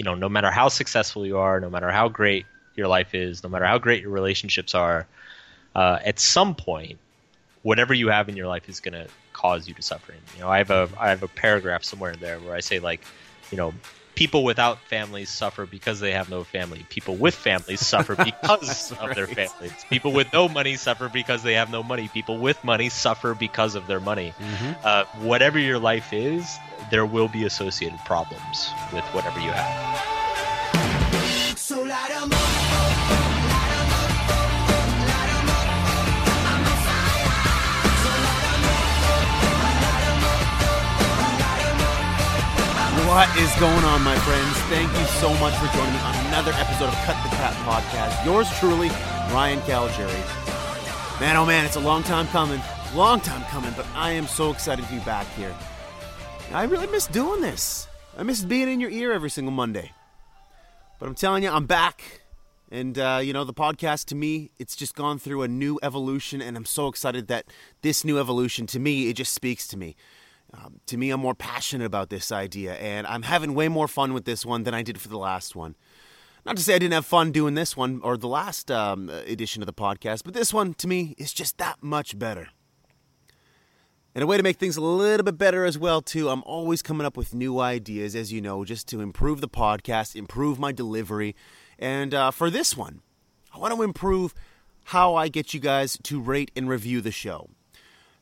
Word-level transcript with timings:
you 0.00 0.04
know, 0.04 0.14
no 0.14 0.30
matter 0.30 0.50
how 0.50 0.70
successful 0.70 1.26
you 1.26 1.36
are, 1.36 1.60
no 1.60 1.68
matter 1.68 1.90
how 1.90 2.08
great 2.08 2.46
your 2.74 2.88
life 2.88 3.14
is, 3.14 3.42
no 3.42 3.50
matter 3.50 3.66
how 3.66 3.76
great 3.76 4.00
your 4.00 4.10
relationships 4.10 4.74
are, 4.74 5.06
uh, 5.74 5.98
at 6.02 6.18
some 6.18 6.54
point, 6.54 6.98
whatever 7.60 7.92
you 7.92 8.08
have 8.08 8.26
in 8.26 8.34
your 8.34 8.46
life 8.46 8.66
is 8.66 8.80
going 8.80 8.94
to 8.94 9.06
cause 9.34 9.68
you 9.68 9.74
to 9.74 9.82
suffer. 9.82 10.14
You 10.34 10.40
know, 10.40 10.48
I 10.48 10.56
have 10.56 10.70
a 10.70 10.88
I 10.98 11.10
have 11.10 11.22
a 11.22 11.28
paragraph 11.28 11.84
somewhere 11.84 12.12
in 12.12 12.18
there 12.18 12.38
where 12.40 12.54
I 12.54 12.60
say 12.60 12.78
like, 12.78 13.02
you 13.50 13.58
know, 13.58 13.74
people 14.20 14.44
without 14.44 14.78
families 14.80 15.30
suffer 15.30 15.64
because 15.64 15.98
they 15.98 16.12
have 16.12 16.28
no 16.28 16.44
family. 16.44 16.84
People 16.90 17.16
with 17.16 17.34
families 17.34 17.80
suffer 17.80 18.14
because 18.24 18.92
of 18.92 19.14
their 19.14 19.26
families. 19.26 19.72
People 19.88 20.12
with 20.12 20.30
no 20.30 20.46
money 20.46 20.76
suffer 20.76 21.08
because 21.08 21.42
they 21.42 21.54
have 21.54 21.70
no 21.70 21.82
money. 21.82 22.06
People 22.12 22.36
with 22.36 22.62
money 22.62 22.90
suffer 22.90 23.34
because 23.34 23.74
of 23.76 23.86
their 23.86 23.98
money. 23.98 24.34
Mm-hmm. 24.38 24.72
Uh, 24.84 25.04
whatever 25.26 25.58
your 25.58 25.78
life 25.78 26.12
is, 26.12 26.58
there 26.90 27.06
will 27.06 27.28
be 27.28 27.44
associated 27.44 27.98
problems 28.00 28.68
with 28.92 29.04
whatever 29.14 29.40
you 29.40 29.52
have. 29.52 30.10
So 31.56 31.82
What 43.10 43.36
is 43.38 43.52
going 43.58 43.84
on, 43.84 44.02
my 44.02 44.16
friends? 44.18 44.56
Thank 44.70 44.88
you 44.96 45.04
so 45.18 45.30
much 45.40 45.52
for 45.54 45.66
joining 45.76 45.94
me 45.94 45.98
on 45.98 46.26
another 46.26 46.52
episode 46.52 46.86
of 46.90 46.94
Cut 47.04 47.20
the 47.24 47.34
Crap 47.34 47.54
Podcast. 47.66 48.24
Yours 48.24 48.48
truly, 48.60 48.88
Ryan 49.34 49.58
Caligiuri. 49.62 51.20
Man, 51.20 51.36
oh 51.36 51.44
man, 51.44 51.66
it's 51.66 51.74
a 51.74 51.80
long 51.80 52.04
time 52.04 52.28
coming. 52.28 52.62
Long 52.94 53.18
time 53.18 53.42
coming, 53.50 53.72
but 53.76 53.84
I 53.96 54.12
am 54.12 54.28
so 54.28 54.52
excited 54.52 54.84
to 54.84 54.92
be 54.92 55.00
back 55.00 55.26
here. 55.34 55.52
I 56.52 56.62
really 56.62 56.86
miss 56.86 57.08
doing 57.08 57.40
this. 57.40 57.88
I 58.16 58.22
miss 58.22 58.44
being 58.44 58.68
in 58.68 58.78
your 58.78 58.90
ear 58.90 59.10
every 59.10 59.28
single 59.28 59.50
Monday. 59.50 59.90
But 61.00 61.08
I'm 61.08 61.16
telling 61.16 61.42
you, 61.42 61.50
I'm 61.50 61.66
back. 61.66 62.20
And, 62.70 62.96
uh, 62.96 63.20
you 63.20 63.32
know, 63.32 63.42
the 63.42 63.52
podcast 63.52 64.04
to 64.06 64.14
me, 64.14 64.52
it's 64.60 64.76
just 64.76 64.94
gone 64.94 65.18
through 65.18 65.42
a 65.42 65.48
new 65.48 65.80
evolution, 65.82 66.40
and 66.40 66.56
I'm 66.56 66.64
so 66.64 66.86
excited 66.86 67.26
that 67.26 67.46
this 67.82 68.04
new 68.04 68.20
evolution, 68.20 68.68
to 68.68 68.78
me, 68.78 69.08
it 69.08 69.14
just 69.14 69.34
speaks 69.34 69.66
to 69.66 69.76
me. 69.76 69.96
Um, 70.52 70.80
to 70.86 70.96
me, 70.96 71.10
I'm 71.10 71.20
more 71.20 71.34
passionate 71.34 71.84
about 71.84 72.10
this 72.10 72.32
idea, 72.32 72.74
and 72.74 73.06
I'm 73.06 73.22
having 73.22 73.54
way 73.54 73.68
more 73.68 73.88
fun 73.88 74.12
with 74.12 74.24
this 74.24 74.44
one 74.44 74.64
than 74.64 74.74
I 74.74 74.82
did 74.82 75.00
for 75.00 75.08
the 75.08 75.18
last 75.18 75.54
one. 75.54 75.76
Not 76.44 76.56
to 76.56 76.62
say 76.62 76.74
I 76.74 76.78
didn't 76.78 76.94
have 76.94 77.06
fun 77.06 77.32
doing 77.32 77.54
this 77.54 77.76
one 77.76 78.00
or 78.02 78.16
the 78.16 78.26
last 78.26 78.70
um, 78.70 79.08
edition 79.10 79.62
of 79.62 79.66
the 79.66 79.72
podcast, 79.72 80.22
but 80.24 80.34
this 80.34 80.52
one, 80.52 80.74
to 80.74 80.88
me, 80.88 81.14
is 81.18 81.32
just 81.32 81.58
that 81.58 81.82
much 81.82 82.18
better. 82.18 82.48
And 84.14 84.24
a 84.24 84.26
way 84.26 84.36
to 84.36 84.42
make 84.42 84.56
things 84.56 84.76
a 84.76 84.80
little 84.80 85.22
bit 85.22 85.38
better 85.38 85.64
as 85.64 85.78
well, 85.78 86.02
too, 86.02 86.30
I'm 86.30 86.42
always 86.42 86.82
coming 86.82 87.06
up 87.06 87.16
with 87.16 87.32
new 87.32 87.60
ideas, 87.60 88.16
as 88.16 88.32
you 88.32 88.40
know, 88.40 88.64
just 88.64 88.88
to 88.88 89.00
improve 89.00 89.40
the 89.40 89.48
podcast, 89.48 90.16
improve 90.16 90.58
my 90.58 90.72
delivery. 90.72 91.36
And 91.78 92.12
uh, 92.12 92.32
for 92.32 92.50
this 92.50 92.76
one, 92.76 93.02
I 93.54 93.58
want 93.58 93.74
to 93.74 93.82
improve 93.82 94.34
how 94.86 95.14
I 95.14 95.28
get 95.28 95.54
you 95.54 95.60
guys 95.60 95.96
to 96.02 96.20
rate 96.20 96.50
and 96.56 96.68
review 96.68 97.00
the 97.00 97.12
show. 97.12 97.50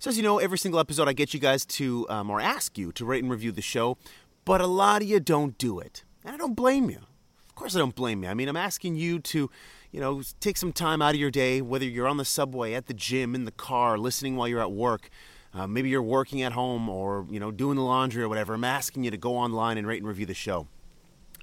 So, 0.01 0.11
as 0.11 0.17
you 0.17 0.23
know, 0.23 0.39
every 0.39 0.59
single 0.59 0.79
episode 0.79 1.09
I 1.09 1.13
get 1.13 1.35
you 1.35 1.41
guys 1.41 1.67
to, 1.67 2.07
um, 2.09 2.31
or 2.31 2.41
ask 2.41 2.79
you 2.79 2.93
to 2.93 3.05
rate 3.05 3.25
and 3.25 3.33
review 3.33 3.51
the 3.51 3.61
show, 3.61 3.99
but 4.45 4.61
a 4.61 4.67
lot 4.69 5.03
of 5.03 5.09
you 5.09 5.19
don't 5.19 5.59
do 5.59 5.81
it. 5.81 6.05
And 6.25 6.33
I 6.33 6.39
don't 6.39 6.55
blame 6.55 6.89
you. 6.89 7.01
Of 7.49 7.57
course, 7.57 7.75
I 7.75 7.81
don't 7.81 7.97
blame 7.97 8.23
you. 8.23 8.29
I 8.29 8.35
mean, 8.35 8.49
I'm 8.49 8.57
asking 8.57 8.95
you 8.95 9.19
to, 9.19 9.51
you 9.91 10.01
know, 10.01 10.23
take 10.39 10.57
some 10.57 10.73
time 10.73 11.03
out 11.03 11.15
of 11.15 11.21
your 11.21 11.33
day, 11.33 11.61
whether 11.61 11.85
you're 11.85 12.07
on 12.07 12.17
the 12.17 12.25
subway, 12.25 12.75
at 12.75 12.87
the 12.87 12.95
gym, 12.95 13.35
in 13.35 13.45
the 13.45 13.51
car, 13.51 13.99
listening 13.99 14.37
while 14.37 14.47
you're 14.47 14.61
at 14.61 14.71
work. 14.71 15.09
Uh, 15.53 15.67
maybe 15.67 15.89
you're 15.89 16.01
working 16.01 16.43
at 16.43 16.53
home 16.53 16.89
or, 16.89 17.27
you 17.29 17.41
know, 17.41 17.51
doing 17.51 17.75
the 17.75 17.83
laundry 17.83 18.23
or 18.23 18.29
whatever. 18.29 18.55
I'm 18.55 18.63
asking 18.63 19.03
you 19.03 19.11
to 19.11 19.17
go 19.17 19.37
online 19.37 19.79
and 19.79 19.87
rate 19.87 19.99
and 19.99 20.07
review 20.07 20.27
the 20.27 20.35
show. 20.35 20.69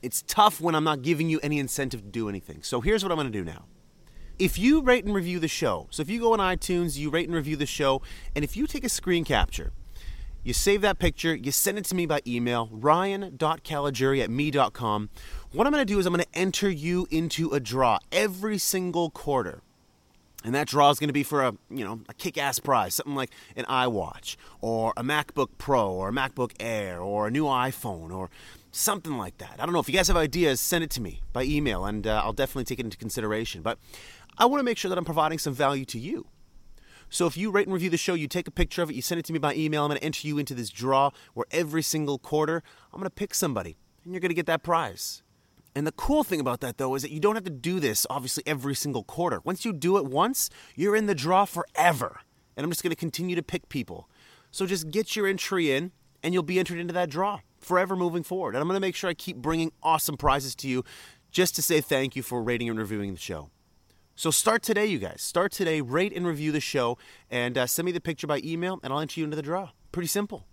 It's 0.02 0.23
tough 0.28 0.61
when 0.61 0.76
I'm 0.76 0.86
not 0.86 1.02
giving 1.02 1.30
you 1.30 1.42
any 1.44 1.59
incentive 1.59 2.03
to 2.03 2.08
do 2.08 2.30
anything. 2.30 2.64
So, 2.64 2.80
here's 2.80 3.03
what 3.03 3.11
I'm 3.11 3.17
going 3.17 3.30
to 3.30 3.38
do 3.38 3.44
now 3.44 3.66
if 4.39 4.59
you 4.59 4.81
rate 4.81 5.05
and 5.05 5.14
review 5.14 5.39
the 5.39 5.47
show, 5.47 5.88
so 5.91 6.02
if 6.02 6.09
you 6.09 6.19
go 6.19 6.33
on 6.33 6.39
iTunes, 6.39 6.97
you 6.97 7.09
rate 7.09 7.28
and 7.28 7.36
review 7.36 7.55
the 7.55 7.66
show, 7.66 8.02
and 8.36 8.43
if 8.43 8.58
you 8.58 8.67
take 8.67 8.83
a 8.83 8.89
screen 8.89 9.23
capture, 9.23 9.71
you 10.43 10.54
save 10.54 10.82
that 10.82 10.99
picture, 10.99 11.36
you 11.36 11.52
send 11.52 11.80
it 11.80 11.86
to 11.86 11.95
me 11.95 12.05
by 12.05 12.21
email, 12.27 12.70
ryan.caliguri 12.71 14.21
at 14.21 14.30
me.com. 14.30 15.10
What 15.52 15.65
I'm 15.65 15.73
going 15.73 15.86
to 15.86 15.92
do 15.92 15.98
is 15.98 16.05
I'm 16.05 16.14
going 16.14 16.23
to 16.23 16.37
enter 16.37 16.70
you 16.70 17.08
into 17.10 17.52
a 17.52 17.60
draw 17.60 17.98
every 18.11 18.60
single 18.60 19.10
quarter. 19.10 19.61
And 20.43 20.54
that 20.54 20.67
draw 20.67 20.92
is 20.92 20.99
going 20.99 21.08
to 21.08 21.14
be 21.14 21.23
for 21.23 21.43
a, 21.43 21.55
you 21.71 21.83
know, 21.83 22.02
a 22.08 22.14
kick-ass 22.14 22.60
prize, 22.60 22.93
something 22.93 23.15
like 23.15 23.31
an 23.55 23.65
iWatch 23.65 24.36
or 24.61 24.93
a 24.95 25.02
MacBook 25.02 25.48
Pro 25.58 25.92
or 25.92 26.10
a 26.10 26.11
MacBook 26.11 26.52
Air 26.60 27.02
or 27.02 27.26
a 27.26 27.31
new 27.31 27.45
iPhone 27.45 28.11
or 28.15 28.30
something 28.71 29.17
like 29.17 29.39
that. 29.39 29.55
I 29.58 29.65
don't 29.65 29.73
know 29.73 29.80
if 29.80 29.89
you 29.89 29.95
guys 29.95 30.08
have 30.10 30.17
ideas, 30.17 30.61
send 30.61 30.83
it 30.83 30.92
to 30.92 31.02
me 31.02 31.21
by 31.33 31.43
email 31.43 31.86
and 31.86 32.05
uh, 32.05 32.21
I'll 32.23 32.33
definitely 32.33 32.65
take 32.65 32.77
it 32.77 32.86
into 32.86 32.98
consideration. 32.98 33.64
But 33.64 33.80
I 34.38 34.46
want 34.46 34.60
to 34.60 34.64
make 34.64 34.78
sure 34.78 34.90
that 34.90 34.98
I'm 34.98 35.06
providing 35.06 35.38
some 35.38 35.54
value 35.54 35.86
to 35.86 36.00
you. 36.00 36.28
So 37.10 37.28
if 37.28 37.38
you 37.38 37.52
rate 37.52 37.68
and 37.68 37.73
review 37.73 37.90
the 37.90 37.98
show, 37.98 38.14
you 38.14 38.28
take 38.28 38.48
a 38.48 38.52
picture 38.52 38.82
of 38.82 38.90
it, 38.90 38.96
you 38.96 39.02
send 39.02 39.20
it 39.20 39.26
to 39.26 39.34
me 39.34 39.40
by 39.40 39.54
email, 39.56 39.84
I'm 39.84 39.90
going 39.90 40.00
to 40.00 40.04
enter 40.04 40.28
you 40.28 40.38
into 40.38 40.54
this 40.54 40.70
draw 40.70 41.12
where 41.34 41.46
every 41.52 41.82
single 41.82 42.18
quarter 42.18 42.64
I'm 42.92 43.00
going 43.00 43.04
to 43.04 43.10
pick 43.10 43.34
somebody 43.34 43.78
and 44.04 44.14
you're 44.14 44.20
going 44.20 44.30
to 44.30 44.36
get 44.36 44.48
that 44.48 44.64
prize. 44.64 45.23
And 45.76 45.86
the 45.86 45.92
cool 45.92 46.23
thing 46.23 46.40
about 46.40 46.62
that 46.62 46.78
though 46.78 46.96
is 46.96 47.04
that 47.04 47.12
you 47.12 47.20
don't 47.20 47.36
have 47.36 47.44
to 47.44 47.50
do 47.50 47.80
this 47.80 48.08
obviously 48.10 48.44
every 48.46 48.76
single 48.76 49.04
quarter. 49.04 49.40
Once 49.44 49.66
you 49.66 49.72
do 49.72 49.98
it 49.98 50.06
once, 50.06 50.50
you're 50.76 50.96
in 50.96 51.06
the 51.06 51.16
draw 51.16 51.46
forever. 51.46 52.22
And 52.58 52.64
I'm 52.64 52.72
just 52.72 52.84
going 52.84 52.92
to 52.92 52.96
continue 52.96 53.36
to 53.36 53.44
pick 53.44 53.70
people. 53.70 54.10
So 54.52 54.66
just 54.66 54.90
get 54.90 55.16
your 55.16 55.28
entry 55.28 55.72
in 55.72 55.92
and 56.23 56.34
you'll 56.34 56.44
be 56.44 56.60
entered 56.60 56.80
into 56.80 56.94
that 56.94 57.10
draw 57.10 57.42
forever 57.60 57.96
moving 57.96 58.23
forward. 58.23 58.56
And 58.56 58.62
I'm 58.62 58.67
going 58.67 58.78
to 58.78 58.82
make 58.82 58.96
sure 58.96 59.10
I 59.10 59.14
keep 59.14 59.38
bringing 59.38 59.72
awesome 59.84 60.17
prizes 60.17 60.56
to 60.56 60.67
you 60.67 60.84
just 61.32 61.56
to 61.58 61.62
say 61.62 61.82
thank 61.82 62.16
you 62.16 62.23
for 62.23 62.42
rating 62.42 62.70
and 62.70 62.80
reviewing 62.80 63.14
the 63.14 63.20
show. 63.20 63.50
So 64.17 64.31
start 64.31 64.64
today, 64.64 64.86
you 64.86 64.98
guys. 64.98 65.21
Start 65.21 65.52
today, 65.52 65.81
rate 65.81 66.14
and 66.15 66.26
review 66.26 66.53
the 66.53 66.61
show, 66.61 66.98
and 67.30 67.58
uh, 67.58 67.67
send 67.67 67.86
me 67.86 67.92
the 67.92 67.99
picture 67.99 68.27
by 68.27 68.39
email, 68.45 68.80
and 68.81 68.93
I'll 68.93 69.02
enter 69.02 69.20
you 69.20 69.26
into 69.26 69.36
the 69.36 69.42
draw. 69.42 69.71
Pretty 69.92 70.08
simple. 70.08 70.45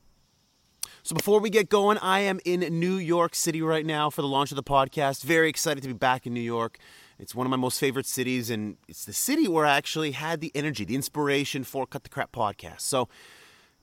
So 1.05 1.15
before 1.15 1.39
we 1.39 1.49
get 1.49 1.69
going, 1.69 1.97
I 1.99 2.21
am 2.21 2.41
in 2.45 2.61
New 2.81 2.97
York 2.97 3.37
City 3.37 3.63
right 3.63 3.87
now 3.87 4.11
for 4.11 4.21
the 4.21 4.27
launch 4.27 4.51
of 4.51 4.57
the 4.57 4.65
podcast. 4.65 5.23
Very 5.23 5.49
excited 5.49 5.81
to 5.83 5.87
be 5.87 5.95
back 5.95 6.27
in 6.27 6.35
New 6.35 6.41
York. 6.41 6.79
It's 7.21 7.37
one 7.37 7.47
of 7.47 7.53
my 7.53 7.57
most 7.57 7.79
favorite 7.79 8.07
cities, 8.07 8.51
and 8.51 8.79
it's 8.89 9.05
the 9.05 9.13
city 9.13 9.47
where 9.47 9.65
I 9.65 9.77
actually 9.77 10.11
had 10.11 10.41
the 10.41 10.51
energy, 10.57 10.85
the 10.85 10.97
inspiration 10.97 11.63
for 11.63 11.87
Cut 11.87 12.03
the 12.03 12.11
Crap 12.11 12.33
podcast. 12.33 12.81
So 12.81 13.09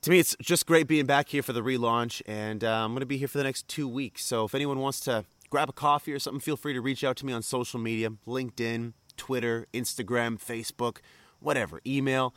to 0.02 0.10
me, 0.10 0.18
it's 0.18 0.36
just 0.42 0.66
great 0.66 0.88
being 0.88 1.06
back 1.06 1.30
here 1.30 1.42
for 1.42 1.54
the 1.54 1.62
relaunch, 1.62 2.20
and 2.26 2.62
uh, 2.62 2.84
I'm 2.84 2.90
going 2.90 3.00
to 3.00 3.06
be 3.06 3.16
here 3.16 3.28
for 3.28 3.38
the 3.38 3.44
next 3.44 3.66
two 3.66 3.88
weeks. 3.88 4.26
So 4.26 4.44
if 4.44 4.54
anyone 4.54 4.78
wants 4.78 5.00
to 5.00 5.24
grab 5.48 5.70
a 5.70 5.72
coffee 5.72 6.12
or 6.12 6.18
something, 6.18 6.40
feel 6.40 6.58
free 6.58 6.74
to 6.74 6.82
reach 6.82 7.02
out 7.02 7.16
to 7.16 7.26
me 7.26 7.32
on 7.32 7.40
social 7.40 7.80
media, 7.80 8.10
LinkedIn, 8.26 8.92
Twitter, 9.20 9.66
Instagram, 9.74 10.40
Facebook, 10.42 11.00
whatever, 11.40 11.82
email. 11.86 12.34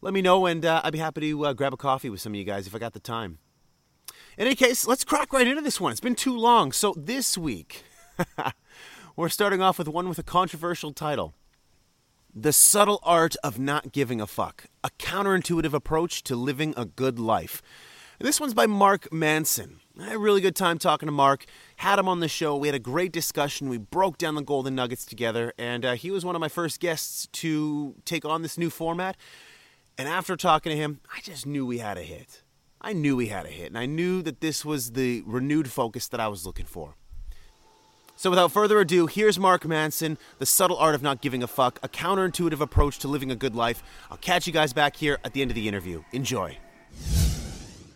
Let 0.00 0.14
me 0.14 0.22
know, 0.22 0.46
and 0.46 0.64
uh, 0.64 0.80
I'd 0.84 0.92
be 0.92 1.00
happy 1.00 1.22
to 1.22 1.46
uh, 1.46 1.52
grab 1.54 1.74
a 1.74 1.76
coffee 1.76 2.08
with 2.08 2.20
some 2.20 2.34
of 2.34 2.36
you 2.36 2.44
guys 2.44 2.68
if 2.68 2.74
I 2.74 2.78
got 2.78 2.92
the 2.92 3.00
time. 3.00 3.38
In 4.38 4.46
any 4.46 4.54
case, 4.54 4.86
let's 4.86 5.02
crack 5.02 5.32
right 5.32 5.46
into 5.46 5.60
this 5.60 5.80
one. 5.80 5.90
It's 5.90 6.00
been 6.00 6.14
too 6.14 6.36
long. 6.36 6.70
So 6.70 6.94
this 6.96 7.36
week, 7.36 7.82
we're 9.16 9.28
starting 9.28 9.60
off 9.60 9.76
with 9.76 9.88
one 9.88 10.08
with 10.08 10.20
a 10.20 10.22
controversial 10.22 10.92
title 10.92 11.34
The 12.32 12.52
Subtle 12.52 13.00
Art 13.02 13.34
of 13.42 13.58
Not 13.58 13.90
Giving 13.90 14.20
a 14.20 14.26
Fuck 14.28 14.66
A 14.84 14.90
Counterintuitive 15.00 15.72
Approach 15.72 16.22
to 16.22 16.36
Living 16.36 16.74
a 16.76 16.84
Good 16.84 17.18
Life. 17.18 17.60
And 18.20 18.28
this 18.28 18.38
one's 18.38 18.54
by 18.54 18.68
Mark 18.68 19.12
Manson. 19.12 19.80
I 20.00 20.04
had 20.04 20.14
a 20.14 20.18
really 20.18 20.40
good 20.40 20.56
time 20.56 20.78
talking 20.78 21.06
to 21.08 21.12
Mark. 21.12 21.44
Had 21.76 21.98
him 21.98 22.08
on 22.08 22.20
the 22.20 22.28
show. 22.28 22.56
We 22.56 22.68
had 22.68 22.74
a 22.74 22.78
great 22.80 23.12
discussion. 23.12 23.68
We 23.68 23.76
broke 23.76 24.16
down 24.16 24.34
the 24.34 24.42
golden 24.42 24.74
nuggets 24.74 25.04
together, 25.04 25.52
and 25.58 25.84
uh, 25.84 25.92
he 25.92 26.10
was 26.10 26.24
one 26.24 26.34
of 26.34 26.40
my 26.40 26.48
first 26.48 26.80
guests 26.80 27.28
to 27.32 27.94
take 28.06 28.24
on 28.24 28.40
this 28.40 28.56
new 28.56 28.70
format. 28.70 29.16
And 29.98 30.08
after 30.08 30.36
talking 30.36 30.70
to 30.70 30.76
him, 30.76 31.00
I 31.14 31.20
just 31.20 31.44
knew 31.44 31.66
we 31.66 31.78
had 31.78 31.98
a 31.98 32.02
hit. 32.02 32.42
I 32.80 32.94
knew 32.94 33.14
we 33.14 33.26
had 33.26 33.44
a 33.44 33.50
hit, 33.50 33.66
and 33.66 33.76
I 33.76 33.84
knew 33.84 34.22
that 34.22 34.40
this 34.40 34.64
was 34.64 34.92
the 34.92 35.22
renewed 35.26 35.70
focus 35.70 36.08
that 36.08 36.20
I 36.20 36.28
was 36.28 36.46
looking 36.46 36.64
for. 36.64 36.94
So, 38.16 38.30
without 38.30 38.52
further 38.52 38.80
ado, 38.80 39.06
here's 39.06 39.38
Mark 39.38 39.66
Manson, 39.66 40.16
The 40.38 40.46
Subtle 40.46 40.78
Art 40.78 40.94
of 40.94 41.02
Not 41.02 41.20
Giving 41.20 41.42
a 41.42 41.46
Fuck, 41.46 41.78
a 41.82 41.88
counterintuitive 41.88 42.60
approach 42.60 42.98
to 43.00 43.08
living 43.08 43.30
a 43.30 43.36
good 43.36 43.54
life. 43.54 43.82
I'll 44.10 44.16
catch 44.16 44.46
you 44.46 44.52
guys 44.52 44.72
back 44.72 44.96
here 44.96 45.18
at 45.24 45.34
the 45.34 45.42
end 45.42 45.50
of 45.50 45.54
the 45.54 45.68
interview. 45.68 46.04
Enjoy. 46.12 46.56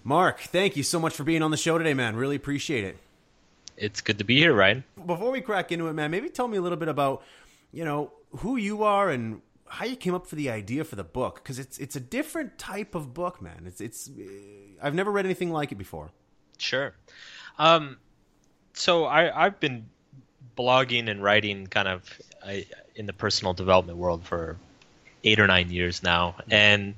Mark, 0.06 0.40
thank 0.40 0.76
you 0.76 0.82
so 0.82 1.00
much 1.00 1.14
for 1.14 1.24
being 1.24 1.40
on 1.40 1.50
the 1.50 1.56
show 1.56 1.78
today, 1.78 1.94
man. 1.94 2.14
Really 2.14 2.36
appreciate 2.36 2.84
it. 2.84 2.98
It's 3.78 4.02
good 4.02 4.18
to 4.18 4.24
be 4.24 4.38
here, 4.38 4.52
Ryan. 4.52 4.84
Before 5.06 5.30
we 5.30 5.40
crack 5.40 5.72
into 5.72 5.88
it, 5.88 5.94
man, 5.94 6.10
maybe 6.10 6.28
tell 6.28 6.46
me 6.46 6.58
a 6.58 6.60
little 6.60 6.76
bit 6.76 6.88
about, 6.88 7.22
you 7.72 7.86
know, 7.86 8.12
who 8.36 8.56
you 8.56 8.82
are 8.82 9.08
and 9.08 9.40
how 9.66 9.86
you 9.86 9.96
came 9.96 10.14
up 10.14 10.26
for 10.26 10.36
the 10.36 10.50
idea 10.50 10.84
for 10.84 10.94
the 10.94 11.04
book 11.04 11.36
because 11.36 11.58
it's 11.58 11.78
it's 11.78 11.96
a 11.96 12.00
different 12.00 12.58
type 12.58 12.94
of 12.94 13.14
book, 13.14 13.40
man. 13.40 13.64
It's 13.66 13.80
it's 13.80 14.10
uh, 14.10 14.22
I've 14.82 14.94
never 14.94 15.10
read 15.10 15.24
anything 15.24 15.50
like 15.50 15.72
it 15.72 15.76
before. 15.76 16.10
Sure. 16.58 16.92
Um, 17.58 17.96
so 18.74 19.06
I 19.06 19.46
I've 19.46 19.58
been 19.58 19.86
blogging 20.56 21.08
and 21.08 21.22
writing 21.22 21.66
kind 21.66 21.88
of 21.88 22.20
I, 22.44 22.66
in 22.94 23.06
the 23.06 23.14
personal 23.14 23.54
development 23.54 23.96
world 23.98 24.24
for 24.24 24.58
eight 25.24 25.40
or 25.40 25.46
nine 25.46 25.70
years 25.70 26.02
now, 26.02 26.36
and 26.50 26.94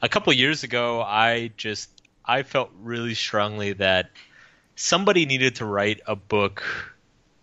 a 0.00 0.08
couple 0.08 0.32
years 0.32 0.64
ago, 0.64 1.02
I 1.02 1.52
just 1.58 1.99
I 2.24 2.42
felt 2.42 2.70
really 2.82 3.14
strongly 3.14 3.72
that 3.74 4.10
somebody 4.76 5.26
needed 5.26 5.56
to 5.56 5.64
write 5.64 6.00
a 6.06 6.16
book 6.16 6.62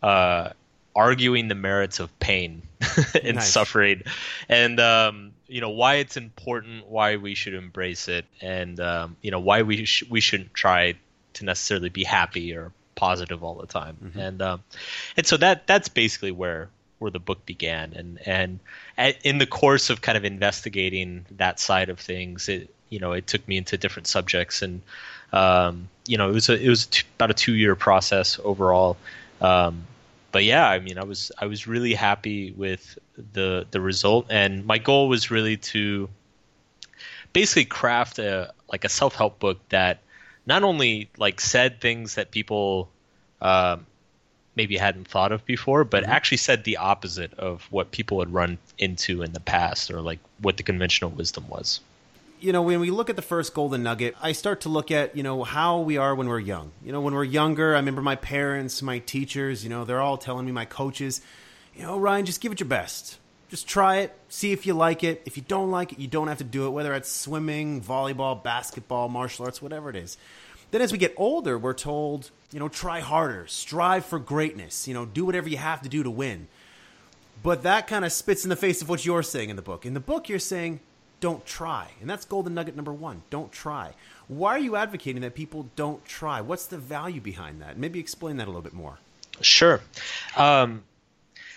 uh, 0.01 0.49
arguing 0.95 1.47
the 1.47 1.55
merits 1.55 1.99
of 1.99 2.17
pain 2.19 2.61
and 3.23 3.35
Nice. 3.35 3.51
suffering, 3.51 4.03
and 4.49 4.79
um, 4.79 5.31
you 5.47 5.61
know 5.61 5.69
why 5.69 5.95
it's 5.95 6.17
important, 6.17 6.87
why 6.87 7.17
we 7.17 7.35
should 7.35 7.53
embrace 7.53 8.07
it, 8.07 8.25
and 8.41 8.79
um, 8.79 9.15
you 9.21 9.31
know 9.31 9.39
why 9.39 9.61
we 9.63 9.85
sh- 9.85 10.03
we 10.09 10.21
shouldn't 10.21 10.53
try 10.53 10.95
to 11.33 11.45
necessarily 11.45 11.89
be 11.89 12.03
happy 12.03 12.55
or 12.55 12.71
positive 12.95 13.43
all 13.43 13.55
the 13.55 13.67
time, 13.67 13.97
Mm-hmm. 14.03 14.19
and 14.19 14.41
um, 14.41 14.63
and 15.17 15.25
so 15.25 15.37
that 15.37 15.67
that's 15.67 15.87
basically 15.89 16.31
where 16.31 16.69
where 16.99 17.11
the 17.11 17.19
book 17.19 17.45
began, 17.45 17.93
and 17.93 18.19
and 18.25 18.59
at, 18.97 19.23
in 19.25 19.37
the 19.37 19.45
course 19.45 19.89
of 19.89 20.01
kind 20.01 20.17
of 20.17 20.25
investigating 20.25 21.25
that 21.31 21.59
side 21.59 21.89
of 21.89 21.99
things, 21.99 22.49
it 22.49 22.73
you 22.89 22.99
know 22.99 23.13
it 23.13 23.27
took 23.27 23.47
me 23.47 23.57
into 23.57 23.77
different 23.77 24.07
subjects. 24.07 24.61
And 24.61 24.81
um, 25.33 25.89
you 26.05 26.17
know, 26.17 26.29
it 26.29 26.33
was 26.33 26.49
a, 26.49 26.59
it 26.59 26.69
was 26.69 26.87
t- 26.87 27.03
about 27.15 27.31
a 27.31 27.33
two 27.33 27.53
year 27.53 27.75
process 27.75 28.39
overall. 28.43 28.97
Um, 29.41 29.85
but 30.31 30.43
yeah, 30.43 30.67
I 30.67 30.79
mean, 30.79 30.97
I 30.97 31.03
was 31.03 31.31
I 31.37 31.45
was 31.45 31.67
really 31.67 31.93
happy 31.93 32.51
with 32.51 32.97
the 33.33 33.65
the 33.71 33.81
result, 33.81 34.27
and 34.29 34.65
my 34.65 34.77
goal 34.77 35.07
was 35.07 35.31
really 35.31 35.57
to 35.57 36.09
basically 37.33 37.65
craft 37.65 38.19
a 38.19 38.53
like 38.71 38.83
a 38.83 38.89
self 38.89 39.15
help 39.15 39.39
book 39.39 39.59
that 39.69 39.99
not 40.45 40.63
only 40.63 41.09
like 41.17 41.41
said 41.41 41.81
things 41.81 42.15
that 42.15 42.31
people 42.31 42.89
um, 43.41 43.85
maybe 44.57 44.75
hadn't 44.75 45.07
thought 45.07 45.31
of 45.31 45.45
before, 45.45 45.85
but 45.85 46.03
mm-hmm. 46.03 46.11
actually 46.11 46.37
said 46.37 46.65
the 46.65 46.75
opposite 46.75 47.33
of 47.35 47.65
what 47.71 47.91
people 47.91 48.19
had 48.19 48.33
run 48.33 48.57
into 48.77 49.21
in 49.21 49.31
the 49.31 49.39
past, 49.39 49.89
or 49.89 50.01
like 50.01 50.19
what 50.41 50.57
the 50.57 50.63
conventional 50.63 51.11
wisdom 51.11 51.47
was. 51.47 51.79
you 52.39 52.51
know, 52.51 52.61
when 52.61 52.79
we 52.79 52.91
look 52.91 53.09
at 53.09 53.15
the 53.15 53.21
first 53.21 53.53
golden 53.53 53.83
nugget, 53.83 54.15
I 54.21 54.31
start 54.31 54.61
to 54.61 54.69
look 54.69 54.91
at, 54.91 55.15
you 55.15 55.23
know, 55.23 55.43
how 55.43 55.79
we 55.79 55.97
are 55.97 56.13
when 56.13 56.27
we're 56.27 56.39
young. 56.39 56.71
You 56.83 56.91
know, 56.91 57.01
when 57.01 57.13
we're 57.13 57.23
younger, 57.23 57.73
I 57.73 57.79
remember 57.79 58.01
my 58.01 58.15
parents, 58.15 58.81
my 58.81 58.99
teachers, 58.99 59.63
you 59.63 59.69
know, 59.69 59.85
they're 59.85 60.01
all 60.01 60.17
telling 60.17 60.45
me, 60.45 60.51
my 60.51 60.65
coaches, 60.65 61.21
you 61.75 61.81
know, 61.83 61.97
Ryan, 61.97 62.25
just 62.25 62.41
give 62.41 62.51
it 62.51 62.59
your 62.59 62.69
best. 62.69 63.17
Just 63.49 63.67
try 63.67 63.97
it, 63.97 64.13
see 64.29 64.51
if 64.51 64.67
you 64.67 64.73
like 64.73 65.03
it. 65.03 65.21
If 65.25 65.37
you 65.37 65.43
don't 65.47 65.71
like 65.71 65.93
it, 65.93 65.99
you 65.99 66.07
don't 66.07 66.27
have 66.27 66.37
to 66.39 66.43
do 66.43 66.67
it, 66.67 66.71
whether 66.71 66.93
it's 66.93 67.09
swimming, 67.09 67.81
volleyball, 67.81 68.41
basketball, 68.43 69.09
martial 69.09 69.45
arts, 69.45 69.61
whatever 69.61 69.89
it 69.89 69.95
is. 69.95 70.17
Then 70.71 70.81
as 70.81 70.91
we 70.91 70.97
get 70.97 71.13
older, 71.15 71.57
we're 71.57 71.73
told, 71.73 72.29
you 72.51 72.59
know, 72.59 72.69
try 72.69 72.99
harder, 72.99 73.45
strive 73.47 74.05
for 74.05 74.19
greatness, 74.19 74.87
you 74.87 74.93
know, 74.93 75.05
do 75.05 75.25
whatever 75.25 75.49
you 75.49 75.57
have 75.57 75.81
to 75.81 75.89
do 75.89 76.03
to 76.03 76.09
win. 76.09 76.47
But 77.43 77.63
that 77.63 77.87
kind 77.87 78.05
of 78.05 78.11
spits 78.11 78.43
in 78.43 78.49
the 78.49 78.55
face 78.55 78.81
of 78.81 78.89
what 78.89 79.05
you're 79.05 79.23
saying 79.23 79.49
in 79.49 79.55
the 79.55 79.61
book. 79.61 79.85
In 79.85 79.93
the 79.93 79.99
book, 79.99 80.29
you're 80.29 80.39
saying, 80.39 80.79
don't 81.19 81.45
try. 81.45 81.89
And 82.01 82.09
that's 82.09 82.25
golden 82.25 82.53
nugget 82.53 82.75
number 82.75 82.93
one 82.93 83.21
don't 83.29 83.51
try. 83.51 83.93
Why 84.27 84.51
are 84.51 84.59
you 84.59 84.75
advocating 84.75 85.21
that 85.21 85.35
people 85.35 85.69
don't 85.75 86.03
try? 86.05 86.41
What's 86.41 86.67
the 86.67 86.77
value 86.77 87.21
behind 87.21 87.61
that? 87.61 87.77
Maybe 87.77 87.99
explain 87.99 88.37
that 88.37 88.45
a 88.45 88.49
little 88.49 88.61
bit 88.61 88.73
more. 88.73 88.99
Sure. 89.41 89.81
Um, 90.35 90.83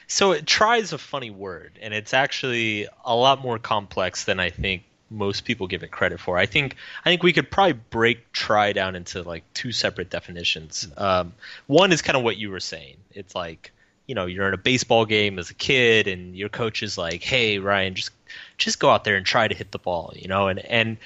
so 0.06 0.38
try 0.40 0.78
is 0.78 0.92
a 0.92 0.98
funny 0.98 1.30
word, 1.30 1.78
and 1.80 1.94
it's 1.94 2.12
actually 2.12 2.88
a 3.04 3.14
lot 3.14 3.40
more 3.40 3.58
complex 3.58 4.24
than 4.24 4.40
I 4.40 4.50
think 4.50 4.82
most 5.10 5.44
people 5.44 5.66
give 5.66 5.82
it 5.82 5.90
credit 5.90 6.20
for. 6.20 6.38
I 6.38 6.46
think 6.46 6.76
I 7.04 7.10
think 7.10 7.22
we 7.22 7.32
could 7.32 7.50
probably 7.50 7.80
break 7.90 8.32
try 8.32 8.72
down 8.72 8.96
into 8.96 9.22
like 9.22 9.44
two 9.52 9.72
separate 9.72 10.10
definitions. 10.10 10.88
Um, 10.96 11.32
one 11.66 11.92
is 11.92 12.00
kind 12.00 12.16
of 12.16 12.22
what 12.22 12.36
you 12.36 12.50
were 12.50 12.60
saying. 12.60 12.96
It's 13.12 13.34
like 13.34 13.72
you 14.06 14.14
know 14.14 14.26
you're 14.26 14.48
in 14.48 14.54
a 14.54 14.58
baseball 14.58 15.04
game 15.04 15.38
as 15.38 15.50
a 15.50 15.54
kid, 15.54 16.06
and 16.06 16.36
your 16.36 16.48
coach 16.48 16.82
is 16.82 16.96
like, 16.96 17.22
"Hey, 17.22 17.58
Ryan, 17.58 17.94
just 17.94 18.10
just 18.56 18.78
go 18.78 18.90
out 18.90 19.04
there 19.04 19.16
and 19.16 19.26
try 19.26 19.48
to 19.48 19.54
hit 19.54 19.72
the 19.72 19.78
ball," 19.78 20.12
you 20.14 20.28
know, 20.28 20.48
and 20.48 20.58
and 20.60 20.96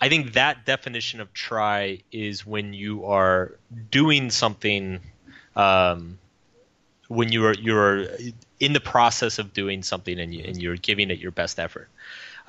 I 0.00 0.08
think 0.08 0.32
that 0.32 0.64
definition 0.64 1.20
of 1.20 1.32
try 1.32 2.00
is 2.10 2.44
when 2.44 2.74
you 2.74 3.04
are 3.06 3.52
doing 3.90 4.30
something 4.30 5.00
um, 5.54 6.18
when 7.08 7.30
you're 7.30 7.54
you're 7.54 8.08
in 8.58 8.72
the 8.72 8.80
process 8.80 9.38
of 9.38 9.52
doing 9.52 9.82
something 9.82 10.18
and, 10.18 10.34
you, 10.34 10.44
and 10.44 10.62
you're 10.62 10.76
giving 10.76 11.10
it 11.10 11.18
your 11.18 11.30
best 11.30 11.58
effort, 11.58 11.88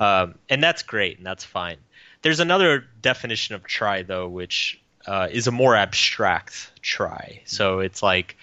um, 0.00 0.34
and 0.48 0.62
that's 0.62 0.82
great 0.82 1.18
and 1.18 1.26
that's 1.26 1.44
fine. 1.44 1.76
There's 2.22 2.40
another 2.40 2.84
definition 3.02 3.54
of 3.54 3.64
try 3.64 4.02
though, 4.02 4.28
which 4.28 4.80
uh, 5.06 5.28
is 5.30 5.46
a 5.46 5.52
more 5.52 5.76
abstract 5.76 6.70
try. 6.82 7.40
So 7.44 7.80
it's 7.80 8.02
like 8.02 8.36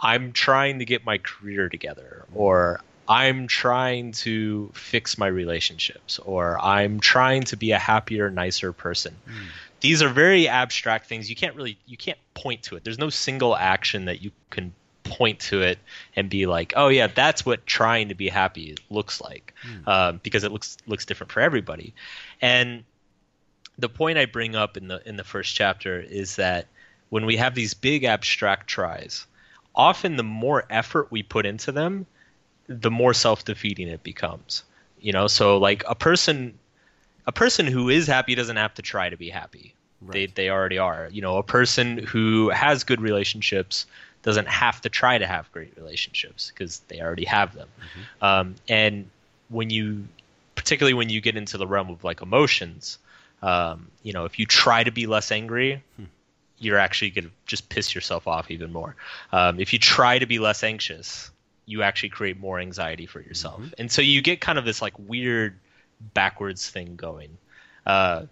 I'm 0.00 0.32
trying 0.32 0.78
to 0.78 0.84
get 0.84 1.04
my 1.04 1.18
career 1.18 1.68
together, 1.68 2.24
or 2.34 2.80
I'm 3.08 3.46
trying 3.48 4.12
to 4.12 4.70
fix 4.74 5.18
my 5.18 5.26
relationships, 5.26 6.18
or 6.20 6.58
I'm 6.60 7.00
trying 7.00 7.42
to 7.44 7.56
be 7.56 7.72
a 7.72 7.78
happier, 7.78 8.30
nicer 8.30 8.72
person. 8.72 9.16
These 9.80 10.02
are 10.02 10.08
very 10.08 10.46
abstract 10.46 11.06
things. 11.08 11.28
You 11.28 11.36
can't 11.36 11.54
really 11.56 11.78
you 11.86 11.96
can't 11.96 12.18
point 12.34 12.62
to 12.64 12.76
it. 12.76 12.84
There's 12.84 12.98
no 12.98 13.10
single 13.10 13.56
action 13.56 14.04
that 14.04 14.22
you 14.22 14.30
can 14.50 14.72
point 15.08 15.40
to 15.40 15.62
it 15.62 15.78
and 16.16 16.28
be 16.28 16.46
like, 16.46 16.72
oh 16.76 16.88
yeah, 16.88 17.06
that's 17.06 17.44
what 17.44 17.66
trying 17.66 18.08
to 18.08 18.14
be 18.14 18.28
happy 18.28 18.76
looks 18.90 19.20
like, 19.20 19.54
um, 19.86 20.20
because 20.22 20.44
it 20.44 20.52
looks 20.52 20.76
looks 20.86 21.06
different 21.06 21.32
for 21.32 21.40
everybody. 21.40 21.94
And 22.40 22.84
the 23.78 23.88
point 23.88 24.18
I 24.18 24.26
bring 24.26 24.56
up 24.56 24.76
in 24.76 24.88
the 24.88 25.06
in 25.08 25.16
the 25.16 25.24
first 25.24 25.54
chapter 25.54 26.00
is 26.00 26.36
that 26.36 26.66
when 27.10 27.26
we 27.26 27.36
have 27.36 27.54
these 27.54 27.74
big 27.74 28.04
abstract 28.04 28.66
tries, 28.66 29.26
often 29.74 30.16
the 30.16 30.22
more 30.22 30.64
effort 30.70 31.10
we 31.10 31.22
put 31.22 31.46
into 31.46 31.72
them, 31.72 32.06
the 32.66 32.90
more 32.90 33.14
self-defeating 33.14 33.88
it 33.88 34.02
becomes. 34.02 34.64
You 35.00 35.12
know, 35.12 35.28
so 35.28 35.58
like 35.58 35.84
a 35.88 35.94
person 35.94 36.58
a 37.26 37.32
person 37.32 37.66
who 37.66 37.88
is 37.88 38.06
happy 38.06 38.34
doesn't 38.34 38.56
have 38.56 38.74
to 38.74 38.82
try 38.82 39.08
to 39.08 39.16
be 39.16 39.30
happy. 39.30 39.74
They 40.00 40.20
Right. 40.26 40.34
they 40.34 40.50
already 40.50 40.78
are. 40.78 41.08
You 41.10 41.22
know, 41.22 41.38
a 41.38 41.42
person 41.42 41.98
who 41.98 42.50
has 42.50 42.84
good 42.84 43.00
relationships 43.00 43.86
doesn't 44.22 44.48
have 44.48 44.80
to 44.82 44.88
try 44.88 45.18
to 45.18 45.26
have 45.26 45.50
great 45.52 45.76
relationships 45.76 46.50
because 46.52 46.80
they 46.88 47.00
already 47.00 47.24
have 47.24 47.54
them. 47.54 47.68
Um, 48.20 48.54
and 48.68 49.10
when 49.48 49.70
you, 49.70 50.06
particularly 50.54 50.94
when 50.94 51.08
you 51.08 51.20
get 51.20 51.36
into 51.36 51.56
the 51.56 51.66
realm 51.66 51.90
of 51.90 52.04
like 52.04 52.20
emotions, 52.20 52.98
um, 53.42 53.88
you 54.02 54.12
know, 54.12 54.24
if 54.24 54.38
you 54.38 54.46
try 54.46 54.82
to 54.82 54.90
be 54.90 55.06
less 55.06 55.30
angry, 55.30 55.82
you're 56.58 56.78
actually 56.78 57.10
going 57.10 57.24
to 57.26 57.30
just 57.46 57.68
piss 57.68 57.94
yourself 57.94 58.26
off 58.26 58.50
even 58.50 58.72
more. 58.72 58.96
Um, 59.32 59.60
if 59.60 59.72
you 59.72 59.78
try 59.78 60.18
to 60.18 60.26
be 60.26 60.38
less 60.40 60.64
anxious, 60.64 61.30
you 61.66 61.82
actually 61.82 62.08
create 62.08 62.40
more 62.40 62.58
anxiety 62.58 63.06
for 63.06 63.20
yourself. 63.20 63.60
And 63.78 63.90
so 63.90 64.02
you 64.02 64.22
get 64.22 64.40
kind 64.40 64.58
of 64.58 64.64
this 64.64 64.82
like 64.82 64.94
weird 64.98 65.58
backwards 66.14 66.68
thing 66.68 66.96
going 66.96 67.36
uh, 67.86 68.24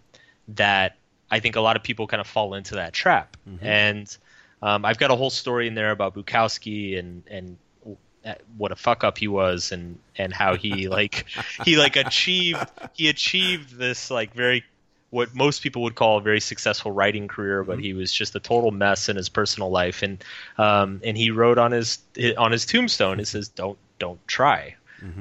that 0.49 0.97
I 1.31 1.41
think 1.41 1.57
a 1.57 1.61
lot 1.61 1.77
of 1.77 1.83
people 1.83 2.07
kind 2.07 2.21
of 2.21 2.27
fall 2.27 2.55
into 2.55 2.77
that 2.77 2.93
trap. 2.93 3.37
And 3.63 4.17
um, 4.63 4.85
I've 4.85 4.99
got 4.99 5.11
a 5.11 5.17
whole 5.17 5.31
story 5.31 5.67
in 5.67 5.75
there 5.75 5.91
about 5.91 6.15
Bukowski 6.15 6.99
and 6.99 7.23
and 7.31 7.57
what 8.59 8.73
a 8.73 8.77
fuck 8.77 9.05
up 9.05 9.19
he 9.19 9.29
was 9.29 9.71
and 9.71 9.99
and 10.17 10.33
how 10.33 10.57
he 10.57 10.89
like 10.99 11.27
he 11.65 11.77
like 11.77 11.97
achieved 11.97 12.67
he 12.93 13.09
achieved 13.09 13.77
this 13.77 14.11
like 14.11 14.35
very 14.35 14.65
what 15.11 15.35
most 15.35 15.63
people 15.63 15.83
would 15.83 15.95
call 15.95 16.19
a 16.19 16.21
very 16.21 16.41
successful 16.41 16.91
writing 16.91 17.29
career, 17.29 17.63
but 17.63 17.79
he 17.79 17.95
was 17.95 18.13
just 18.13 18.35
a 18.35 18.41
total 18.41 18.71
mess 18.71 19.09
in 19.09 19.17
his 19.17 19.29
personal 19.29 19.71
life. 19.71 20.03
And 20.03 20.23
um, 20.59 21.01
and 21.05 21.17
he 21.17 21.31
wrote 21.31 21.59
on 21.59 21.73
his 21.73 21.99
on 22.37 22.53
his 22.53 22.67
tombstone, 22.67 23.21
it 23.21 23.29
says, 23.29 23.49
"Don't 23.49 23.79
don't 23.99 24.21
try," 24.27 24.77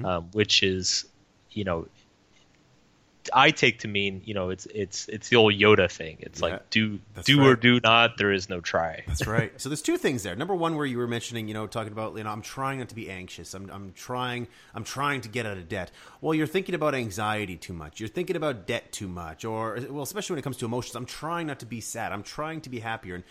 um, 0.05 0.29
which 0.33 0.63
is, 0.63 1.05
you 1.51 1.63
know, 1.63 1.87
I 3.33 3.51
take 3.51 3.79
to 3.79 3.87
mean, 3.87 4.21
you 4.25 4.33
know, 4.33 4.49
it's 4.49 4.65
it's 4.67 5.07
it's 5.07 5.29
the 5.29 5.35
old 5.35 5.53
Yoda 5.53 5.89
thing. 5.89 6.17
It's 6.19 6.39
Yeah, 6.39 6.47
like 6.47 6.69
do 6.69 6.99
do 7.23 7.43
or 7.45 7.55
do 7.55 7.79
not. 7.79 8.17
There 8.17 8.31
is 8.31 8.49
no 8.49 8.61
try. 8.61 9.03
That's 9.07 9.27
right. 9.27 9.51
so 9.59 9.69
there's 9.69 9.81
two 9.81 9.97
things 9.97 10.23
there. 10.23 10.35
Number 10.35 10.55
one, 10.55 10.75
where 10.75 10.85
you 10.85 10.97
were 10.97 11.07
mentioning, 11.07 11.47
you 11.47 11.53
know, 11.53 11.67
talking 11.67 11.91
about, 11.91 12.15
you 12.17 12.23
know, 12.23 12.29
I'm 12.29 12.41
trying 12.41 12.79
not 12.79 12.89
to 12.89 12.95
be 12.95 13.09
anxious. 13.09 13.53
I'm, 13.53 13.69
I'm 13.69 13.93
trying, 13.93 14.47
I'm 14.73 14.83
trying 14.83 15.21
to 15.21 15.29
get 15.29 15.45
out 15.45 15.57
of 15.57 15.69
debt. 15.69 15.91
Well, 16.21 16.33
you're 16.33 16.47
thinking 16.47 16.75
about 16.75 16.95
anxiety 16.95 17.57
too 17.57 17.73
much. 17.73 17.99
You're 17.99 18.09
thinking 18.09 18.35
about 18.35 18.67
debt 18.67 18.91
too 18.91 19.07
much, 19.07 19.45
or 19.45 19.79
well, 19.89 20.03
especially 20.03 20.35
when 20.35 20.39
it 20.39 20.43
comes 20.43 20.57
to 20.57 20.65
emotions. 20.65 20.95
I'm 20.95 21.05
trying 21.05 21.47
not 21.47 21.59
to 21.59 21.65
be 21.65 21.81
sad. 21.81 22.11
I'm 22.11 22.23
trying 22.23 22.61
to 22.61 22.69
be 22.69 22.79
happier, 22.79 23.15
and 23.15 23.23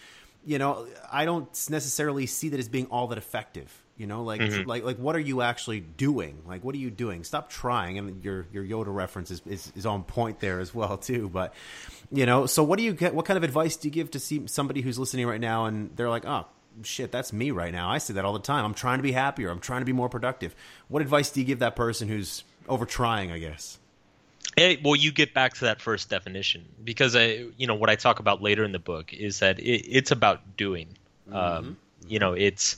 you 0.45 0.59
know, 0.59 0.87
I 1.11 1.25
don't 1.25 1.49
necessarily 1.71 2.27
see 2.27 2.49
that 2.51 2.61
as 2.61 2.69
being 2.69 2.87
all 2.87 3.07
that 3.09 3.19
effective. 3.19 3.84
You 3.97 4.09
know, 4.09 4.25
like 4.25 4.41
like 4.67 4.83
like 4.83 4.97
what 4.97 5.15
are 5.15 5.21
you 5.21 5.41
actually 5.41 5.79
doing? 5.79 6.43
Like 6.47 6.65
what 6.65 6.75
are 6.75 6.79
you 6.79 6.91
doing? 6.91 7.23
Stop 7.23 7.49
trying. 7.49 7.97
And 7.97 8.25
your 8.25 8.47
your 8.53 8.65
Yoda 8.65 8.93
reference 8.93 9.31
is, 9.31 9.41
is, 9.47 9.73
is 9.77 9.87
on 9.87 10.03
point 10.03 10.41
there 10.41 10.59
as 10.59 10.75
well 10.75 10.99
too. 10.99 11.29
But 11.29 11.55
you 12.11 12.27
know, 12.27 12.47
so 12.47 12.65
what 12.65 12.79
do 12.79 12.85
you 12.85 12.93
get? 12.93 13.15
What 13.15 13.25
kind 13.25 13.37
of 13.37 13.45
advice 13.45 13.77
do 13.77 13.87
you 13.87 13.93
give 13.93 14.11
to 14.11 14.19
see 14.19 14.43
somebody 14.47 14.81
who's 14.81 14.99
listening 14.99 15.29
right 15.29 15.41
now 15.41 15.67
and 15.67 15.97
they're 15.97 16.11
like, 16.11 16.25
oh 16.27 16.47
shit, 16.83 17.13
that's 17.13 17.33
me 17.33 17.53
right 17.53 17.73
now. 17.73 17.89
I 17.89 17.99
say 17.99 18.15
that 18.15 18.25
all 18.25 18.33
the 18.33 18.41
time. 18.41 18.65
I'm 18.65 18.75
trying 18.75 18.99
to 18.99 19.05
be 19.05 19.13
happier. 19.13 19.49
I'm 19.49 19.61
trying 19.61 19.83
to 19.83 19.87
be 19.87 19.93
more 19.93 20.09
productive. 20.09 20.57
What 20.89 21.01
advice 21.01 21.31
do 21.31 21.39
you 21.39 21.47
give 21.47 21.61
that 21.61 21.77
person 21.77 22.09
who's 22.09 22.43
over 22.69 22.87
trying? 22.87 23.31
I 23.31 23.39
guess. 23.39 23.79
Well, 24.83 24.97
you 24.97 25.13
get 25.13 25.35
back 25.35 25.55
to 25.55 25.61
that 25.67 25.81
first 25.81 26.11
definition 26.11 26.65
because 26.83 27.17
I, 27.17 27.47
you 27.57 27.67
know, 27.67 27.75
what 27.75 27.91
I 27.91 27.97
talk 27.97 28.21
about 28.21 28.43
later 28.43 28.65
in 28.65 28.73
the 28.73 28.79
book 28.79 29.13
is 29.13 29.41
that 29.41 29.59
it, 29.59 29.87
it's 29.89 30.11
about 30.11 30.57
doing. 30.57 30.89
Um, 31.33 31.77
you 32.07 32.19
know, 32.19 32.35
it's 32.35 32.77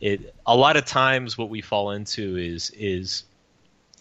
it. 0.00 0.34
A 0.46 0.56
lot 0.56 0.76
of 0.76 0.84
times, 0.84 1.36
what 1.38 1.48
we 1.48 1.60
fall 1.60 1.90
into 1.90 2.36
is 2.36 2.70
is 2.70 3.24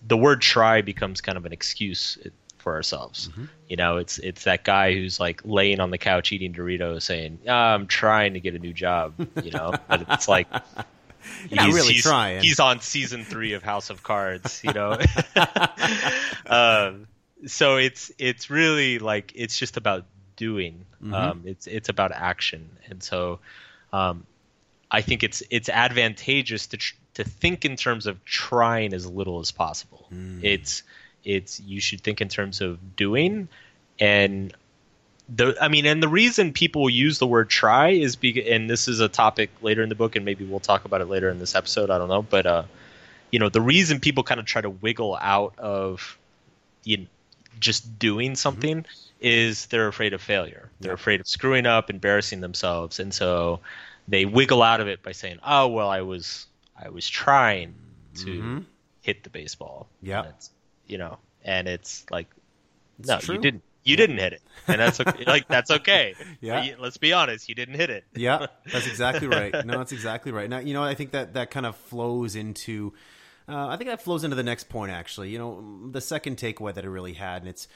the 0.05 0.17
word 0.17 0.41
"try" 0.41 0.81
becomes 0.81 1.21
kind 1.21 1.37
of 1.37 1.45
an 1.45 1.53
excuse 1.53 2.17
for 2.57 2.75
ourselves. 2.75 3.29
You 3.67 3.75
know, 3.75 3.97
it's 3.97 4.17
it's 4.19 4.45
that 4.45 4.63
guy 4.63 4.93
who's 4.93 5.19
like 5.19 5.41
laying 5.43 5.79
on 5.79 5.91
the 5.91 5.97
couch 5.97 6.31
eating 6.31 6.53
Doritos, 6.53 7.03
saying, 7.03 7.39
"Ah, 7.47 7.73
"I'm 7.73 7.87
trying 7.87 8.33
to 8.33 8.39
get 8.39 8.55
a 8.55 8.59
new 8.59 8.73
job." 8.73 9.13
You 9.43 9.51
know, 9.51 9.73
but 9.87 10.05
it's 10.09 10.27
like 10.27 10.47
You're 11.49 11.63
not 11.63 11.73
really 11.73 11.93
he's, 11.93 12.03
trying. 12.03 12.41
He's 12.41 12.59
on 12.59 12.79
season 12.81 13.23
three 13.23 13.53
of 13.53 13.63
House 13.63 13.89
of 13.89 14.03
Cards. 14.03 14.61
You 14.63 14.73
know, 14.73 14.97
um, 16.45 17.07
so 17.45 17.77
it's 17.77 18.11
it's 18.17 18.49
really 18.49 18.99
like 18.99 19.33
it's 19.35 19.57
just 19.57 19.77
about 19.77 20.05
doing. 20.35 20.85
Mm-hmm. 21.01 21.13
Um, 21.13 21.41
it's 21.45 21.67
it's 21.67 21.89
about 21.89 22.11
action, 22.11 22.69
and 22.89 23.03
so 23.03 23.39
um, 23.91 24.25
I 24.93 25.01
think 25.01 25.23
it's 25.23 25.41
it's 25.49 25.67
advantageous 25.69 26.67
to 26.67 26.77
tr- 26.77 26.95
to 27.15 27.23
think 27.23 27.65
in 27.65 27.75
terms 27.75 28.05
of 28.05 28.23
trying 28.25 28.93
as 28.93 29.05
little 29.09 29.39
as 29.39 29.51
possible. 29.51 30.07
Mm. 30.13 30.43
It's 30.43 30.83
it's 31.25 31.59
you 31.59 31.81
should 31.81 32.01
think 32.01 32.21
in 32.21 32.29
terms 32.29 32.61
of 32.61 32.95
doing, 32.95 33.47
and 33.99 34.53
the 35.35 35.55
I 35.59 35.67
mean, 35.67 35.85
and 35.85 36.03
the 36.03 36.07
reason 36.07 36.53
people 36.53 36.89
use 36.89 37.17
the 37.17 37.27
word 37.27 37.49
try 37.49 37.89
is 37.89 38.15
because, 38.15 38.45
and 38.47 38.69
this 38.69 38.87
is 38.87 38.99
a 38.99 39.09
topic 39.09 39.49
later 39.61 39.81
in 39.81 39.89
the 39.89 39.95
book, 39.95 40.15
and 40.15 40.23
maybe 40.25 40.45
we'll 40.45 40.59
talk 40.59 40.85
about 40.85 41.01
it 41.01 41.05
later 41.09 41.29
in 41.29 41.39
this 41.39 41.55
episode. 41.55 41.89
I 41.89 41.97
don't 41.97 42.09
know, 42.09 42.21
but 42.21 42.45
uh, 42.45 42.63
you 43.31 43.39
know, 43.39 43.49
the 43.49 43.61
reason 43.61 43.99
people 43.99 44.23
kind 44.23 44.39
of 44.39 44.45
try 44.45 44.61
to 44.61 44.69
wiggle 44.69 45.17
out 45.19 45.57
of 45.57 46.17
you 46.83 46.97
know, 46.97 47.05
just 47.59 47.97
doing 47.97 48.35
something 48.35 48.85
is 49.21 49.67
they're 49.67 49.87
afraid 49.87 50.13
of 50.13 50.21
failure. 50.21 50.69
They're 50.81 50.91
Yeah. 50.91 50.95
afraid 50.95 51.21
of 51.21 51.27
screwing 51.27 51.65
up, 51.65 51.89
embarrassing 51.89 52.41
themselves, 52.41 52.99
and 52.99 53.13
so 53.13 53.61
they 54.07 54.25
wiggle 54.25 54.61
out 54.61 54.79
of 54.81 54.87
it 54.87 55.01
by 55.03 55.11
saying, 55.11 55.39
"Oh, 55.45 55.67
well, 55.67 55.89
I 55.89 56.01
was 56.01 56.47
I 56.81 56.89
was 56.89 57.07
trying 57.09 57.75
to 58.15 58.41
Mhm. 58.41 58.65
hit 59.01 59.23
the 59.23 59.29
baseball." 59.29 59.87
Yeah. 60.01 60.23
It's, 60.29 60.49
you 60.87 60.97
know, 60.97 61.17
and 61.43 61.67
it's 61.67 62.05
like, 62.11 62.27
It's 62.99 63.07
no, 63.07 63.19
true. 63.19 63.35
you 63.35 63.41
didn't. 63.41 63.63
You 63.85 63.97
didn't 63.97 64.17
hit 64.17 64.31
it, 64.31 64.41
and 64.67 64.79
that's 64.79 65.01
okay. 65.01 65.25
like 65.27 65.47
that's 65.49 65.69
okay. 65.69 66.15
Yeah. 66.39 66.75
Let's 66.79 66.95
be 66.95 67.11
honest. 67.11 67.49
You 67.49 67.55
didn't 67.55 67.75
hit 67.75 67.89
it. 67.89 68.05
yeah, 68.15 68.47
that's 68.71 68.87
exactly 68.87 69.27
right. 69.27 69.53
No, 69.65 69.77
that's 69.77 69.91
exactly 69.91 70.31
right. 70.31 70.49
Now, 70.49 70.59
you 70.59 70.73
know, 70.73 70.83
I 70.83 70.93
think 70.95 71.11
that 71.11 71.33
that 71.33 71.51
kind 71.51 71.65
of 71.65 71.75
flows 71.75 72.35
into. 72.37 72.93
Uh, 73.45 73.67
I 73.67 73.75
think 73.75 73.89
that 73.89 74.01
flows 74.01 74.23
into 74.23 74.37
the 74.37 74.43
next 74.43 74.69
point. 74.69 74.93
Actually, 74.93 75.31
you 75.31 75.37
know, 75.37 75.89
the 75.91 75.99
second 75.99 76.37
takeaway 76.37 76.73
that 76.73 76.85
I 76.85 76.87
really 76.87 77.11
had, 77.13 77.41
and 77.41 77.49
it's 77.49 77.67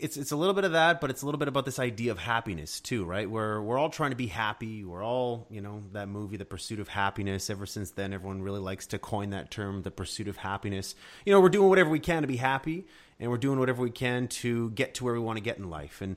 it's 0.00 0.16
it's 0.16 0.32
a 0.32 0.36
little 0.36 0.54
bit 0.54 0.64
of 0.64 0.72
that, 0.72 1.00
but 1.00 1.10
it's 1.10 1.22
a 1.22 1.26
little 1.26 1.38
bit 1.38 1.48
about 1.48 1.64
this 1.64 1.78
idea 1.78 2.12
of 2.12 2.18
happiness 2.18 2.80
too, 2.80 3.04
right? 3.04 3.28
Where 3.28 3.60
we're 3.60 3.78
all 3.78 3.90
trying 3.90 4.10
to 4.10 4.16
be 4.16 4.26
happy. 4.26 4.84
We're 4.84 5.04
all, 5.04 5.46
you 5.50 5.60
know, 5.60 5.82
that 5.92 6.08
movie, 6.08 6.36
The 6.36 6.44
Pursuit 6.44 6.80
of 6.80 6.88
Happiness. 6.88 7.50
Ever 7.50 7.66
since 7.66 7.90
then, 7.90 8.12
everyone 8.12 8.42
really 8.42 8.60
likes 8.60 8.86
to 8.88 8.98
coin 8.98 9.30
that 9.30 9.50
term, 9.50 9.82
The 9.82 9.90
Pursuit 9.90 10.28
of 10.28 10.36
Happiness. 10.36 10.94
You 11.24 11.32
know, 11.32 11.40
we're 11.40 11.48
doing 11.48 11.68
whatever 11.68 11.90
we 11.90 12.00
can 12.00 12.22
to 12.22 12.28
be 12.28 12.36
happy, 12.36 12.86
and 13.20 13.30
we're 13.30 13.38
doing 13.38 13.58
whatever 13.58 13.82
we 13.82 13.90
can 13.90 14.28
to 14.28 14.70
get 14.70 14.94
to 14.94 15.04
where 15.04 15.14
we 15.14 15.20
want 15.20 15.36
to 15.36 15.44
get 15.44 15.58
in 15.58 15.70
life, 15.70 16.00
and 16.00 16.16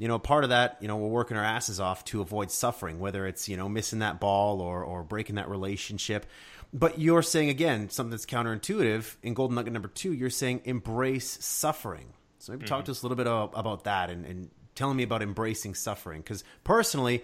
you 0.00 0.08
know, 0.08 0.18
part 0.18 0.44
of 0.44 0.50
that, 0.50 0.78
you 0.80 0.88
know, 0.88 0.96
we're 0.96 1.08
working 1.08 1.36
our 1.36 1.44
asses 1.44 1.78
off 1.78 2.06
to 2.06 2.22
avoid 2.22 2.50
suffering, 2.50 3.00
whether 3.00 3.26
it's, 3.26 3.50
you 3.50 3.58
know, 3.58 3.68
missing 3.68 3.98
that 3.98 4.18
ball 4.18 4.62
or, 4.62 4.82
or 4.82 5.02
breaking 5.02 5.36
that 5.36 5.50
relationship. 5.50 6.24
But 6.72 6.98
you're 6.98 7.20
saying, 7.22 7.50
again, 7.50 7.90
something 7.90 8.10
that's 8.10 8.24
counterintuitive 8.24 9.16
in 9.22 9.34
Golden 9.34 9.56
Nugget 9.56 9.74
number 9.74 9.88
two, 9.88 10.14
you're 10.14 10.30
saying 10.30 10.62
embrace 10.64 11.44
suffering. 11.44 12.14
So 12.40 12.52
maybe 12.52 12.66
talk 12.66 12.86
to 12.86 12.90
us 12.90 13.02
a 13.02 13.06
little 13.06 13.16
bit 13.16 13.26
about 13.26 13.84
that 13.84 14.08
and, 14.08 14.24
and 14.24 14.50
telling 14.74 14.96
me 14.96 15.02
about 15.02 15.20
embracing 15.20 15.74
suffering. 15.74 16.22
Because 16.22 16.42
personally, 16.64 17.22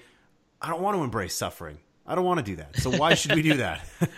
I 0.60 0.68
don't 0.68 0.82
want 0.82 0.96
to 0.96 1.02
embrace 1.02 1.34
suffering. 1.34 1.78
I 2.06 2.14
don't 2.14 2.24
want 2.24 2.38
to 2.38 2.44
do 2.44 2.56
that. 2.56 2.76
So 2.76 2.90
why 2.90 3.14
should 3.14 3.34
we 3.34 3.42
do 3.42 3.54
that? 3.58 3.86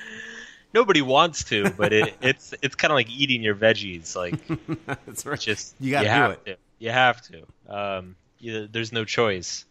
Nobody 0.74 1.00
wants 1.00 1.44
to, 1.44 1.70
but 1.70 1.92
it, 1.92 2.14
it's 2.20 2.52
it's 2.60 2.74
kind 2.74 2.90
of 2.90 2.96
like 2.96 3.10
eating 3.10 3.42
your 3.42 3.54
veggies. 3.54 4.14
Like 4.14 4.40
That's 5.06 5.24
right. 5.24 5.38
just 5.38 5.74
you 5.80 5.92
got 5.92 6.02
to 6.02 6.08
do 6.08 6.30
it. 6.32 6.44
To. 6.46 6.56
You 6.78 6.90
have 6.90 7.22
to. 7.22 7.46
Um, 7.68 8.16
you, 8.38 8.66
there's 8.66 8.92
no 8.92 9.04
choice. 9.04 9.64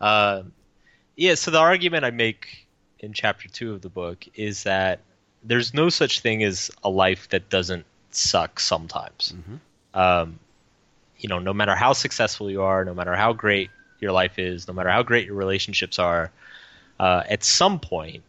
Um 0.00 0.52
yeah. 1.16 1.34
So 1.34 1.50
the 1.50 1.58
argument 1.58 2.04
I 2.04 2.12
make 2.12 2.68
in 3.00 3.12
chapter 3.12 3.48
two 3.48 3.74
of 3.74 3.82
the 3.82 3.88
book 3.88 4.24
is 4.34 4.62
that 4.62 5.00
there's 5.42 5.74
no 5.74 5.88
such 5.88 6.20
thing 6.20 6.42
as 6.44 6.70
a 6.84 6.88
life 6.88 7.28
that 7.30 7.50
doesn't 7.50 7.84
suck 8.10 8.60
sometimes. 8.60 9.34
Mm-hmm. 9.36 10.00
Um, 10.00 10.38
you 11.18 11.28
know, 11.28 11.38
no 11.38 11.52
matter 11.52 11.74
how 11.74 11.92
successful 11.92 12.50
you 12.50 12.62
are, 12.62 12.84
no 12.84 12.94
matter 12.94 13.14
how 13.14 13.32
great 13.32 13.70
your 14.00 14.12
life 14.12 14.38
is, 14.38 14.68
no 14.68 14.74
matter 14.74 14.90
how 14.90 15.02
great 15.02 15.26
your 15.26 15.34
relationships 15.34 15.98
are, 15.98 16.30
uh, 17.00 17.22
at 17.28 17.44
some 17.44 17.80
point, 17.80 18.22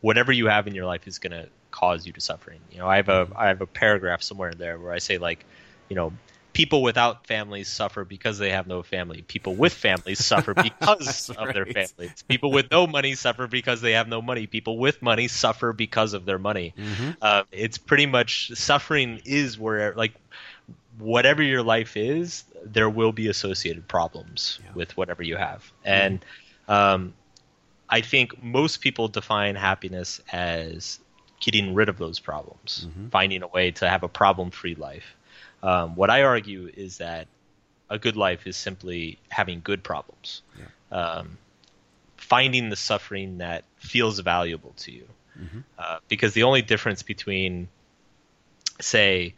whatever 0.00 0.32
you 0.32 0.46
have 0.46 0.66
in 0.66 0.74
your 0.74 0.86
life 0.86 1.06
is 1.06 1.18
going 1.18 1.32
to 1.32 1.48
cause 1.70 2.06
you 2.06 2.12
to 2.12 2.20
suffering. 2.20 2.60
You 2.70 2.78
know, 2.78 2.86
I 2.86 2.96
have 2.96 3.08
a 3.08 3.28
I 3.36 3.48
have 3.48 3.60
a 3.60 3.66
paragraph 3.66 4.22
somewhere 4.22 4.50
in 4.50 4.58
there 4.58 4.78
where 4.78 4.92
I 4.92 4.98
say 4.98 5.18
like, 5.18 5.44
you 5.88 5.96
know, 5.96 6.12
people 6.52 6.82
without 6.82 7.26
families 7.26 7.68
suffer 7.68 8.04
because 8.04 8.38
they 8.38 8.50
have 8.50 8.66
no 8.66 8.82
family. 8.82 9.22
People 9.22 9.54
with 9.54 9.72
families 9.72 10.24
suffer 10.24 10.54
because 10.62 11.30
of 11.30 11.52
their 11.52 11.66
families. 11.66 12.24
People 12.28 12.50
with 12.50 12.70
no 12.70 12.86
money 12.86 13.14
suffer 13.14 13.46
because 13.46 13.80
they 13.80 13.92
have 13.92 14.08
no 14.08 14.22
money. 14.22 14.46
People 14.46 14.78
with 14.78 15.02
money 15.02 15.28
suffer 15.28 15.72
because 15.72 16.12
of 16.12 16.24
their 16.24 16.38
money. 16.38 16.74
Mm-hmm. 16.76 17.10
Uh, 17.20 17.44
it's 17.50 17.78
pretty 17.78 18.06
much 18.06 18.52
suffering 18.54 19.20
is 19.24 19.58
where 19.58 19.94
like 19.94 20.14
whatever 20.98 21.42
your 21.42 21.62
life 21.62 21.96
is, 21.96 22.44
there 22.64 22.88
will 22.88 23.12
be 23.12 23.28
associated 23.28 23.88
problems 23.88 24.58
Yeah. 24.62 24.70
with 24.74 24.96
whatever 24.96 25.22
you 25.22 25.36
have. 25.36 25.70
And 25.84 26.24
um, 26.68 27.14
I 27.88 28.00
think 28.00 28.42
most 28.42 28.80
people 28.80 29.08
define 29.08 29.54
happiness 29.54 30.20
as 30.32 31.00
getting 31.40 31.74
rid 31.74 31.88
of 31.88 31.98
those 31.98 32.20
problems, 32.20 32.86
finding 33.10 33.42
a 33.42 33.48
way 33.48 33.70
to 33.72 33.88
have 33.88 34.02
a 34.02 34.08
problem 34.08 34.50
free 34.50 34.74
life. 34.74 35.16
Um, 35.62 35.96
what 35.96 36.10
I 36.10 36.22
argue 36.22 36.70
is 36.74 36.98
that 36.98 37.26
a 37.90 37.98
good 37.98 38.16
life 38.16 38.46
is 38.46 38.56
simply 38.56 39.18
having 39.28 39.60
good 39.62 39.82
problems, 39.82 40.42
um, 40.90 41.36
finding 42.16 42.70
the 42.70 42.76
suffering 42.76 43.38
that 43.38 43.64
feels 43.76 44.18
valuable 44.20 44.72
to 44.78 44.92
you. 44.92 45.08
Uh, 45.78 45.98
because 46.08 46.32
the 46.34 46.44
only 46.44 46.62
difference 46.62 47.02
between, 47.02 47.68
say, 48.80 49.34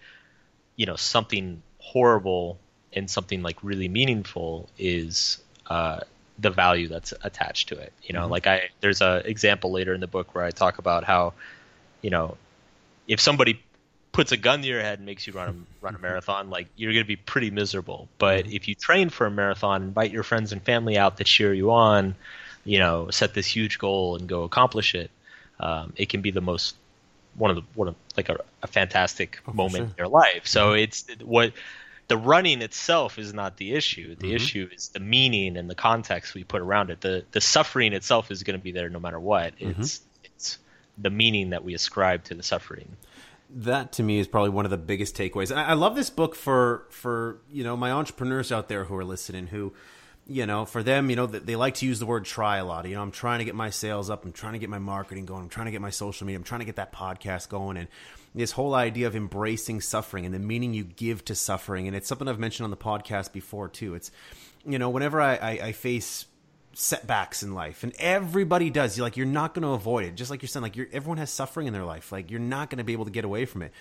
you 0.76 0.86
know, 0.86 0.96
something 0.96 1.62
horrible 1.78 2.58
and 2.92 3.10
something 3.10 3.42
like 3.42 3.56
really 3.62 3.88
meaningful 3.88 4.68
is 4.78 5.42
uh, 5.68 6.00
the 6.38 6.50
value 6.50 6.88
that's 6.88 7.12
attached 7.22 7.68
to 7.68 7.78
it. 7.78 7.92
You 8.02 8.14
know, 8.14 8.26
like 8.26 8.46
I 8.46 8.70
there's 8.80 9.00
a 9.00 9.22
example 9.28 9.70
later 9.72 9.94
in 9.94 10.00
the 10.00 10.06
book 10.06 10.34
where 10.34 10.44
I 10.44 10.50
talk 10.50 10.78
about 10.78 11.04
how, 11.04 11.34
you 12.02 12.10
know, 12.10 12.36
if 13.06 13.20
somebody 13.20 13.62
puts 14.12 14.30
a 14.30 14.36
gun 14.36 14.62
to 14.62 14.68
your 14.68 14.80
head 14.80 15.00
and 15.00 15.06
makes 15.06 15.26
you 15.26 15.32
run 15.32 15.48
a, 15.48 15.84
run 15.84 15.94
a 15.94 15.98
marathon, 16.02 16.50
like 16.50 16.68
you're 16.76 16.92
going 16.92 17.04
to 17.04 17.08
be 17.08 17.16
pretty 17.16 17.50
miserable. 17.50 18.08
But 18.18 18.46
if 18.46 18.68
you 18.68 18.74
train 18.74 19.10
for 19.10 19.26
a 19.26 19.30
marathon, 19.30 19.82
invite 19.82 20.10
your 20.12 20.22
friends 20.22 20.52
and 20.52 20.62
family 20.62 20.96
out 20.96 21.16
to 21.18 21.24
cheer 21.24 21.52
you 21.52 21.72
on, 21.72 22.14
you 22.64 22.78
know, 22.78 23.10
set 23.10 23.34
this 23.34 23.46
huge 23.46 23.78
goal 23.78 24.16
and 24.16 24.28
go 24.28 24.44
accomplish 24.44 24.94
it, 24.94 25.10
um, 25.60 25.92
it 25.96 26.08
can 26.08 26.22
be 26.22 26.30
the 26.30 26.40
most 26.40 26.76
one 27.36 27.50
of 27.50 27.56
the 27.56 27.62
one 27.74 27.88
of 27.88 27.94
like 28.16 28.28
a, 28.28 28.36
a 28.62 28.66
fantastic 28.66 29.40
Oh, 29.48 29.52
moment 29.52 29.76
sure. 29.76 29.84
in 29.86 29.94
your 29.98 30.08
life. 30.08 30.46
So 30.46 30.72
it's 30.72 31.04
what 31.22 31.52
the 32.08 32.16
running 32.16 32.60
itself 32.62 33.18
is 33.18 33.32
not 33.32 33.56
the 33.56 33.72
issue. 33.74 34.14
The 34.14 34.32
Mhm. 34.32 34.36
issue 34.36 34.68
is 34.74 34.88
the 34.88 35.00
meaning 35.00 35.56
and 35.56 35.68
the 35.70 35.74
context 35.74 36.34
we 36.34 36.44
put 36.44 36.60
around 36.62 36.90
it. 36.90 37.00
The 37.00 37.24
the 37.32 37.40
suffering 37.40 37.92
itself 37.92 38.30
is 38.30 38.42
going 38.42 38.58
to 38.58 38.62
be 38.62 38.72
there 38.72 38.88
no 38.90 39.00
matter 39.00 39.18
what. 39.20 39.56
Mm-hmm. 39.58 39.80
It's 39.80 40.00
it's 40.24 40.58
the 40.98 41.10
meaning 41.10 41.50
that 41.50 41.64
we 41.64 41.74
ascribe 41.74 42.24
to 42.24 42.34
the 42.34 42.42
suffering. 42.42 42.96
that 43.56 43.92
to 43.92 44.02
me 44.02 44.18
is 44.18 44.26
probably 44.26 44.50
one 44.50 44.64
of 44.64 44.70
the 44.70 44.76
biggest 44.76 45.16
takeaways. 45.16 45.50
And 45.50 45.60
I, 45.60 45.70
I 45.70 45.72
love 45.74 45.94
this 45.94 46.10
book 46.10 46.34
for 46.34 46.86
for 46.90 47.38
you 47.50 47.62
know 47.64 47.76
my 47.76 47.90
entrepreneurs 47.90 48.50
out 48.52 48.68
there 48.68 48.84
who 48.84 48.96
are 48.96 49.04
listening 49.04 49.48
who 49.48 49.72
you 50.26 50.46
know 50.46 50.64
for 50.64 50.82
them 50.82 51.10
you 51.10 51.16
know 51.16 51.26
they, 51.26 51.56
like 51.56 51.74
to 51.74 51.86
use 51.86 51.98
the 51.98 52.06
word 52.06 52.24
try 52.24 52.56
a 52.56 52.64
lot. 52.64 52.86
You 52.88 52.94
know 52.94 53.02
I'm 53.02 53.10
trying 53.10 53.40
to 53.40 53.44
get 53.44 53.54
my 53.54 53.70
sales 53.70 54.10
up. 54.10 54.24
I'm 54.24 54.32
trying 54.32 54.54
to 54.54 54.58
get 54.58 54.70
my 54.70 54.78
marketing 54.78 55.26
going. 55.26 55.42
I'm 55.42 55.48
trying 55.48 55.66
to 55.66 55.72
get 55.72 55.80
my 55.80 55.90
social 55.90 56.26
media. 56.26 56.38
I'm 56.38 56.44
trying 56.44 56.60
to 56.60 56.64
get 56.64 56.76
that 56.76 56.92
podcast 56.92 57.48
going. 57.48 57.76
And 57.76 57.88
this 58.34 58.52
whole 58.52 58.74
idea 58.74 59.06
of 59.06 59.14
embracing 59.14 59.80
suffering 59.80 60.24
and 60.24 60.34
the 60.34 60.38
meaning 60.38 60.74
you 60.74 60.84
give 60.84 61.24
to 61.26 61.34
suffering. 61.34 61.86
And 61.86 61.96
it's 61.96 62.08
something 62.08 62.26
I've 62.26 62.38
mentioned 62.38 62.64
on 62.64 62.70
the 62.70 62.76
podcast 62.76 63.32
before 63.32 63.68
too. 63.68 63.94
It's 63.94 64.10
you 64.66 64.78
know 64.78 64.90
whenever 64.90 65.20
I, 65.20 65.36
I, 65.36 65.50
I 65.50 65.72
face 65.72 66.26
setbacks 66.76 67.44
in 67.44 67.54
life 67.54 67.84
and 67.84 67.92
everybody 68.00 68.68
does 68.68 68.96
you're 68.96 69.06
like 69.06 69.16
you're 69.16 69.26
not 69.26 69.54
going 69.54 69.62
to 69.62 69.68
avoid 69.68 70.04
it 70.04 70.16
just 70.16 70.28
like 70.28 70.42
you're 70.42 70.48
saying 70.48 70.62
like 70.62 70.74
you're, 70.74 70.88
everyone 70.92 71.18
has 71.18 71.30
suffering 71.30 71.68
in 71.68 71.72
their 71.72 71.84
life 71.84 72.10
like 72.10 72.32
you're 72.32 72.40
not 72.40 72.68
going 72.68 72.78
to 72.78 72.84
be 72.84 72.92
able 72.92 73.04
to 73.04 73.12
get 73.12 73.24
away 73.24 73.44
from 73.44 73.62
it 73.62 73.72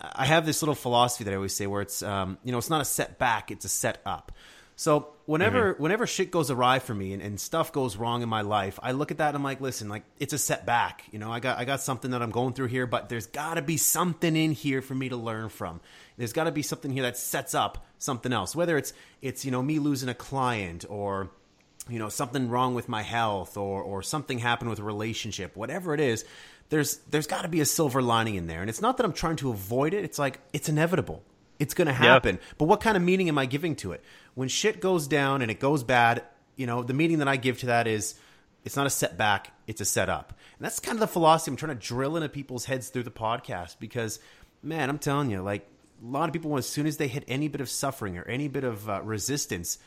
i 0.00 0.24
have 0.24 0.44
this 0.44 0.60
little 0.60 0.74
philosophy 0.74 1.22
that 1.22 1.32
i 1.32 1.36
always 1.36 1.54
say 1.54 1.68
where 1.68 1.80
it's 1.80 2.02
um, 2.02 2.38
you 2.42 2.50
know 2.50 2.58
it's 2.58 2.68
not 2.68 2.80
a 2.80 2.84
setback 2.84 3.52
it's 3.52 3.64
a 3.64 3.68
set 3.68 4.02
up 4.04 4.32
so 4.74 5.10
whenever 5.30 5.74
mm-hmm. 5.74 5.82
whenever 5.82 6.08
shit 6.08 6.32
goes 6.32 6.50
awry 6.50 6.80
for 6.80 6.92
me 6.92 7.12
and, 7.12 7.22
and 7.22 7.38
stuff 7.38 7.70
goes 7.72 7.96
wrong 7.96 8.20
in 8.20 8.28
my 8.28 8.40
life 8.40 8.80
i 8.82 8.90
look 8.90 9.12
at 9.12 9.18
that 9.18 9.28
and 9.28 9.36
i'm 9.36 9.44
like 9.44 9.60
listen 9.60 9.88
like 9.88 10.02
it's 10.18 10.32
a 10.32 10.38
setback. 10.38 11.04
You 11.12 11.20
know 11.20 11.30
i 11.30 11.38
got 11.38 11.56
i 11.56 11.64
got 11.64 11.80
something 11.80 12.10
that 12.10 12.20
i'm 12.20 12.32
going 12.32 12.52
through 12.52 12.66
here 12.66 12.84
but 12.84 13.08
there's 13.08 13.28
got 13.28 13.54
to 13.54 13.62
be 13.62 13.76
something 13.76 14.34
in 14.34 14.50
here 14.50 14.82
for 14.82 14.94
me 14.94 15.08
to 15.08 15.16
learn 15.16 15.48
from. 15.48 15.80
There's 16.16 16.32
got 16.32 16.44
to 16.44 16.52
be 16.52 16.62
something 16.62 16.90
here 16.90 17.04
that 17.04 17.16
sets 17.16 17.54
up 17.54 17.86
something 17.98 18.32
else 18.32 18.56
whether 18.56 18.76
it's 18.76 18.92
it's 19.22 19.44
you 19.44 19.52
know 19.52 19.62
me 19.62 19.78
losing 19.78 20.08
a 20.08 20.14
client 20.14 20.84
or 20.88 21.30
you 21.88 22.00
know 22.00 22.08
something 22.08 22.48
wrong 22.48 22.74
with 22.74 22.88
my 22.88 23.02
health 23.02 23.56
or 23.56 23.82
or 23.82 24.02
something 24.02 24.40
happened 24.40 24.68
with 24.68 24.80
a 24.80 24.84
relationship 24.84 25.56
whatever 25.56 25.94
it 25.94 26.00
is 26.00 26.24
there's 26.70 26.96
there's 27.10 27.26
got 27.28 27.42
to 27.42 27.48
be 27.48 27.60
a 27.60 27.66
silver 27.66 28.02
lining 28.02 28.36
in 28.36 28.46
there. 28.46 28.62
And 28.62 28.70
it's 28.70 28.80
not 28.80 28.96
that 28.96 29.04
i'm 29.04 29.12
trying 29.12 29.36
to 29.36 29.50
avoid 29.50 29.94
it. 29.94 30.04
It's 30.04 30.18
like 30.18 30.40
it's 30.52 30.68
inevitable 30.68 31.22
It's 31.60 31.74
going 31.74 31.86
to 31.86 31.92
happen. 31.92 32.40
But 32.58 32.64
what 32.64 32.80
kind 32.80 32.96
of 32.96 33.02
meaning 33.02 33.28
am 33.28 33.38
I 33.38 33.46
giving 33.46 33.76
to 33.76 33.92
it? 33.92 34.02
When 34.34 34.48
shit 34.48 34.80
goes 34.80 35.06
down 35.06 35.42
and 35.42 35.50
it 35.50 35.60
goes 35.60 35.84
bad, 35.84 36.24
you 36.56 36.66
know, 36.66 36.82
the 36.82 36.94
meaning 36.94 37.18
that 37.18 37.28
I 37.28 37.36
give 37.36 37.58
to 37.58 37.66
that 37.66 37.86
is 37.86 38.16
it's 38.64 38.76
not 38.76 38.86
a 38.86 38.90
setback, 38.90 39.52
it's 39.66 39.80
a 39.80 39.84
setup. 39.84 40.30
And 40.58 40.64
that's 40.64 40.80
kind 40.80 40.96
of 40.96 41.00
the 41.00 41.06
philosophy 41.06 41.52
I'm 41.52 41.56
trying 41.56 41.78
to 41.78 41.86
drill 41.86 42.16
into 42.16 42.28
people's 42.28 42.64
heads 42.64 42.88
through 42.88 43.04
the 43.04 43.10
podcast 43.10 43.76
because, 43.78 44.18
man, 44.62 44.88
I'm 44.88 44.98
telling 44.98 45.30
you, 45.30 45.42
like, 45.42 45.66
a 46.02 46.06
lot 46.06 46.28
of 46.28 46.32
people, 46.32 46.56
as 46.56 46.66
soon 46.66 46.86
as 46.86 46.96
they 46.96 47.08
hit 47.08 47.24
any 47.28 47.48
bit 47.48 47.60
of 47.60 47.68
suffering 47.68 48.16
or 48.16 48.24
any 48.24 48.48
bit 48.48 48.64
of 48.64 48.88
uh, 48.88 49.02
resistance, 49.02 49.78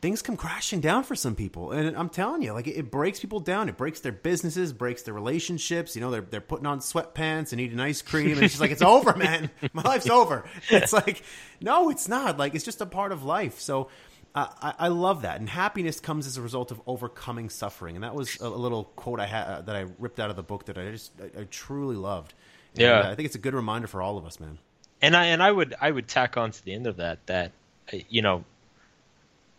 things 0.00 0.22
come 0.22 0.36
crashing 0.36 0.80
down 0.80 1.02
for 1.04 1.14
some 1.14 1.34
people. 1.34 1.72
And 1.72 1.96
I'm 1.96 2.08
telling 2.08 2.42
you, 2.42 2.52
like 2.52 2.66
it, 2.66 2.90
breaks 2.90 3.20
people 3.20 3.40
down. 3.40 3.68
It 3.68 3.76
breaks 3.76 4.00
their 4.00 4.12
businesses, 4.12 4.72
breaks 4.72 5.02
their 5.02 5.14
relationships. 5.14 5.94
You 5.94 6.00
know, 6.02 6.10
they're 6.10 6.20
they're 6.22 6.40
putting 6.40 6.66
on 6.66 6.80
sweatpants 6.80 7.52
and 7.52 7.60
eating 7.60 7.80
ice 7.80 8.02
cream, 8.02 8.32
and 8.32 8.42
it's 8.42 8.54
just 8.54 8.60
like 8.60 8.70
it's 8.70 8.82
over, 8.82 9.14
man. 9.16 9.50
My 9.72 9.82
life's 9.82 10.08
over. 10.10 10.44
It's 10.70 10.92
like, 10.92 11.22
no, 11.60 11.90
it's 11.90 12.08
not. 12.08 12.38
Like 12.38 12.54
it's 12.54 12.64
just 12.64 12.80
a 12.80 12.86
part 12.86 13.12
of 13.12 13.22
life. 13.24 13.60
So. 13.60 13.88
Uh, 14.32 14.46
I, 14.62 14.74
I 14.78 14.88
love 14.88 15.22
that, 15.22 15.40
and 15.40 15.48
happiness 15.48 15.98
comes 15.98 16.24
as 16.24 16.36
a 16.36 16.40
result 16.40 16.70
of 16.70 16.80
overcoming 16.86 17.50
suffering, 17.50 17.96
and 17.96 18.04
that 18.04 18.14
was 18.14 18.40
a, 18.40 18.46
a 18.46 18.48
little 18.48 18.84
quote 18.94 19.18
I 19.18 19.26
had 19.26 19.42
uh, 19.44 19.60
that 19.62 19.74
I 19.74 19.86
ripped 19.98 20.20
out 20.20 20.30
of 20.30 20.36
the 20.36 20.42
book 20.44 20.66
that 20.66 20.78
I 20.78 20.88
just 20.92 21.10
I, 21.20 21.40
I 21.40 21.44
truly 21.50 21.96
loved. 21.96 22.32
And, 22.74 22.82
Yeah. 22.82 23.00
uh, 23.00 23.10
I 23.10 23.16
think 23.16 23.26
it's 23.26 23.34
a 23.34 23.40
good 23.40 23.54
reminder 23.54 23.88
for 23.88 24.00
all 24.00 24.18
of 24.18 24.24
us, 24.24 24.38
man. 24.38 24.58
and 25.02 25.16
I 25.16 25.24
and 25.26 25.42
I 25.42 25.50
would 25.50 25.74
I 25.80 25.90
would 25.90 26.06
tack 26.06 26.36
on 26.36 26.52
to 26.52 26.64
the 26.64 26.72
end 26.72 26.86
of 26.86 26.98
that 26.98 27.26
that 27.26 27.50
uh, 27.92 27.96
you 28.08 28.22
know 28.22 28.44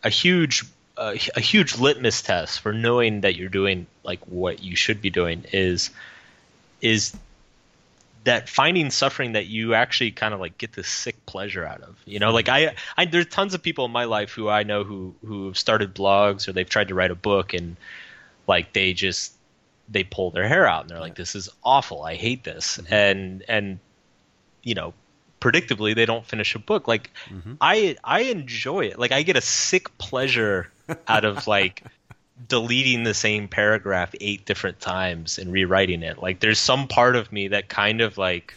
a 0.04 0.10
huge 0.10 0.64
uh, 0.96 1.14
a 1.34 1.40
huge 1.40 1.78
litmus 1.78 2.22
test 2.22 2.60
for 2.60 2.72
knowing 2.72 3.22
that 3.22 3.34
you're 3.34 3.48
doing 3.48 3.86
like 4.04 4.20
what 4.26 4.62
you 4.62 4.76
should 4.76 5.00
be 5.00 5.10
doing 5.10 5.44
is 5.52 5.90
is 6.80 7.16
that 8.24 8.48
finding 8.48 8.90
suffering 8.90 9.32
that 9.32 9.46
you 9.46 9.74
actually 9.74 10.10
kind 10.10 10.32
of 10.32 10.38
like 10.38 10.56
get 10.58 10.72
this 10.74 10.88
sick 10.88 11.24
pleasure 11.26 11.64
out 11.64 11.80
of 11.80 11.96
you 12.04 12.18
know? 12.18 12.30
Like 12.30 12.48
I, 12.48 12.74
I 12.96 13.06
there's 13.06 13.26
tons 13.26 13.54
of 13.54 13.62
people 13.62 13.84
in 13.84 13.90
my 13.90 14.04
life 14.04 14.32
who 14.32 14.48
i 14.48 14.62
know 14.62 14.84
who 14.84 15.14
who 15.24 15.46
have 15.46 15.58
started 15.58 15.94
blogs 15.94 16.46
or 16.46 16.52
they've 16.52 16.68
tried 16.68 16.88
to 16.88 16.94
write 16.94 17.10
a 17.10 17.16
book 17.16 17.54
and 17.54 17.76
like 18.46 18.72
they 18.72 18.92
just 18.92 19.32
they 19.88 20.04
pull 20.04 20.30
their 20.30 20.48
hair 20.48 20.66
out 20.66 20.82
and 20.82 20.90
they're 20.90 21.00
like 21.00 21.14
this 21.14 21.34
is 21.34 21.48
awful. 21.62 22.02
I 22.02 22.14
hate 22.14 22.44
this. 22.44 22.80
And 22.90 23.44
and 23.48 23.78
you 24.62 24.74
know 24.74 24.94
predictably 25.42 25.92
they 25.92 26.06
don't 26.06 26.24
finish 26.24 26.54
a 26.54 26.58
book. 26.60 26.86
Like 26.86 27.10
mm-hmm. 27.28 27.54
i 27.60 27.96
i 28.04 28.20
enjoy 28.20 28.86
it. 28.86 28.98
Like 28.98 29.10
i 29.10 29.22
get 29.22 29.36
a 29.36 29.40
sick 29.40 29.98
pleasure 29.98 30.70
out 31.08 31.24
of 31.24 31.48
like 31.48 31.82
deleting 32.48 33.02
the 33.02 33.14
same 33.14 33.48
paragraph 33.48 34.14
eight 34.20 34.44
different 34.46 34.78
times 34.80 35.38
and 35.38 35.52
rewriting 35.52 36.04
it. 36.04 36.18
Like 36.18 36.38
there's 36.38 36.60
some 36.60 36.86
part 36.86 37.16
of 37.16 37.32
me 37.32 37.48
that 37.48 37.68
kind 37.68 38.00
of 38.00 38.18
like 38.18 38.54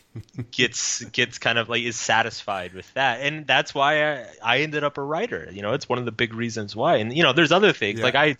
gets 0.50 1.04
gets 1.04 1.38
kind 1.38 1.58
of 1.58 1.68
like 1.68 1.82
is 1.82 1.96
satisfied 1.96 2.72
with 2.72 2.92
that. 2.94 3.20
And 3.20 3.46
that's 3.46 3.74
why 3.74 4.14
I, 4.14 4.26
I 4.42 4.58
ended 4.60 4.84
up 4.84 4.96
a 4.96 5.02
writer. 5.02 5.50
You 5.52 5.60
know 5.60 5.74
it's 5.74 5.88
one 5.88 5.98
of 5.98 6.06
the 6.06 6.12
big 6.12 6.32
reasons 6.32 6.74
why. 6.74 6.96
And 6.96 7.14
you 7.14 7.22
know 7.22 7.34
there's 7.34 7.52
other 7.52 7.74
things. 7.74 7.98
Yeah. 7.98 8.06
like 8.06 8.14
i 8.14 8.36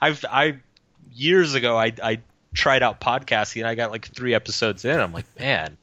i've 0.00 0.24
i 0.28 0.56
years 1.12 1.54
ago 1.54 1.76
i 1.76 1.92
i 2.02 2.20
tried 2.54 2.82
out 2.82 3.00
podcasting 3.00 3.60
and 3.60 3.68
i 3.68 3.76
got 3.76 3.92
like 3.92 4.08
three 4.08 4.34
episodes 4.34 4.84
in. 4.84 4.98
I'm 4.98 5.12
like 5.12 5.26
man 5.38 5.76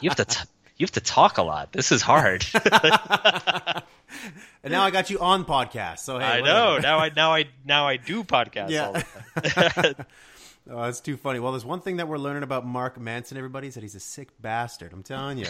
you 0.00 0.10
have 0.10 0.16
to 0.16 0.24
t- 0.24 0.44
you 0.80 0.84
have 0.84 0.92
to 0.92 1.00
talk 1.00 1.38
a 1.38 1.42
lot 1.42 1.72
this 1.72 1.92
is 1.92 2.02
hard 2.02 2.44
And 4.62 4.72
now 4.72 4.82
I 4.82 4.90
got 4.90 5.08
you 5.08 5.18
on 5.20 5.44
podcast, 5.44 6.00
so 6.00 6.18
hey, 6.18 6.24
i 6.26 6.40
know 6.40 6.78
now 6.78 6.98
i 6.98 7.10
now 7.14 7.32
i 7.32 7.44
now 7.64 7.86
i 7.86 7.96
do 7.96 8.24
podcasts 8.24 8.70
Yeah. 8.70 8.86
all 8.86 8.92
the 8.92 9.04
time 9.94 10.06
Oh, 10.70 10.82
that's 10.82 11.00
too 11.00 11.16
funny. 11.16 11.40
Well, 11.40 11.52
there's 11.52 11.64
one 11.64 11.80
thing 11.80 11.96
that 11.96 12.06
we're 12.06 12.18
learning 12.18 12.42
about 12.44 12.64
Mark 12.66 13.00
Manson, 13.00 13.36
everybody, 13.38 13.68
is 13.68 13.74
that 13.74 13.82
he's 13.82 13.94
a 13.96 14.00
sick 14.00 14.28
bastard. 14.40 14.92
I'm 14.92 15.02
telling 15.02 15.38
you. 15.38 15.46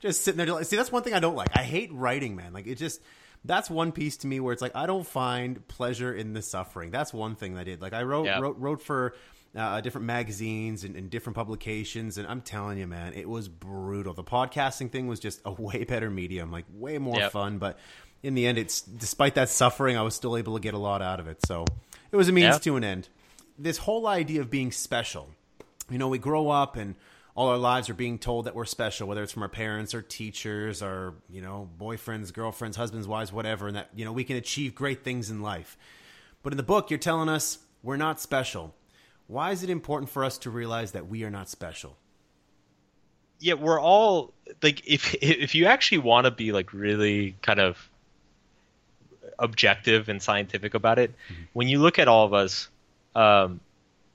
just 0.00 0.22
sitting 0.22 0.44
there. 0.46 0.62
See, 0.64 0.76
that's 0.76 0.92
one 0.92 1.02
thing 1.02 1.14
I 1.14 1.18
don't 1.18 1.34
like. 1.34 1.48
I 1.56 1.62
hate 1.62 1.90
writing, 1.92 2.36
man. 2.36 2.52
Like, 2.52 2.66
it 2.66 2.76
just, 2.76 3.00
that's 3.44 3.68
one 3.70 3.90
piece 3.90 4.18
to 4.18 4.26
me 4.26 4.38
where 4.38 4.52
it's 4.52 4.62
like, 4.62 4.76
I 4.76 4.86
don't 4.86 5.06
find 5.06 5.66
pleasure 5.66 6.12
in 6.14 6.34
the 6.34 6.42
suffering. 6.42 6.90
That's 6.90 7.12
one 7.12 7.34
thing 7.36 7.54
that 7.54 7.60
I 7.60 7.64
did. 7.64 7.80
Like, 7.80 7.94
I 7.94 8.02
wrote, 8.02 8.26
Yeah. 8.26 8.38
wrote, 8.38 8.58
wrote 8.58 8.82
for 8.82 9.14
uh, 9.56 9.80
different 9.80 10.06
magazines 10.06 10.84
and, 10.84 10.94
and 10.96 11.10
different 11.10 11.36
publications. 11.36 12.18
And 12.18 12.26
I'm 12.28 12.40
telling 12.40 12.78
you, 12.78 12.86
man, 12.86 13.14
it 13.14 13.28
was 13.28 13.48
brutal. 13.48 14.14
The 14.14 14.24
podcasting 14.24 14.90
thing 14.90 15.06
was 15.06 15.20
just 15.20 15.40
a 15.44 15.50
way 15.62 15.84
better 15.84 16.10
medium, 16.10 16.50
like, 16.52 16.64
way 16.72 16.98
more 16.98 17.18
Yep. 17.18 17.32
fun. 17.32 17.58
But 17.58 17.78
in 18.22 18.34
the 18.34 18.46
end, 18.46 18.58
it's, 18.58 18.80
despite 18.82 19.34
that 19.36 19.48
suffering, 19.48 19.96
I 19.96 20.02
was 20.02 20.14
still 20.14 20.36
able 20.36 20.54
to 20.54 20.60
get 20.60 20.74
a 20.74 20.78
lot 20.78 21.02
out 21.02 21.20
of 21.20 21.28
it. 21.28 21.38
So 21.46 21.64
it 22.12 22.16
was 22.16 22.28
a 22.28 22.32
means 22.32 22.54
Yeah. 22.54 22.58
to 22.58 22.76
an 22.76 22.84
end 22.84 23.08
this 23.58 23.78
whole 23.78 24.06
idea 24.06 24.40
of 24.40 24.48
being 24.50 24.70
special. 24.70 25.30
You 25.90 25.98
know, 25.98 26.08
we 26.08 26.18
grow 26.18 26.48
up 26.48 26.76
and 26.76 26.94
all 27.34 27.48
our 27.48 27.56
lives 27.58 27.90
are 27.90 27.94
being 27.94 28.18
told 28.18 28.44
that 28.46 28.54
we're 28.54 28.64
special, 28.64 29.08
whether 29.08 29.22
it's 29.22 29.32
from 29.32 29.42
our 29.42 29.48
parents 29.48 29.94
or 29.94 30.02
teachers 30.02 30.82
or, 30.82 31.14
you 31.28 31.40
know, 31.40 31.68
boyfriends, 31.78 32.32
girlfriends, 32.32 32.76
husbands, 32.76 33.06
wives, 33.08 33.32
whatever, 33.32 33.66
and 33.66 33.76
that, 33.76 33.90
you 33.94 34.04
know, 34.04 34.12
we 34.12 34.24
can 34.24 34.36
achieve 34.36 34.74
great 34.74 35.02
things 35.04 35.30
in 35.30 35.42
life. 35.42 35.76
But 36.42 36.52
in 36.52 36.56
the 36.56 36.62
book, 36.62 36.90
you're 36.90 36.98
telling 36.98 37.28
us 37.28 37.58
we're 37.82 37.96
not 37.96 38.20
special. 38.20 38.74
Why 39.28 39.52
is 39.52 39.62
it 39.62 39.70
important 39.70 40.10
for 40.10 40.24
us 40.24 40.38
to 40.38 40.50
realize 40.50 40.92
that 40.92 41.06
we 41.06 41.22
are 41.22 41.30
not 41.30 41.48
special? 41.48 41.96
yeah, 43.40 43.54
we're 43.54 43.80
all 43.80 44.32
like 44.62 44.82
if 44.86 45.14
if 45.22 45.54
you 45.54 45.66
actually 45.66 45.98
want 45.98 46.24
to 46.24 46.30
be 46.30 46.52
like 46.52 46.72
really 46.72 47.36
kind 47.42 47.60
of 47.60 47.88
objective 49.38 50.08
and 50.08 50.22
scientific 50.22 50.74
about 50.74 50.98
it, 50.98 51.14
when 51.52 51.68
you 51.68 51.78
look 51.78 51.98
at 51.98 52.08
all 52.08 52.26
of 52.26 52.34
us, 52.34 52.68
um, 53.14 53.60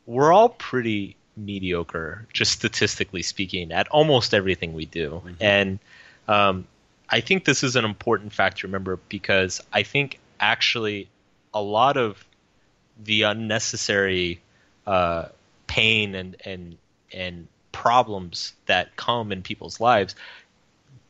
we're 0.06 0.34
all 0.34 0.49
pretty 0.49 1.15
mediocre, 1.38 2.28
just 2.34 2.52
statistically 2.52 3.21
speaking, 3.21 3.71
at 3.71 3.88
almost 3.88 4.34
everything 4.34 4.73
we 4.73 4.86
do. 4.86 5.21
And 5.39 5.80
um, 6.28 6.67
I 7.10 7.21
think 7.21 7.45
this 7.45 7.63
is 7.63 7.76
an 7.76 7.86
important 7.86 8.34
fact 8.34 8.60
to 8.60 8.67
remember 8.67 8.99
because 9.08 9.62
I 9.71 9.84
think 9.84 10.19
actually 10.39 11.10
a 11.54 11.62
lot 11.62 11.95
of 11.95 12.23
the 13.02 13.23
unnecessary 13.23 14.41
uh, 14.88 15.26
pain 15.67 16.15
and 16.15 16.36
and 16.46 16.78
and 17.12 17.48
problems 17.72 18.54
that 18.67 18.96
come 18.96 19.32
in 19.32 19.41
people's 19.41 19.80
lives 19.80 20.15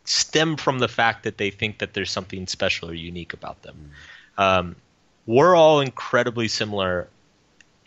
stem 0.05 0.57
from 0.57 0.79
the 0.79 0.87
fact 0.87 1.23
that 1.23 1.37
they 1.37 1.49
think 1.49 1.79
that 1.79 1.93
there's 1.93 2.11
something 2.11 2.47
special 2.47 2.89
or 2.89 2.93
unique 2.93 3.33
about 3.33 3.61
them. 3.61 3.91
Um, 4.37 4.75
we're 5.25 5.55
all 5.55 5.79
incredibly 5.79 6.47
similar 6.47 7.07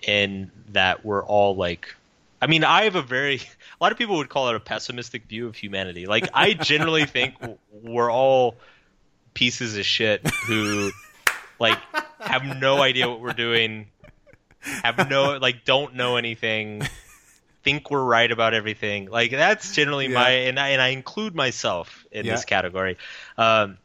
in 0.03 0.51
that 0.69 1.05
we're 1.05 1.25
all 1.25 1.57
like 1.57 1.95
I 2.41 2.49
mean, 2.49 2.65
I 2.65 2.85
have 2.85 2.97
a 2.97 3.03
very 3.03 3.37
a 3.81 3.81
lot 3.81 3.93
of 3.93 3.99
people 3.99 4.17
would 4.17 4.29
call 4.29 4.49
it 4.49 4.55
a 4.55 4.61
pessimistic 4.61 5.25
view 5.25 5.47
of 5.47 5.57
humanity. 5.57 6.07
Like 6.07 6.29
I 6.33 6.55
generally 6.55 7.05
think 7.07 7.35
we're 7.83 8.11
all 8.11 8.57
pieces 9.35 9.77
of 9.77 9.85
shit 9.85 10.27
who 10.47 10.91
like 11.59 11.79
have 12.21 12.45
no 12.59 12.81
idea 12.81 13.09
what 13.09 13.21
we're 13.21 13.33
doing, 13.33 13.89
have 14.85 15.09
no 15.09 15.37
like 15.41 15.65
don't 15.65 15.95
know 15.95 16.17
anything, 16.17 16.83
think 17.63 17.91
we're 17.91 18.03
right 18.05 18.31
about 18.31 18.55
everything. 18.55 19.07
Like 19.11 19.31
that's 19.31 19.75
generally 19.75 20.09
my 20.09 20.31
and 20.31 20.59
I 20.59 20.69
and 20.71 20.83
I 20.83 20.89
include 20.89 21.35
myself 21.35 22.07
in 22.11 22.27
Yeah. 22.27 22.33
this 22.33 22.45
category. 22.45 22.97
Um, 23.39 23.79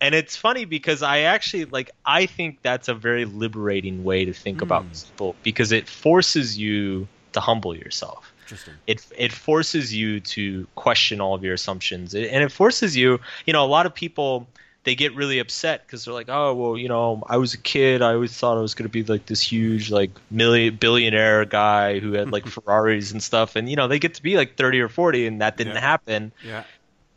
and 0.00 0.14
it's 0.14 0.36
funny 0.36 0.66
because 0.66 1.02
I 1.02 1.20
actually 1.20 1.64
like 1.64 1.90
I 2.04 2.26
think 2.26 2.58
that's 2.62 2.88
a 2.88 2.94
very 2.94 3.24
liberating 3.24 4.04
way 4.04 4.24
to 4.26 4.32
think 4.32 4.60
about 4.62 4.84
people 4.92 5.36
because 5.42 5.72
it 5.72 5.88
forces 5.88 6.58
you 6.58 7.08
to 7.32 7.40
humble 7.40 7.74
yourself 7.76 8.32
Interesting. 8.42 8.74
it 8.86 9.06
it 9.16 9.32
forces 9.32 9.94
you 9.94 10.20
to 10.20 10.66
question 10.74 11.20
all 11.20 11.34
of 11.34 11.42
your 11.44 11.54
assumptions 11.54 12.14
It- 12.14 12.30
and 12.30 12.42
it 12.44 12.52
forces 12.52 12.94
you 12.96 13.20
you 13.46 13.52
know 13.54 13.64
a 13.64 13.66
lot 13.68 13.86
of 13.86 13.94
people 13.94 14.46
they 14.86 14.94
get 14.94 15.14
really 15.16 15.40
upset 15.40 15.84
because 15.84 16.04
they're 16.04 16.14
like 16.14 16.28
oh 16.30 16.54
well 16.54 16.78
you 16.78 16.88
know 16.88 17.22
i 17.28 17.36
was 17.36 17.52
a 17.54 17.58
kid 17.58 18.00
i 18.02 18.14
always 18.14 18.32
thought 18.32 18.56
i 18.56 18.60
was 18.60 18.74
going 18.74 18.88
to 18.88 18.92
be 18.92 19.02
like 19.02 19.26
this 19.26 19.40
huge 19.42 19.90
like 19.90 20.10
million 20.30 20.76
billionaire 20.76 21.44
guy 21.44 21.98
who 21.98 22.12
had 22.12 22.30
like 22.30 22.46
ferraris 22.56 23.10
and 23.10 23.22
stuff 23.22 23.56
and 23.56 23.68
you 23.68 23.74
know 23.76 23.88
they 23.88 23.98
get 23.98 24.14
to 24.14 24.22
be 24.22 24.36
like 24.36 24.56
30 24.56 24.80
or 24.80 24.88
40 24.88 25.26
and 25.26 25.40
that 25.42 25.56
didn't 25.56 25.74
Yeah. 25.74 25.80
happen 25.80 26.32
Yeah. 26.44 26.62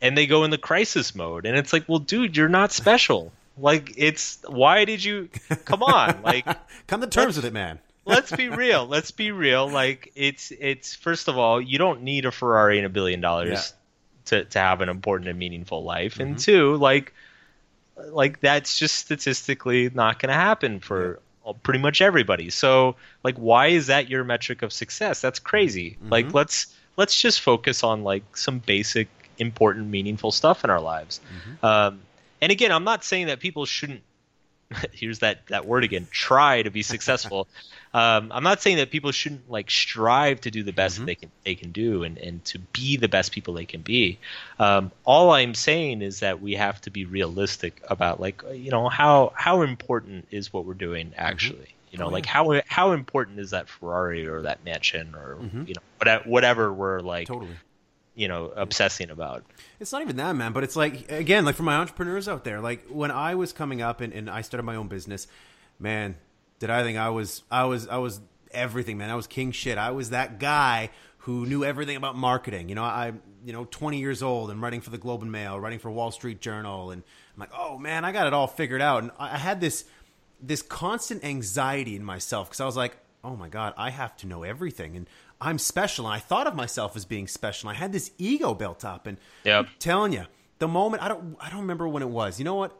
and 0.02 0.18
they 0.18 0.26
go 0.26 0.42
in 0.44 0.50
the 0.50 0.58
crisis 0.58 1.14
mode 1.14 1.46
and 1.46 1.56
it's 1.56 1.72
like 1.72 1.88
well 1.88 2.00
dude 2.00 2.36
you're 2.36 2.48
not 2.48 2.72
special 2.72 3.32
like 3.56 3.92
it's 3.96 4.38
why 4.48 4.84
did 4.84 5.02
you 5.04 5.28
come 5.64 5.82
on 5.82 6.22
like 6.22 6.46
Come 6.88 7.02
to 7.02 7.06
terms 7.06 7.36
with 7.36 7.44
it, 7.44 7.52
man. 7.52 7.78
let's 8.04 8.32
be 8.32 8.48
real. 8.64 8.84
Let's 8.84 9.12
be 9.12 9.30
real. 9.30 9.68
Like 9.70 10.10
it's 10.16 10.50
it's 10.50 10.94
first 10.96 11.28
of 11.28 11.38
all, 11.38 11.60
you 11.60 11.78
don't 11.78 12.02
need 12.02 12.24
a 12.24 12.32
Ferrari 12.32 12.78
and 12.78 12.86
a 12.86 12.88
billion 12.88 13.20
dollars 13.20 13.72
to 14.26 14.44
to 14.44 14.58
have 14.58 14.80
an 14.80 14.88
important 14.88 15.28
and 15.28 15.38
meaningful 15.38 15.84
life. 15.84 16.18
And 16.18 16.30
mm-hmm. 16.30 16.38
two, 16.40 16.76
like 16.78 17.12
like 18.08 18.40
that's 18.40 18.78
just 18.78 18.96
statistically 18.96 19.90
not 19.90 20.18
going 20.18 20.28
to 20.28 20.34
happen 20.34 20.80
for 20.80 21.20
pretty 21.62 21.80
much 21.80 22.00
everybody. 22.00 22.50
So 22.50 22.96
like 23.24 23.36
why 23.36 23.68
is 23.68 23.88
that 23.88 24.08
your 24.08 24.24
metric 24.24 24.62
of 24.62 24.72
success? 24.72 25.20
That's 25.20 25.38
crazy. 25.38 25.98
Like 26.08 26.32
let's 26.34 26.74
let's 26.96 27.20
just 27.20 27.40
focus 27.40 27.82
on 27.82 28.04
like 28.04 28.36
some 28.36 28.58
basic 28.58 29.08
important 29.38 29.88
meaningful 29.88 30.32
stuff 30.32 30.64
in 30.64 30.70
our 30.70 30.80
lives. 30.80 31.20
Um 31.62 32.00
and 32.42 32.50
again, 32.52 32.72
I'm 32.72 32.84
not 32.84 33.04
saying 33.04 33.26
that 33.26 33.40
people 33.40 33.66
shouldn't 33.66 34.02
here's 34.92 35.18
that 35.20 35.46
that 35.48 35.66
word 35.66 35.84
again 35.84 36.06
try 36.10 36.62
to 36.62 36.70
be 36.70 36.82
successful. 36.82 37.48
Um, 37.92 38.30
i'm 38.32 38.44
not 38.44 38.62
saying 38.62 38.76
that 38.76 38.92
people 38.92 39.10
shouldn't 39.10 39.50
like 39.50 39.68
strive 39.68 40.40
to 40.42 40.52
do 40.52 40.62
the 40.62 40.72
best 40.72 40.98
that 40.98 41.06
they 41.06 41.16
can 41.16 41.30
they 41.44 41.56
can 41.56 41.72
do 41.72 42.04
and 42.04 42.18
and 42.18 42.44
to 42.44 42.60
be 42.60 42.96
the 42.96 43.08
best 43.08 43.32
people 43.32 43.54
they 43.54 43.64
can 43.64 43.80
be. 43.80 44.20
Um, 44.60 44.92
all 45.04 45.32
i'm 45.32 45.54
saying 45.54 46.00
is 46.00 46.20
that 46.20 46.40
we 46.40 46.54
have 46.54 46.80
to 46.82 46.90
be 46.90 47.04
realistic 47.04 47.82
about 47.88 48.20
like 48.20 48.44
you 48.54 48.70
know 48.70 48.88
how 48.88 49.32
how 49.34 49.62
important 49.62 50.28
is 50.30 50.52
what 50.52 50.66
we're 50.66 50.74
doing 50.74 51.12
actually? 51.16 51.74
You 51.90 51.98
know 51.98 52.06
Oh, 52.06 52.10
like 52.10 52.26
yeah. 52.26 52.30
how 52.32 52.62
how 52.68 52.92
important 52.92 53.40
is 53.40 53.50
that 53.50 53.68
ferrari 53.68 54.24
or 54.28 54.42
that 54.42 54.64
mansion 54.64 55.16
or 55.16 55.38
you 55.66 55.74
know 55.74 55.82
whatever, 55.98 56.28
whatever 56.28 56.72
we're 56.72 57.00
like 57.00 57.26
Totally. 57.26 57.56
You 58.20 58.28
know 58.28 58.52
obsessing 58.54 59.08
about 59.08 59.44
It's 59.80 59.92
not 59.92 60.02
even 60.02 60.16
that, 60.16 60.36
man. 60.36 60.52
But 60.52 60.62
it's 60.62 60.76
like 60.76 61.10
again, 61.10 61.46
like 61.46 61.54
for 61.54 61.62
my 61.62 61.76
entrepreneurs 61.76 62.28
out 62.28 62.44
there, 62.44 62.60
like 62.60 62.86
when 62.88 63.10
I 63.10 63.34
was 63.34 63.54
coming 63.54 63.80
up 63.80 64.02
and, 64.02 64.12
and 64.12 64.28
I 64.28 64.42
started 64.42 64.64
my 64.64 64.76
own 64.76 64.88
business, 64.88 65.26
man, 65.78 66.16
did 66.58 66.68
I 66.68 66.82
think 66.82 66.98
I 66.98 67.08
was 67.08 67.42
I 67.50 67.64
was 67.64 67.88
I 67.88 67.96
was 67.96 68.20
everything, 68.50 68.98
man. 68.98 69.08
I 69.08 69.14
was 69.14 69.26
king 69.26 69.52
shit. 69.52 69.78
I 69.78 69.92
was 69.92 70.10
that 70.10 70.38
guy 70.38 70.90
who 71.24 71.46
knew 71.46 71.64
everything 71.64 71.96
about 71.96 72.14
marketing. 72.14 72.68
You 72.68 72.74
know, 72.74 72.84
I 72.84 73.14
you 73.42 73.54
know, 73.54 73.66
20 73.70 73.98
years 73.98 74.22
old 74.22 74.50
and 74.50 74.60
writing 74.60 74.82
for 74.82 74.90
the 74.90 74.98
Globe 74.98 75.22
and 75.22 75.32
Mail, 75.32 75.58
writing 75.58 75.78
for 75.78 75.90
Wall 75.90 76.10
Street 76.10 76.42
Journal, 76.42 76.90
and 76.90 77.02
I'm 77.34 77.40
like, 77.40 77.52
oh 77.56 77.78
man, 77.78 78.04
I 78.04 78.12
got 78.12 78.26
it 78.26 78.34
all 78.34 78.48
figured 78.48 78.82
out. 78.82 79.02
And 79.02 79.12
I 79.18 79.38
had 79.38 79.62
this 79.62 79.86
this 80.42 80.60
constant 80.60 81.24
anxiety 81.24 81.96
in 81.96 82.04
myself 82.04 82.50
because 82.50 82.60
I 82.60 82.66
was 82.66 82.76
like, 82.76 82.98
oh 83.24 83.34
my 83.34 83.48
god, 83.48 83.72
I 83.78 83.88
have 83.88 84.14
to 84.18 84.26
know 84.26 84.42
everything, 84.42 84.94
and 84.94 85.08
I'm 85.40 85.58
special. 85.58 86.06
And 86.06 86.14
I 86.14 86.18
thought 86.18 86.46
of 86.46 86.54
myself 86.54 86.96
as 86.96 87.04
being 87.04 87.26
special. 87.26 87.70
I 87.70 87.74
had 87.74 87.92
this 87.92 88.10
ego 88.18 88.54
built 88.54 88.84
up, 88.84 89.06
and 89.06 89.18
Yep. 89.44 89.66
I'm 89.66 89.72
telling 89.78 90.12
you, 90.12 90.26
the 90.58 90.68
moment 90.68 91.02
I 91.02 91.08
don't 91.08 91.36
I 91.40 91.50
don't 91.50 91.60
remember 91.60 91.88
when 91.88 92.02
it 92.02 92.08
was. 92.10 92.38
You 92.38 92.44
know 92.44 92.54
what? 92.56 92.76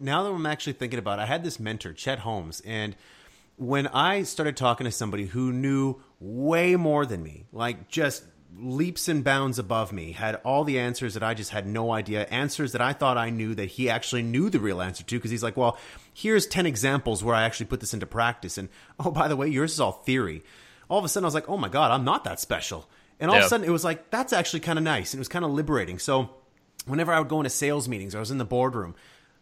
Now 0.00 0.22
that 0.22 0.30
I'm 0.30 0.46
actually 0.46 0.74
thinking 0.74 0.98
about 0.98 1.18
it, 1.18 1.22
I 1.22 1.26
had 1.26 1.42
this 1.42 1.58
mentor, 1.58 1.92
Chet 1.92 2.20
Holmes, 2.20 2.60
and 2.64 2.94
when 3.56 3.88
I 3.88 4.22
started 4.22 4.56
talking 4.56 4.84
to 4.84 4.92
somebody 4.92 5.26
who 5.26 5.52
knew 5.52 5.96
way 6.20 6.76
more 6.76 7.04
than 7.04 7.22
me, 7.24 7.46
like 7.52 7.88
just 7.88 8.22
leaps 8.56 9.08
and 9.08 9.24
bounds 9.24 9.58
above 9.58 9.92
me, 9.92 10.12
had 10.12 10.36
all 10.36 10.62
the 10.62 10.78
answers 10.78 11.14
that 11.14 11.22
I 11.24 11.34
just 11.34 11.50
had 11.50 11.66
no 11.66 11.92
idea, 11.92 12.24
answers 12.26 12.72
that 12.72 12.80
I 12.80 12.92
thought 12.92 13.18
I 13.18 13.30
knew 13.30 13.54
that 13.56 13.66
he 13.66 13.90
actually 13.90 14.22
knew 14.22 14.48
the 14.48 14.60
real 14.60 14.80
answer 14.80 15.02
to, 15.02 15.16
because 15.16 15.30
he's 15.32 15.42
like, 15.42 15.56
well, 15.56 15.76
here's 16.14 16.46
10 16.46 16.66
examples 16.66 17.24
where 17.24 17.34
I 17.34 17.42
actually 17.42 17.66
put 17.66 17.80
this 17.80 17.92
into 17.92 18.06
practice. 18.06 18.56
And 18.56 18.68
oh, 19.00 19.10
by 19.10 19.26
the 19.26 19.36
way, 19.36 19.48
yours 19.48 19.72
is 19.72 19.80
all 19.80 19.92
theory. 19.92 20.44
All 20.88 20.98
of 20.98 21.04
a 21.04 21.08
sudden, 21.08 21.24
I 21.24 21.28
was 21.28 21.34
like, 21.34 21.48
oh 21.48 21.56
my 21.56 21.68
God, 21.68 21.90
I'm 21.90 22.04
not 22.04 22.24
that 22.24 22.40
special. 22.40 22.88
And 23.20 23.30
all 23.30 23.36
of 23.38 23.44
a 23.44 23.48
sudden, 23.48 23.66
it 23.66 23.70
was 23.70 23.84
like, 23.84 24.10
that's 24.10 24.32
actually 24.32 24.60
kind 24.60 24.78
of 24.78 24.84
nice. 24.84 25.12
And 25.12 25.18
it 25.18 25.20
was 25.20 25.28
kind 25.28 25.44
of 25.44 25.50
liberating. 25.50 25.98
So 25.98 26.30
whenever 26.86 27.12
I 27.12 27.18
would 27.18 27.28
go 27.28 27.40
into 27.40 27.50
sales 27.50 27.88
meetings 27.88 28.14
or 28.14 28.18
I 28.18 28.20
was 28.20 28.30
in 28.30 28.38
the 28.38 28.44
boardroom, 28.44 28.94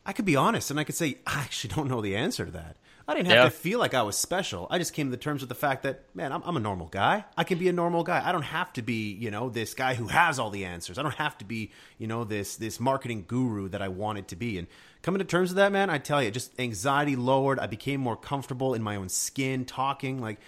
I 0.04 0.12
could 0.12 0.24
be 0.24 0.36
honest 0.36 0.70
and 0.70 0.80
I 0.80 0.84
could 0.84 0.94
say, 0.94 1.18
I 1.26 1.40
actually 1.40 1.74
don't 1.74 1.88
know 1.88 2.00
the 2.00 2.16
answer 2.16 2.44
to 2.46 2.50
that. 2.52 2.76
I 3.08 3.14
didn't 3.14 3.28
have 3.28 3.36
Yeah. 3.36 3.44
to 3.44 3.50
feel 3.50 3.78
like 3.78 3.94
I 3.94 4.02
was 4.02 4.16
special. 4.16 4.66
I 4.68 4.78
just 4.78 4.92
came 4.92 5.12
to 5.12 5.16
terms 5.16 5.40
with 5.40 5.48
the 5.48 5.54
fact 5.54 5.84
that, 5.84 6.02
man, 6.12 6.32
I'm, 6.32 6.42
I'm 6.44 6.56
a 6.56 6.60
normal 6.60 6.88
guy. 6.88 7.24
I 7.36 7.44
can 7.44 7.56
be 7.58 7.68
a 7.68 7.72
normal 7.72 8.02
guy. 8.02 8.20
I 8.26 8.32
don't 8.32 8.42
have 8.42 8.72
to 8.72 8.82
be, 8.82 9.12
you 9.12 9.30
know, 9.30 9.48
this 9.48 9.74
guy 9.74 9.94
who 9.94 10.08
has 10.08 10.40
all 10.40 10.50
the 10.50 10.64
answers. 10.64 10.98
I 10.98 11.02
don't 11.02 11.14
have 11.14 11.38
to 11.38 11.44
be, 11.44 11.70
you 11.98 12.08
know, 12.08 12.24
this 12.24 12.56
this 12.56 12.80
marketing 12.80 13.24
guru 13.28 13.68
that 13.68 13.80
I 13.80 13.86
wanted 13.88 14.26
to 14.28 14.36
be. 14.36 14.58
And 14.58 14.66
coming 15.02 15.20
to 15.20 15.24
terms 15.24 15.50
with 15.50 15.56
that, 15.58 15.70
man, 15.70 15.88
I 15.88 15.98
tell 15.98 16.20
you, 16.20 16.32
just 16.32 16.58
anxiety 16.58 17.14
lowered. 17.14 17.60
I 17.60 17.68
became 17.68 18.00
more 18.00 18.16
comfortable 18.16 18.74
in 18.74 18.82
my 18.82 18.96
own 18.96 19.08
skin, 19.08 19.64
talking 19.66 20.20
like 20.20 20.40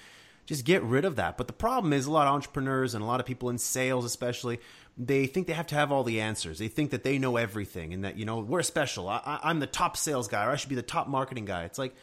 just 0.48 0.64
get 0.64 0.82
rid 0.82 1.04
of 1.04 1.16
that. 1.16 1.36
But 1.36 1.46
the 1.46 1.52
problem 1.52 1.92
is 1.92 2.06
a 2.06 2.10
lot 2.10 2.26
of 2.26 2.32
entrepreneurs 2.32 2.94
and 2.94 3.04
a 3.04 3.06
lot 3.06 3.20
of 3.20 3.26
people 3.26 3.50
in 3.50 3.58
sales, 3.58 4.06
especially, 4.06 4.60
they 4.96 5.26
think 5.26 5.46
they 5.46 5.52
have 5.52 5.66
to 5.66 5.74
have 5.74 5.92
all 5.92 6.04
the 6.04 6.22
answers. 6.22 6.58
They 6.58 6.68
think 6.68 6.90
that 6.92 7.04
they 7.04 7.18
know 7.18 7.36
everything 7.36 7.92
and 7.92 8.02
that, 8.04 8.16
you 8.16 8.24
know, 8.24 8.38
we're 8.38 8.62
special. 8.62 9.10
I, 9.10 9.40
I'm 9.42 9.60
the 9.60 9.66
top 9.66 9.94
sales 9.98 10.26
guy 10.26 10.46
or 10.46 10.50
I 10.50 10.56
should 10.56 10.70
be 10.70 10.74
the 10.74 10.80
top 10.80 11.06
marketing 11.06 11.44
guy. 11.44 11.64
It's 11.64 11.78
like, 11.78 11.94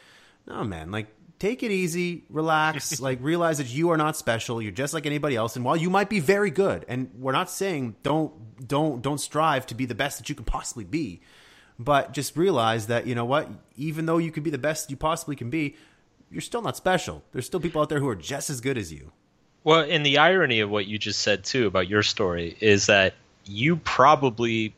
no, 0.46 0.62
man, 0.62 0.92
like 0.92 1.08
take 1.40 1.64
it 1.64 1.72
easy, 1.72 2.22
relax, 2.30 3.00
like 3.00 3.18
realize 3.20 3.58
that 3.58 3.66
you 3.66 3.90
are 3.90 3.96
not 3.96 4.16
special. 4.16 4.62
You're 4.62 4.70
just 4.70 4.94
like 4.94 5.06
anybody 5.06 5.34
else. 5.34 5.56
And 5.56 5.64
while 5.64 5.76
you 5.76 5.90
might 5.90 6.08
be 6.08 6.20
very 6.20 6.52
good, 6.52 6.84
and 6.86 7.10
we're 7.18 7.32
not 7.32 7.50
saying 7.50 7.96
don't, 8.04 8.32
don't, 8.68 9.02
don't 9.02 9.18
strive 9.18 9.66
to 9.66 9.74
be 9.74 9.86
the 9.86 9.96
best 9.96 10.18
that 10.18 10.28
you 10.28 10.36
can 10.36 10.44
possibly 10.44 10.84
be, 10.84 11.20
but 11.80 12.12
just 12.12 12.36
realize 12.36 12.86
that, 12.86 13.08
you 13.08 13.16
know 13.16 13.24
what, 13.24 13.48
even 13.74 14.06
though 14.06 14.18
you 14.18 14.30
can 14.30 14.44
be 14.44 14.50
the 14.50 14.56
best 14.56 14.88
you 14.88 14.96
possibly 14.96 15.34
can 15.34 15.50
be, 15.50 15.74
you're 16.30 16.40
still 16.40 16.62
not 16.62 16.76
special. 16.76 17.22
There's 17.32 17.46
still 17.46 17.60
people 17.60 17.80
out 17.82 17.88
there 17.88 18.00
who 18.00 18.08
are 18.08 18.16
just 18.16 18.50
as 18.50 18.60
good 18.60 18.76
as 18.78 18.92
you. 18.92 19.12
Well, 19.64 19.84
and 19.88 20.06
the 20.06 20.18
irony 20.18 20.60
of 20.60 20.70
what 20.70 20.86
you 20.86 20.98
just 20.98 21.20
said 21.20 21.44
too 21.44 21.66
about 21.66 21.88
your 21.88 22.02
story 22.02 22.56
is 22.60 22.86
that 22.86 23.14
you 23.44 23.76
probably 23.76 24.74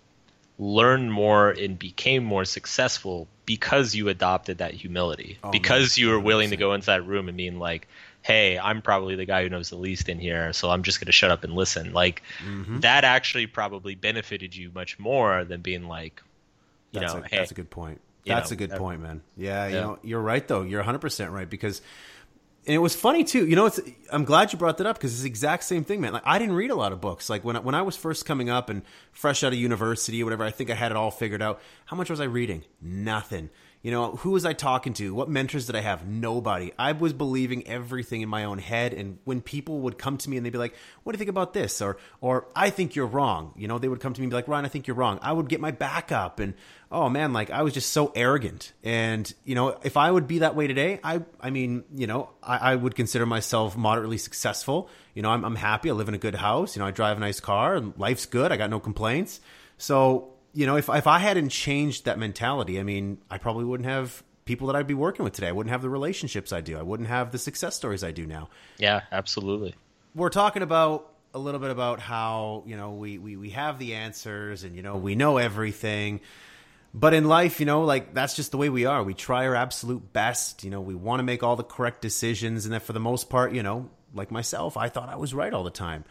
learned 0.59 1.13
more 1.13 1.51
and 1.51 1.79
became 1.79 2.25
more 2.25 2.45
successful 2.45 3.29
because 3.47 3.95
you 3.95 4.09
adopted 4.09 4.59
that 4.59 4.75
humility. 4.75 5.39
Oh, 5.45 5.51
because 5.51 5.97
man, 5.99 6.07
you 6.07 6.11
were 6.13 6.21
willing 6.21 6.51
to 6.51 6.57
go 6.57 6.75
into 6.75 6.87
that 6.87 7.07
room 7.07 7.29
and 7.29 7.37
being 7.37 7.59
like, 7.59 7.87
"Hey, 8.23 8.59
I'm 8.59 8.83
probably 8.83 9.15
the 9.15 9.25
guy 9.25 9.43
who 9.43 9.49
knows 9.49 9.71
the 9.71 9.77
least 9.77 10.09
in 10.09 10.19
here, 10.19 10.53
so 10.53 10.71
I'm 10.71 10.83
just 10.83 11.01
going 11.01 11.07
to 11.07 11.13
shut 11.13 11.31
up 11.31 11.45
and 11.45 11.55
listen." 11.55 11.93
Like 11.93 12.23
Mm-hmm. 12.45 12.81
that 12.81 13.05
actually 13.05 13.47
probably 13.47 13.95
benefited 13.95 14.55
you 14.57 14.71
much 14.75 14.99
more 14.99 15.45
than 15.45 15.61
being 15.61 15.87
like, 15.87 16.23
you 16.93 17.01
That's, 17.01 17.15
know, 17.15 17.21
a, 17.21 17.29
hey, 17.29 17.37
that's 17.39 17.51
a 17.51 17.55
good 17.55 17.71
point. 17.71 18.01
That's 18.29 18.51
know, 18.51 18.55
a 18.55 18.59
good 18.59 18.71
point, 18.73 19.01
man. 19.01 19.23
Yeah, 19.37 19.67
you 19.67 19.75
know, 19.75 19.99
you're 20.03 20.21
right 20.21 20.47
though. 20.47 20.63
You're 20.63 20.83
100% 20.83 21.33
right 21.33 21.49
because 21.49 21.83
and 22.69 22.75
it 22.75 22.79
was 22.79 22.95
funny 22.95 23.25
too. 23.25 23.47
You 23.47 23.57
know, 23.57 23.65
it's 23.65 23.81
I'm 24.13 24.25
glad 24.25 24.53
you 24.53 24.59
brought 24.59 24.77
that 24.77 24.87
up 24.87 24.97
because 24.97 25.13
it's 25.15 25.23
the 25.23 25.29
exact 25.29 25.65
same 25.65 25.85
thing, 25.85 26.03
man. 26.03 26.13
Like 26.13 26.23
I 26.27 26.39
didn't 26.39 26.55
read 26.55 26.71
a 26.71 26.75
lot 26.75 26.93
of 26.93 27.01
books. 27.01 27.31
Like 27.31 27.43
when 27.43 27.57
I, 27.57 27.61
when 27.61 27.75
I 27.75 27.81
was 27.81 27.97
first 27.97 28.27
coming 28.27 28.51
up 28.51 28.69
and 28.69 28.83
fresh 29.11 29.43
out 29.43 29.55
of 29.55 29.59
university 29.59 30.23
or 30.23 30.27
whatever, 30.27 30.45
I 30.45 30.51
think 30.51 30.69
I 30.69 30.75
had 30.75 30.93
it 30.93 30.97
all 30.97 31.11
figured 31.11 31.41
out. 31.41 31.63
How 31.87 31.97
much 31.97 32.11
was 32.11 32.21
I 32.21 32.25
reading? 32.25 32.65
Nothing. 32.83 33.49
You 33.89 33.93
know, 33.95 34.17
who 34.17 34.33
was 34.33 34.45
I 34.45 34.53
talking 34.53 34.93
to? 34.93 35.15
What 35.15 35.31
mentors 35.31 35.65
did 35.65 35.75
I 35.75 35.81
have? 35.81 36.07
Nobody. 36.07 36.75
I 36.79 36.93
was 36.93 37.15
believing 37.15 37.67
everything 37.67 38.21
in 38.21 38.29
my 38.29 38.45
own 38.45 38.59
head. 38.59 38.93
And 38.93 39.17
when 39.25 39.41
people 39.41 39.81
would 39.81 39.97
come 39.97 40.19
to 40.19 40.29
me 40.29 40.37
and 40.37 40.45
they'd 40.45 40.53
be 40.53 40.59
like, 40.59 40.75
"What 41.03 41.13
do 41.13 41.17
you 41.17 41.19
think 41.19 41.31
about 41.31 41.55
this?" 41.55 41.81
or 41.81 41.97
"Or 42.21 42.49
I 42.55 42.69
think 42.69 42.95
you're 42.95 43.07
wrong," 43.07 43.55
you 43.57 43.67
know, 43.67 43.79
they 43.79 43.89
would 43.89 44.01
come 44.01 44.13
to 44.13 44.21
me 44.21 44.27
and 44.27 44.31
be 44.31 44.35
like, 44.35 44.47
"Ryan, 44.47 44.67
I 44.67 44.69
think 44.69 44.89
you're 44.89 44.95
wrong." 44.95 45.19
I 45.23 45.33
would 45.33 45.49
get 45.49 45.63
my 45.63 45.71
back 45.71 46.13
up, 46.13 46.39
and 46.39 46.53
oh 46.93 47.09
man, 47.09 47.33
like 47.33 47.49
I 47.49 47.63
was 47.63 47.73
just 47.73 47.91
so 47.91 48.13
arrogant. 48.15 48.75
And 48.85 49.33
you 49.47 49.55
know, 49.55 49.79
if 49.83 49.97
I 49.97 50.11
would 50.11 50.27
be 50.29 50.41
that 50.41 50.55
way 50.55 50.67
today, 50.67 51.01
I, 51.03 51.23
I 51.41 51.49
mean, 51.49 51.85
you 51.95 52.07
know, 52.07 52.29
I, 52.43 52.73
I 52.73 52.77
would 52.77 52.95
consider 52.95 53.25
myself 53.25 53.75
moderately 53.75 54.19
successful. 54.19 54.91
You 55.15 55.23
know, 55.23 55.31
I'm, 55.31 55.47
I'm 55.47 55.57
happy. 55.57 55.89
I 55.89 55.95
live 55.95 56.09
in 56.09 56.15
a 56.15 56.19
good 56.19 56.35
house. 56.35 56.77
You 56.77 56.81
know, 56.81 56.87
I 56.89 56.91
drive 56.91 57.17
a 57.17 57.21
nice 57.21 57.41
car, 57.41 57.75
and 57.75 57.95
life's 57.97 58.27
good. 58.27 58.53
I 58.53 58.59
got 58.59 58.69
no 58.69 58.81
complaints. 58.81 59.41
So 59.79 60.35
you 60.53 60.67
know, 60.67 60.77
if 60.77 60.89
if 60.89 61.07
I 61.07 61.19
hadn't 61.19 61.51
changed 61.51 62.05
that 62.07 62.19
mentality, 62.19 62.81
I 62.81 62.83
mean, 62.83 63.19
I 63.31 63.39
probably 63.39 63.65
wouldn't 63.65 63.89
have 63.89 64.23
people 64.45 64.67
that 64.69 64.77
I'd 64.77 64.87
be 64.87 64.95
working 64.95 65.25
with 65.25 65.35
today. 65.35 65.49
I 65.49 65.53
wouldn't 65.53 65.71
have 65.71 65.83
the 65.83 65.91
relationships 65.91 66.53
I 66.53 66.63
do. 66.63 66.79
I 66.79 66.83
wouldn't 66.83 67.09
have 67.09 67.33
the 67.33 67.39
success 67.39 67.77
stories 67.77 68.03
I 68.03 68.13
do 68.13 68.27
now. 68.27 68.49
yeah, 68.79 69.03
absolutely. 69.13 69.75
We're 70.15 70.31
talking 70.31 70.63
about 70.63 71.13
a 71.35 71.39
little 71.39 71.61
bit 71.61 71.71
about 71.71 72.01
how, 72.01 72.65
you 72.67 72.77
know, 72.77 72.93
we, 72.93 73.19
we, 73.19 73.37
we 73.37 73.51
have 73.51 73.79
the 73.79 73.95
answers 73.95 74.65
and, 74.65 74.75
you 74.75 74.83
know, 74.83 74.97
we 74.97 75.15
know 75.15 75.37
everything. 75.37 76.21
But 76.95 77.13
in 77.13 77.27
life, 77.27 77.61
you 77.61 77.67
know, 77.67 77.85
like 77.85 78.15
that's 78.15 78.35
just 78.35 78.51
the 78.51 78.57
way 78.57 78.71
we 78.71 78.87
are. 78.87 79.03
We 79.03 79.13
try 79.13 79.47
our 79.47 79.55
absolute 79.55 80.13
best. 80.13 80.65
You 80.65 80.71
know, 80.71 80.81
we 80.81 80.95
want 80.95 81.21
to 81.21 81.25
make 81.25 81.43
all 81.43 81.55
the 81.55 81.63
correct 81.63 82.01
decisions. 82.01 82.65
And 82.65 82.73
that 82.73 82.83
for 82.83 82.95
the 82.95 83.01
most 83.01 83.29
part, 83.29 83.53
you 83.53 83.63
know, 83.63 83.91
like 84.15 84.31
myself, 84.31 84.77
I 84.77 84.89
thought 84.89 85.11
I 85.11 85.17
was 85.17 85.35
right 85.35 85.53
all 85.53 85.65
the 85.65 85.71
time. 85.71 86.05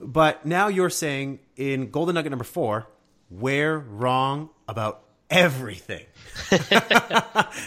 But 0.00 0.46
now 0.46 0.68
you're 0.68 0.90
saying 0.90 1.40
in 1.56 1.90
Golden 1.90 2.14
Nugget 2.14 2.30
number 2.30 2.44
four, 2.44 2.86
we're 3.30 3.78
wrong 3.78 4.50
about 4.68 5.02
everything. 5.30 6.04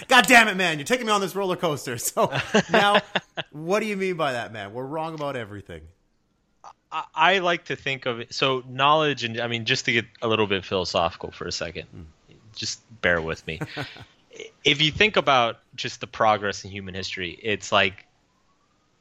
God 0.08 0.26
damn 0.28 0.48
it, 0.48 0.56
man. 0.56 0.78
You're 0.78 0.86
taking 0.86 1.06
me 1.06 1.12
on 1.12 1.22
this 1.22 1.36
roller 1.36 1.56
coaster. 1.56 1.98
So 1.98 2.32
now, 2.72 3.02
what 3.52 3.82
do 3.82 3.86
you 3.86 3.98
mean 3.98 4.15
by 4.15 4.34
that, 4.34 4.54
man? 4.54 4.74
We're 4.74 4.86
wrong 4.86 5.13
about 5.13 5.36
everything. 5.36 5.82
I, 6.91 7.04
I 7.13 7.39
like 7.39 7.65
to 7.65 7.76
think 7.76 8.06
of 8.06 8.19
it 8.19 8.34
so 8.34 8.63
knowledge 8.67 9.24
and 9.24 9.39
I 9.39 9.48
mean 9.48 9.65
just 9.65 9.86
to 9.86 9.91
get 9.91 10.06
a 10.22 10.28
little 10.28 10.48
bit 10.48 10.65
philosophical 10.65 11.32
for 11.32 11.45
a 11.45 11.52
second, 11.52 11.84
hmm. 11.86 12.02
just 12.56 12.82
bear 13.02 13.22
with 13.22 13.45
me. 13.45 13.60
if 14.63 14.82
you 14.82 14.91
think 14.91 15.17
about 15.17 15.60
just 15.76 16.02
the 16.02 16.08
progress 16.08 16.63
in 16.63 16.72
human 16.72 16.95
history, 16.95 17.38
it's 17.41 17.72
like 17.72 18.06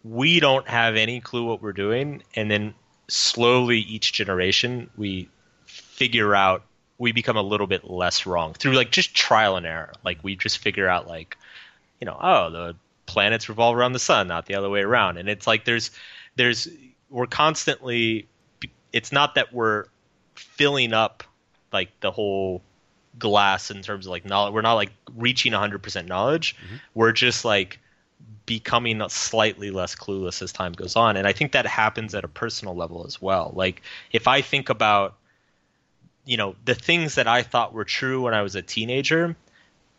we 0.04 0.40
don't 0.40 0.68
have 0.68 0.96
any 0.96 1.20
clue 1.20 1.44
what 1.44 1.62
we're 1.62 1.72
doing, 1.72 2.22
and 2.34 2.50
then 2.50 2.74
slowly 3.08 3.78
each 3.78 4.12
generation 4.12 4.90
we 4.96 5.28
figure 5.68 6.34
out 6.34 6.64
we 6.98 7.12
become 7.12 7.36
a 7.36 7.42
little 7.42 7.66
bit 7.66 7.88
less 7.88 8.26
wrong 8.26 8.52
through 8.54 8.72
like 8.72 8.90
just 8.90 9.14
trial 9.14 9.56
and 9.56 9.64
error. 9.64 9.92
Like 10.04 10.18
we 10.22 10.34
just 10.34 10.58
figure 10.58 10.88
out 10.88 11.06
like, 11.06 11.36
you 12.00 12.06
know, 12.06 12.18
oh 12.20 12.50
the 12.50 12.76
planets 13.06 13.48
revolve 13.48 13.76
around 13.76 13.92
the 13.92 13.98
sun, 13.98 14.28
not 14.28 14.46
the 14.46 14.54
other 14.54 14.68
way 14.68 14.80
around, 14.80 15.16
and 15.16 15.28
it's 15.28 15.46
like 15.46 15.64
there's 15.64 15.90
there's 16.36 16.68
we're 17.08 17.26
constantly 17.26 18.26
it's 18.92 19.12
not 19.12 19.36
that 19.36 19.52
we're 19.52 19.84
filling 20.34 20.92
up 20.92 21.22
like 21.72 21.88
the 22.00 22.10
whole 22.10 22.62
glass 23.18 23.70
in 23.70 23.82
terms 23.82 24.06
of 24.06 24.10
like 24.10 24.24
knowledge 24.24 24.54
we're 24.54 24.62
not 24.62 24.74
like 24.74 24.92
reaching 25.16 25.52
100% 25.52 26.06
knowledge. 26.06 26.56
Mm-hmm. 26.56 26.76
We're 26.94 27.12
just 27.12 27.44
like 27.44 27.78
becoming 28.46 29.02
slightly 29.08 29.70
less 29.70 29.94
clueless 29.94 30.40
as 30.40 30.52
time 30.52 30.72
goes 30.72 30.96
on. 30.96 31.16
And 31.16 31.26
i 31.26 31.32
think 31.32 31.52
that 31.52 31.66
happens 31.66 32.14
at 32.14 32.24
a 32.24 32.28
personal 32.28 32.74
level 32.74 33.06
as 33.06 33.20
well. 33.22 33.52
Like 33.54 33.82
if 34.12 34.26
i 34.26 34.40
think 34.40 34.68
about 34.68 35.17
you 36.28 36.36
know 36.36 36.54
the 36.64 36.74
things 36.74 37.16
that 37.16 37.26
i 37.26 37.42
thought 37.42 37.72
were 37.72 37.84
true 37.84 38.22
when 38.22 38.34
i 38.34 38.42
was 38.42 38.54
a 38.54 38.62
teenager 38.62 39.34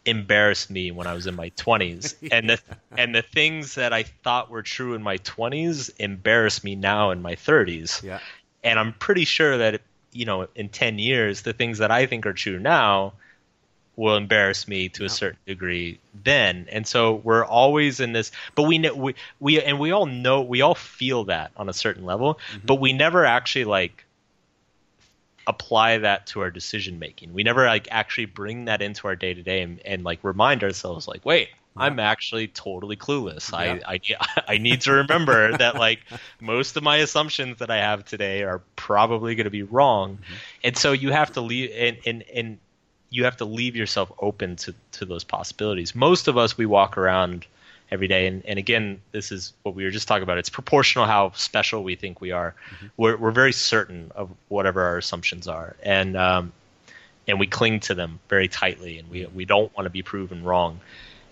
embarrassed 0.05 0.69
me 0.69 0.91
when 0.91 1.07
I 1.07 1.13
was 1.13 1.27
in 1.27 1.35
my 1.35 1.49
20s 1.51 2.15
and 2.31 2.49
the 2.49 2.59
and 2.97 3.13
the 3.13 3.21
things 3.21 3.75
that 3.75 3.93
I 3.93 4.03
thought 4.03 4.49
were 4.49 4.63
true 4.63 4.93
in 4.93 5.03
my 5.03 5.17
20s 5.17 5.91
embarrass 5.99 6.63
me 6.63 6.75
now 6.75 7.11
in 7.11 7.21
my 7.21 7.35
30s 7.35 8.01
Yeah. 8.01 8.19
and 8.63 8.79
I'm 8.79 8.93
pretty 8.93 9.25
sure 9.25 9.57
that 9.57 9.81
you 10.11 10.25
know 10.25 10.47
in 10.55 10.69
10 10.69 10.99
years 10.99 11.41
the 11.41 11.53
things 11.53 11.79
that 11.79 11.91
I 11.91 12.05
think 12.05 12.25
are 12.25 12.33
true 12.33 12.59
now 12.59 13.13
will 13.97 14.15
embarrass 14.15 14.67
me 14.69 14.87
to 14.87 15.03
a 15.03 15.09
certain 15.09 15.39
degree 15.45 15.99
then. 16.23 16.67
And 16.71 16.87
so 16.87 17.15
we're 17.15 17.43
always 17.43 17.99
in 17.99 18.13
this 18.13 18.31
but 18.55 18.63
we 18.63 18.77
know 18.77 18.95
we, 18.95 19.15
we 19.41 19.61
and 19.61 19.79
we 19.79 19.91
all 19.91 20.05
know 20.05 20.41
we 20.41 20.61
all 20.61 20.75
feel 20.75 21.25
that 21.25 21.51
on 21.57 21.67
a 21.67 21.73
certain 21.73 22.05
level 22.05 22.35
mm-hmm. 22.35 22.65
but 22.65 22.75
we 22.75 22.93
never 22.93 23.25
actually 23.25 23.65
like 23.65 24.05
apply 25.49 25.97
that 25.97 26.27
to 26.27 26.39
our 26.41 26.51
decision 26.51 26.99
making 26.99 27.33
we 27.33 27.43
never 27.43 27.65
like 27.65 27.87
actually 27.89 28.25
bring 28.25 28.65
that 28.65 28.81
into 28.81 29.07
our 29.07 29.15
day 29.15 29.33
to 29.33 29.41
day 29.41 29.61
and 29.83 30.03
like 30.03 30.23
remind 30.23 30.63
ourselves 30.63 31.07
like 31.07 31.25
wait 31.25 31.49
I'm 31.77 31.99
actually 31.99 32.47
totally 32.47 32.97
clueless. 32.97 33.51
Yeah. 33.51 33.79
I, 33.87 33.99
I 34.17 34.43
I 34.55 34.57
need 34.57 34.81
to 34.81 34.91
remember 34.91 35.57
that 35.57 35.75
like 35.75 35.99
most 36.39 36.75
of 36.75 36.83
my 36.83 36.97
assumptions 36.97 37.59
that 37.59 37.71
I 37.71 37.77
have 37.77 38.05
today 38.05 38.43
are 38.43 38.61
probably 38.75 39.35
going 39.35 39.45
to 39.45 39.51
be 39.51 39.63
wrong, 39.63 40.17
mm-hmm. 40.17 40.33
and 40.63 40.77
so 40.77 40.91
you 40.91 41.11
have 41.11 41.31
to 41.33 41.41
leave 41.41 41.71
and, 41.73 41.97
and 42.05 42.23
and 42.33 42.57
you 43.09 43.23
have 43.23 43.37
to 43.37 43.45
leave 43.45 43.75
yourself 43.75 44.11
open 44.19 44.55
to 44.57 44.75
to 44.93 45.05
those 45.05 45.23
possibilities. 45.23 45.95
Most 45.95 46.27
of 46.27 46.37
us 46.37 46.57
we 46.57 46.65
walk 46.65 46.97
around 46.97 47.45
every 47.91 48.07
day, 48.07 48.27
and, 48.27 48.45
and 48.45 48.59
again, 48.59 49.01
this 49.11 49.31
is 49.31 49.53
what 49.63 49.75
we 49.75 49.83
were 49.83 49.91
just 49.91 50.07
talking 50.07 50.23
about. 50.23 50.37
It's 50.37 50.49
proportional 50.49 51.05
how 51.05 51.31
special 51.33 51.83
we 51.83 51.95
think 51.95 52.21
we 52.21 52.31
are. 52.31 52.55
We're 52.97 53.17
we're 53.17 53.31
very 53.31 53.53
certain 53.53 54.11
of 54.15 54.29
whatever 54.47 54.81
our 54.83 54.97
assumptions 54.97 55.47
are, 55.47 55.75
and 55.83 56.15
um, 56.15 56.53
and 57.27 57.39
we 57.39 57.47
cling 57.47 57.79
to 57.81 57.95
them 57.95 58.19
very 58.29 58.47
tightly, 58.47 58.99
and 58.99 59.09
we 59.09 59.25
we 59.27 59.45
don't 59.45 59.75
want 59.75 59.85
to 59.85 59.91
be 59.91 60.03
proven 60.03 60.43
wrong. 60.43 60.79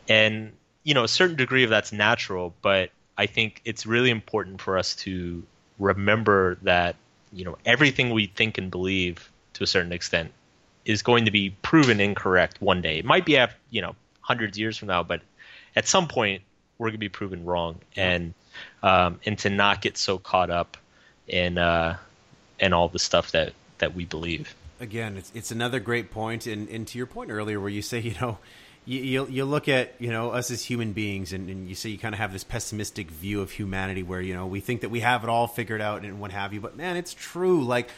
And 0.09 0.53
you 0.87 0.93
know 0.93 1.03
a 1.03 1.07
certain 1.07 1.35
degree 1.35 1.65
of 1.65 1.69
that's 1.69 1.91
natural 1.91 2.53
but 2.61 2.91
i 3.17 3.25
think 3.25 3.61
it's 3.65 3.85
really 3.85 4.09
important 4.09 4.61
for 4.61 4.77
us 4.77 4.95
to 4.95 5.43
remember 5.79 6.57
that 6.61 6.95
you 7.33 7.43
know 7.43 7.57
everything 7.65 8.09
we 8.09 8.27
think 8.27 8.57
and 8.57 8.71
believe 8.71 9.29
to 9.53 9.65
a 9.65 9.67
certain 9.67 9.91
extent 9.91 10.31
is 10.85 11.01
going 11.01 11.25
to 11.25 11.31
be 11.31 11.49
proven 11.61 11.99
incorrect 11.99 12.61
one 12.61 12.81
day. 12.81 12.99
It 12.99 13.03
might 13.03 13.25
be 13.25 13.35
after, 13.35 13.57
you 13.69 13.81
know 13.81 13.95
hundreds 14.21 14.55
of 14.57 14.59
years 14.59 14.77
from 14.77 14.87
now 14.87 15.03
but 15.03 15.21
at 15.77 15.87
some 15.87 16.07
point 16.07 16.41
we're 16.77 16.87
going 16.87 16.93
to 16.93 16.97
be 16.97 17.09
proven 17.09 17.45
wrong 17.45 17.79
and 17.95 18.33
um, 18.83 19.19
and 19.25 19.39
to 19.39 19.49
not 19.49 19.81
get 19.81 19.97
so 19.97 20.17
caught 20.17 20.49
up 20.49 20.75
in 21.27 21.57
uh 21.57 21.97
in 22.59 22.73
all 22.73 22.89
the 22.89 22.99
stuff 22.99 23.31
that 23.31 23.53
that 23.77 23.93
we 23.95 24.03
believe 24.03 24.53
again, 24.79 25.17
it's 25.17 25.31
it's 25.33 25.51
another 25.51 25.79
great 25.79 26.11
point, 26.11 26.47
and 26.47 26.67
and 26.69 26.87
to 26.87 26.97
your 26.97 27.07
point 27.07 27.31
earlier, 27.31 27.59
where 27.59 27.69
you 27.69 27.81
say, 27.81 27.99
you 27.99 28.15
know, 28.21 28.37
you 28.85 29.01
you, 29.01 29.27
you 29.27 29.45
look 29.45 29.67
at 29.67 29.95
you 29.99 30.09
know 30.09 30.31
us 30.31 30.51
as 30.51 30.63
human 30.63 30.93
beings, 30.93 31.33
and, 31.33 31.49
and 31.49 31.69
you 31.69 31.75
say 31.75 31.89
you 31.89 31.97
kind 31.97 32.13
of 32.13 32.19
have 32.19 32.33
this 32.33 32.43
pessimistic 32.43 33.09
view 33.09 33.41
of 33.41 33.51
humanity, 33.51 34.03
where 34.03 34.21
you 34.21 34.33
know 34.33 34.45
we 34.45 34.59
think 34.59 34.81
that 34.81 34.89
we 34.89 35.01
have 35.01 35.23
it 35.23 35.29
all 35.29 35.47
figured 35.47 35.81
out 35.81 36.03
and 36.03 36.19
what 36.19 36.31
have 36.31 36.53
you. 36.53 36.61
But 36.61 36.75
man, 36.77 36.97
it's 36.97 37.13
true. 37.13 37.63
Like, 37.63 37.89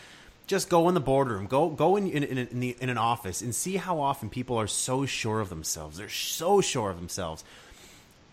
just 0.48 0.70
go 0.70 0.88
in 0.88 0.94
the 0.94 1.02
boardroom, 1.02 1.48
go 1.48 1.70
go 1.70 1.96
in 1.96 2.08
in 2.08 2.24
in, 2.24 2.38
in, 2.38 2.60
the, 2.60 2.76
in 2.80 2.90
an 2.90 2.98
office, 2.98 3.42
and 3.42 3.54
see 3.54 3.78
how 3.78 4.00
often 4.00 4.30
people 4.30 4.58
are 4.58 4.68
so 4.68 5.06
sure 5.06 5.40
of 5.40 5.50
themselves. 5.50 5.98
They're 5.98 6.10
so 6.10 6.62
sure 6.62 6.90
of 6.90 6.98
themselves 6.98 7.44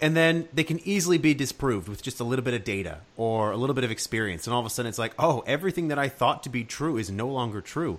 and 0.01 0.17
then 0.17 0.49
they 0.53 0.65
can 0.65 0.79
easily 0.87 1.19
be 1.19 1.33
disproved 1.35 1.89
with 1.89 2.03
just 2.03 2.21
a 2.21 2.25
little 2.25 2.45
bit 2.45 2.55
of 2.55 2.65
data 2.65 2.99
or 3.17 3.51
a 3.51 3.57
little 3.57 3.75
bit 3.75 3.85
of 3.85 3.91
experience. 3.91 4.47
And 4.47 4.53
all 4.55 4.61
of 4.61 4.67
a 4.67 4.71
sudden 4.71 4.89
it's 4.89 4.99
like 4.99 5.15
oh 5.19 5.43
everything 5.47 5.89
that 5.89 5.99
i 5.99 6.09
thought 6.09 6.43
to 6.43 6.49
be 6.51 6.65
true 6.65 6.97
is 6.99 7.11
no 7.11 7.29
longer 7.29 7.61
true. 7.61 7.99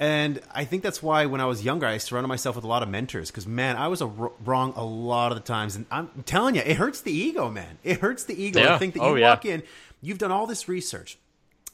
And 0.00 0.40
i 0.54 0.64
think 0.64 0.82
that's 0.82 1.02
why 1.02 1.26
when 1.26 1.40
i 1.40 1.44
was 1.44 1.64
younger 1.64 1.86
i 1.86 1.98
surrounded 1.98 2.28
myself 2.28 2.54
with 2.56 2.64
a 2.64 2.68
lot 2.68 2.82
of 2.82 2.88
mentors 2.88 3.30
because 3.30 3.46
man 3.46 3.76
i 3.76 3.88
was 3.88 4.00
a 4.00 4.06
r- 4.06 4.32
wrong 4.44 4.72
a 4.76 4.84
lot 4.84 5.32
of 5.32 5.38
the 5.38 5.44
times. 5.44 5.76
And 5.76 5.86
i'm 5.90 6.08
telling 6.26 6.54
you 6.54 6.62
it 6.64 6.76
hurts 6.76 7.00
the 7.02 7.12
ego 7.12 7.50
man. 7.50 7.78
It 7.84 7.98
hurts 8.00 8.24
the 8.24 8.40
ego 8.40 8.60
Yeah. 8.60 8.68
to 8.72 8.78
think 8.78 8.94
that 8.94 9.00
Oh, 9.02 9.14
you 9.14 9.20
yeah. 9.22 9.30
walk 9.30 9.44
in 9.44 9.62
you've 10.00 10.18
done 10.18 10.30
all 10.30 10.46
this 10.46 10.68
research 10.68 11.18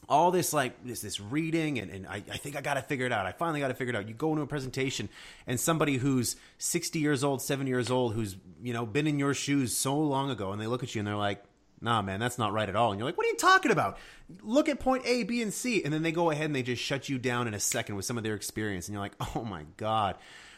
all 0.07 0.31
this 0.31 0.53
like 0.53 0.83
this 0.85 1.01
this 1.01 1.19
reading 1.19 1.79
and, 1.79 1.91
and 1.91 2.07
I, 2.07 2.15
I 2.15 2.37
think 2.37 2.55
I 2.55 2.61
got 2.61 2.75
to 2.75 2.81
figure 2.81 3.05
it 3.05 3.11
out. 3.11 3.25
I 3.25 3.31
finally 3.31 3.59
got 3.59 3.69
to 3.69 3.73
figure 3.73 3.93
it 3.93 3.97
out. 3.97 4.07
You 4.07 4.13
go 4.13 4.31
into 4.31 4.41
a 4.41 4.47
presentation 4.47 5.09
and 5.47 5.59
somebody 5.59 5.97
who's 5.97 6.35
60 6.57 6.99
years 6.99 7.23
old, 7.23 7.41
70 7.41 7.69
years 7.69 7.89
old, 7.89 8.13
who's 8.13 8.37
you 8.61 8.73
know 8.73 8.85
been 8.85 9.07
in 9.07 9.19
your 9.19 9.33
shoes 9.33 9.75
so 9.75 9.97
long 9.97 10.29
ago, 10.29 10.51
and 10.51 10.61
they 10.61 10.67
look 10.67 10.83
at 10.83 10.93
you 10.95 10.99
and 10.99 11.07
they're 11.07 11.15
like, 11.15 11.43
"Nah, 11.81 12.01
man, 12.01 12.19
that's 12.19 12.37
not 12.37 12.53
right 12.53 12.69
at 12.69 12.75
all." 12.75 12.91
And 12.91 12.99
you're 12.99 13.07
like, 13.07 13.17
"What 13.17 13.25
are 13.25 13.29
you 13.29 13.37
talking 13.37 13.71
about? 13.71 13.97
Look 14.41 14.69
at 14.69 14.79
point 14.79 15.03
A, 15.05 15.23
B, 15.23 15.41
and 15.41 15.53
C," 15.53 15.83
and 15.83 15.93
then 15.93 16.03
they 16.03 16.11
go 16.11 16.29
ahead 16.31 16.45
and 16.45 16.55
they 16.55 16.63
just 16.63 16.81
shut 16.81 17.09
you 17.09 17.17
down 17.17 17.47
in 17.47 17.53
a 17.53 17.59
second 17.59 17.95
with 17.95 18.05
some 18.05 18.17
of 18.17 18.23
their 18.23 18.35
experience, 18.35 18.87
and 18.87 18.93
you're 18.93 19.03
like, 19.03 19.15
"Oh 19.35 19.43
my 19.43 19.65
god!" 19.77 20.17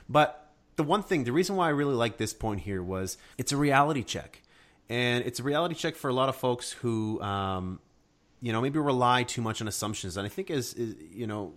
But 0.10 0.52
the 0.76 0.84
one 0.84 1.04
thing, 1.04 1.24
the 1.24 1.34
reason 1.34 1.56
why 1.56 1.68
I 1.68 1.72
really 1.72 1.96
like 1.96 2.18
this 2.18 2.34
point 2.34 2.62
here 2.62 2.84
was 2.84 3.18
it's 3.38 3.52
a 3.52 3.58
reality 3.58 4.04
check, 4.04 4.42
and 4.90 5.26
it's 5.26 5.40
a 5.40 5.44
reality 5.44 5.76
check 5.76 5.96
for 5.96 6.10
a 6.10 6.14
lot 6.14 6.30
of 6.30 6.36
folks 6.36 6.72
who. 6.72 7.22
Um, 7.22 7.80
you 8.42 8.52
know 8.52 8.62
maybe 8.62 8.80
rely 8.80 9.24
too 9.24 9.42
much 9.42 9.62
on 9.62 9.68
assumptions. 9.68 10.18
And 10.18 10.26
i 10.26 10.30
think 10.30 10.50
as, 10.52 10.74
as 10.74 10.96
you 11.12 11.28
know 11.28 11.54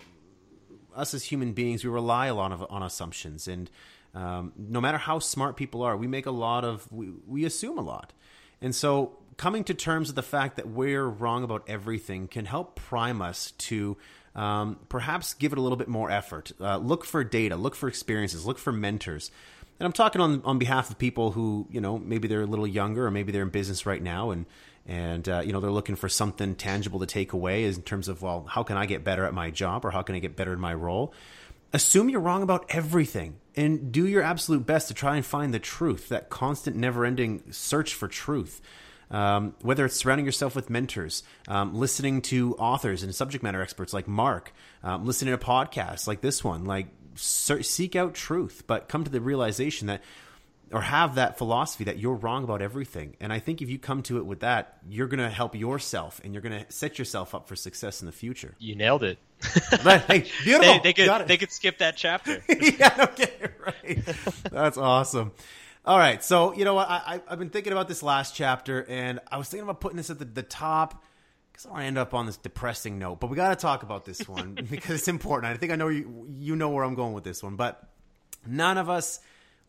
us 0.94 1.14
as 1.14 1.24
human 1.24 1.52
beings 1.52 1.84
we 1.84 1.90
rely 1.90 2.26
a 2.26 2.34
lot 2.34 2.52
of, 2.52 2.64
on 2.68 2.82
assumptions. 2.82 3.48
And 3.48 3.70
um, 4.14 4.52
no 4.56 4.80
matter 4.80 4.98
how 4.98 5.18
smart 5.18 5.56
people 5.56 5.82
are 5.82 5.96
we 5.96 6.06
make 6.06 6.26
a 6.26 6.30
lot 6.30 6.64
of 6.64 6.90
we, 6.90 7.10
we 7.26 7.44
assume 7.44 7.78
a 7.78 7.82
lot. 7.82 8.12
And 8.60 8.74
so 8.74 9.16
coming 9.36 9.64
to 9.64 9.74
terms 9.74 10.08
with 10.08 10.16
the 10.16 10.22
fact 10.22 10.56
that 10.56 10.68
we're 10.68 11.06
wrong 11.06 11.44
about 11.44 11.64
everything 11.68 12.28
can 12.28 12.44
help 12.44 12.76
prime 12.76 13.22
us 13.22 13.52
to 13.52 13.96
um, 14.34 14.78
perhaps 14.88 15.34
give 15.34 15.52
it 15.52 15.58
a 15.58 15.60
little 15.60 15.78
bit 15.78 15.88
more 15.88 16.10
effort. 16.10 16.52
Uh, 16.60 16.76
look 16.76 17.04
for 17.04 17.22
data 17.24 17.56
look 17.56 17.74
for 17.74 17.88
experiences 17.88 18.46
look 18.46 18.58
for 18.58 18.72
mentors. 18.72 19.30
And 19.78 19.86
i'm 19.86 19.92
talking 19.92 20.20
on, 20.20 20.42
on 20.44 20.58
behalf 20.58 20.90
of 20.90 20.98
people 20.98 21.32
who 21.32 21.66
you 21.70 21.80
know 21.80 21.98
maybe 21.98 22.26
they're 22.26 22.42
a 22.42 22.46
little 22.46 22.66
younger 22.66 23.06
or 23.06 23.10
maybe 23.10 23.32
they're 23.32 23.42
in 23.42 23.50
business 23.50 23.86
right 23.86 24.02
now. 24.02 24.30
And 24.30 24.46
and 24.90 25.28
uh, 25.28 25.40
you 25.44 25.52
know 25.52 25.60
they're 25.60 25.70
looking 25.70 25.94
for 25.94 26.08
something 26.08 26.56
tangible 26.56 26.98
to 26.98 27.06
take 27.06 27.32
away 27.32 27.64
in 27.64 27.80
terms 27.82 28.08
of 28.08 28.22
well 28.22 28.44
how 28.48 28.64
can 28.64 28.76
i 28.76 28.84
get 28.84 29.04
better 29.04 29.24
at 29.24 29.32
my 29.32 29.48
job 29.48 29.84
or 29.84 29.92
how 29.92 30.02
can 30.02 30.16
i 30.16 30.18
get 30.18 30.36
better 30.36 30.52
in 30.52 30.60
my 30.60 30.74
role? 30.74 31.14
Assume 31.72 32.08
you're 32.08 32.20
wrong 32.20 32.42
about 32.42 32.66
everything 32.70 33.36
and 33.54 33.92
do 33.92 34.04
your 34.04 34.22
absolute 34.22 34.66
best 34.66 34.88
to 34.88 34.94
try 34.94 35.14
and 35.14 35.24
find 35.24 35.54
the 35.54 35.60
truth 35.60 36.08
that 36.08 36.28
constant 36.28 36.74
never-ending 36.74 37.44
search 37.52 37.94
for 37.94 38.08
truth. 38.08 38.60
Um, 39.12 39.54
whether 39.62 39.84
it's 39.84 39.96
surrounding 39.96 40.26
yourself 40.26 40.54
with 40.54 40.70
mentors 40.70 41.24
um, 41.48 41.74
listening 41.74 42.22
to 42.22 42.54
authors 42.56 43.02
and 43.02 43.12
subject 43.12 43.42
matter 43.42 43.60
experts 43.60 43.92
like 43.92 44.06
mark 44.06 44.52
um, 44.84 45.04
listening 45.04 45.36
to 45.36 45.44
podcasts 45.44 46.06
like 46.06 46.20
this 46.20 46.44
one 46.44 46.64
like 46.64 46.86
seek 47.16 47.96
out 47.96 48.14
truth 48.14 48.62
but 48.68 48.88
come 48.88 49.02
to 49.02 49.10
the 49.10 49.20
realization 49.20 49.88
that 49.88 50.00
or 50.72 50.80
have 50.80 51.16
that 51.16 51.36
philosophy 51.36 51.84
that 51.84 51.98
you're 51.98 52.14
wrong 52.14 52.44
about 52.44 52.62
everything. 52.62 53.16
And 53.20 53.32
I 53.32 53.40
think 53.40 53.60
if 53.60 53.68
you 53.68 53.78
come 53.78 54.02
to 54.04 54.18
it 54.18 54.26
with 54.26 54.40
that, 54.40 54.78
you're 54.88 55.08
going 55.08 55.18
to 55.18 55.28
help 55.28 55.54
yourself 55.56 56.20
and 56.22 56.32
you're 56.32 56.42
going 56.42 56.64
to 56.64 56.70
set 56.72 56.98
yourself 56.98 57.34
up 57.34 57.48
for 57.48 57.56
success 57.56 58.00
in 58.00 58.06
the 58.06 58.12
future. 58.12 58.54
you 58.58 58.76
nailed 58.76 59.02
it 59.02 59.18
But, 59.82 60.02
hey, 60.02 60.20
beautiful. 60.44 60.74
they, 60.74 60.78
they 60.78 60.92
could 60.92 61.26
they 61.26 61.36
could 61.36 61.50
skip 61.50 61.78
that 61.78 61.96
chapter 61.96 62.42
yeah, 62.48 62.94
okay, 63.10 63.32
right. 63.66 64.04
That's 64.50 64.76
awesome. 64.78 65.32
All 65.84 65.98
right, 65.98 66.22
so 66.22 66.52
you 66.52 66.64
know 66.66 66.74
what? 66.74 66.88
I, 66.90 66.96
I, 67.06 67.22
I've 67.26 67.38
been 67.38 67.48
thinking 67.50 67.72
about 67.72 67.88
this 67.88 68.02
last 68.02 68.34
chapter, 68.36 68.84
and 68.86 69.18
I 69.32 69.38
was 69.38 69.48
thinking 69.48 69.64
about 69.64 69.80
putting 69.80 69.96
this 69.96 70.10
at 70.10 70.18
the, 70.18 70.26
the 70.26 70.42
top 70.42 71.02
because 71.50 71.64
I 71.64 71.68
don't 71.68 71.72
want 71.72 71.82
to 71.82 71.86
end 71.86 71.98
up 71.98 72.12
on 72.14 72.26
this 72.26 72.36
depressing 72.36 72.98
note. 72.98 73.18
But 73.18 73.30
we 73.30 73.36
got 73.36 73.48
to 73.48 73.56
talk 73.56 73.82
about 73.82 74.04
this 74.04 74.28
one 74.28 74.54
because 74.70 74.96
it's 74.96 75.08
important. 75.08 75.52
I 75.52 75.56
think 75.56 75.72
I 75.72 75.76
know 75.76 75.88
you 75.88 76.26
you 76.38 76.54
know 76.54 76.68
where 76.68 76.84
I'm 76.84 76.94
going 76.94 77.14
with 77.14 77.24
this 77.24 77.42
one, 77.42 77.56
but 77.56 77.82
none 78.46 78.76
of 78.76 78.90
us 78.90 79.20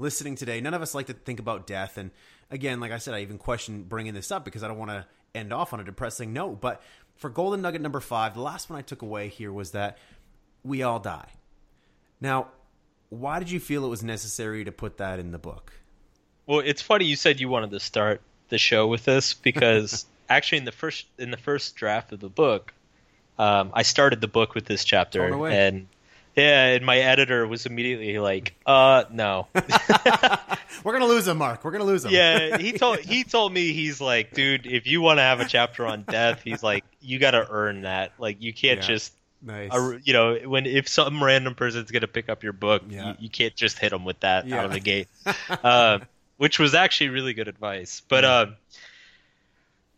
listening 0.02 0.36
today, 0.36 0.60
none 0.60 0.74
of 0.74 0.82
us 0.82 0.94
like 0.94 1.08
to 1.08 1.14
think 1.14 1.40
about 1.40 1.68
death. 1.68 1.98
And 1.98 2.12
again, 2.50 2.80
like 2.80 2.92
I 2.92 2.98
said, 2.98 3.14
I 3.14 3.22
even 3.22 3.38
question 3.38 3.84
bringing 3.84 4.14
this 4.14 4.32
up 4.32 4.44
because 4.44 4.64
I 4.64 4.68
don't 4.68 4.78
want 4.78 4.92
to 4.92 5.06
end 5.34 5.54
off 5.54 5.74
on 5.74 5.80
a 5.80 5.84
depressing 5.84 6.34
note. 6.34 6.60
But 6.60 6.82
for 7.16 7.30
golden 7.30 7.62
nugget 7.62 7.82
number 7.82 8.00
five, 8.00 8.34
the 8.34 8.42
last 8.42 8.70
one 8.70 8.80
I 8.80 8.82
took 8.82 9.02
away 9.02 9.30
here 9.30 9.54
was 9.54 9.72
that 9.72 9.98
we 10.64 10.84
all 10.84 11.00
die. 11.00 11.30
Now, 12.20 12.48
why 13.10 13.40
did 13.40 13.52
you 13.52 13.60
feel 13.60 13.86
it 13.86 13.90
was 13.90 14.04
necessary 14.04 14.64
to 14.66 14.72
put 14.72 14.98
that 14.98 15.20
in 15.20 15.32
the 15.32 15.40
book? 15.40 15.74
Well, 16.46 16.60
it's 16.60 16.82
funny 16.82 17.06
you 17.06 17.16
said 17.16 17.40
you 17.40 17.50
wanted 17.50 17.72
to 17.72 17.80
start 17.80 18.22
the 18.50 18.58
show 18.58 18.88
with 18.88 19.06
this 19.06 19.34
because 19.44 20.06
actually 20.30 20.60
in 20.60 20.66
the 20.66 20.72
first 20.72 21.06
in 21.18 21.32
the 21.32 21.38
first 21.38 21.76
draft 21.76 22.12
of 22.12 22.20
the 22.20 22.30
book, 22.30 22.74
um, 23.38 23.72
I 23.74 23.84
started 23.84 24.22
the 24.22 24.28
book 24.28 24.56
with 24.56 24.66
this 24.66 24.84
chapter, 24.84 25.46
and 25.46 25.88
yeah, 26.36 26.68
and 26.68 26.86
my 26.86 26.98
editor 26.98 27.46
was 27.48 27.66
immediately 27.66 28.18
like, 28.20 28.54
"Uh, 28.66 29.04
no." 29.12 29.48
We're 30.84 30.94
gonna 30.94 31.06
lose 31.06 31.28
him, 31.28 31.38
Mark. 31.38 31.64
We're 31.64 31.72
gonna 31.72 31.84
lose 31.84 32.06
him. 32.06 32.12
yeah, 32.12 32.58
he 32.58 32.72
told 32.74 33.00
he 33.00 33.24
told 33.24 33.54
me 33.54 33.74
he's 33.74 34.02
like, 34.02 34.34
dude, 34.34 34.66
if 34.66 34.88
you 34.88 35.02
want 35.02 35.20
to 35.20 35.24
have 35.24 35.40
a 35.40 35.46
chapter 35.46 35.86
on 35.86 36.04
death, 36.04 36.42
he's 36.44 36.64
like, 36.64 36.84
you 37.02 37.20
got 37.20 37.32
to 37.32 37.46
earn 37.50 37.82
that. 37.82 38.14
Like, 38.18 38.42
you 38.42 38.54
can't 38.54 38.80
Yeah. 38.82 38.88
just. 38.88 39.14
nice. 39.44 39.72
uh, 39.72 39.98
you 40.04 40.14
know, 40.14 40.36
when 40.46 40.66
if 40.66 40.88
some 40.88 41.24
random 41.24 41.54
person's 41.56 41.92
gonna 41.92 42.08
pick 42.08 42.30
up 42.30 42.42
your 42.44 42.54
book, 42.54 42.84
Yeah. 42.90 43.10
you, 43.10 43.16
you 43.22 43.30
can't 43.30 43.56
just 43.56 43.78
hit 43.78 43.90
them 43.92 44.06
with 44.06 44.20
that 44.22 44.48
Yeah. 44.48 44.60
out 44.60 44.66
of 44.66 44.74
the 44.74 44.80
gate. 44.80 45.08
uh, 45.64 46.00
which 46.38 46.58
was 46.58 46.74
actually 46.74 47.10
really 47.10 47.34
good 47.34 47.48
advice. 47.48 48.02
But 48.08 48.26
um, 48.26 48.56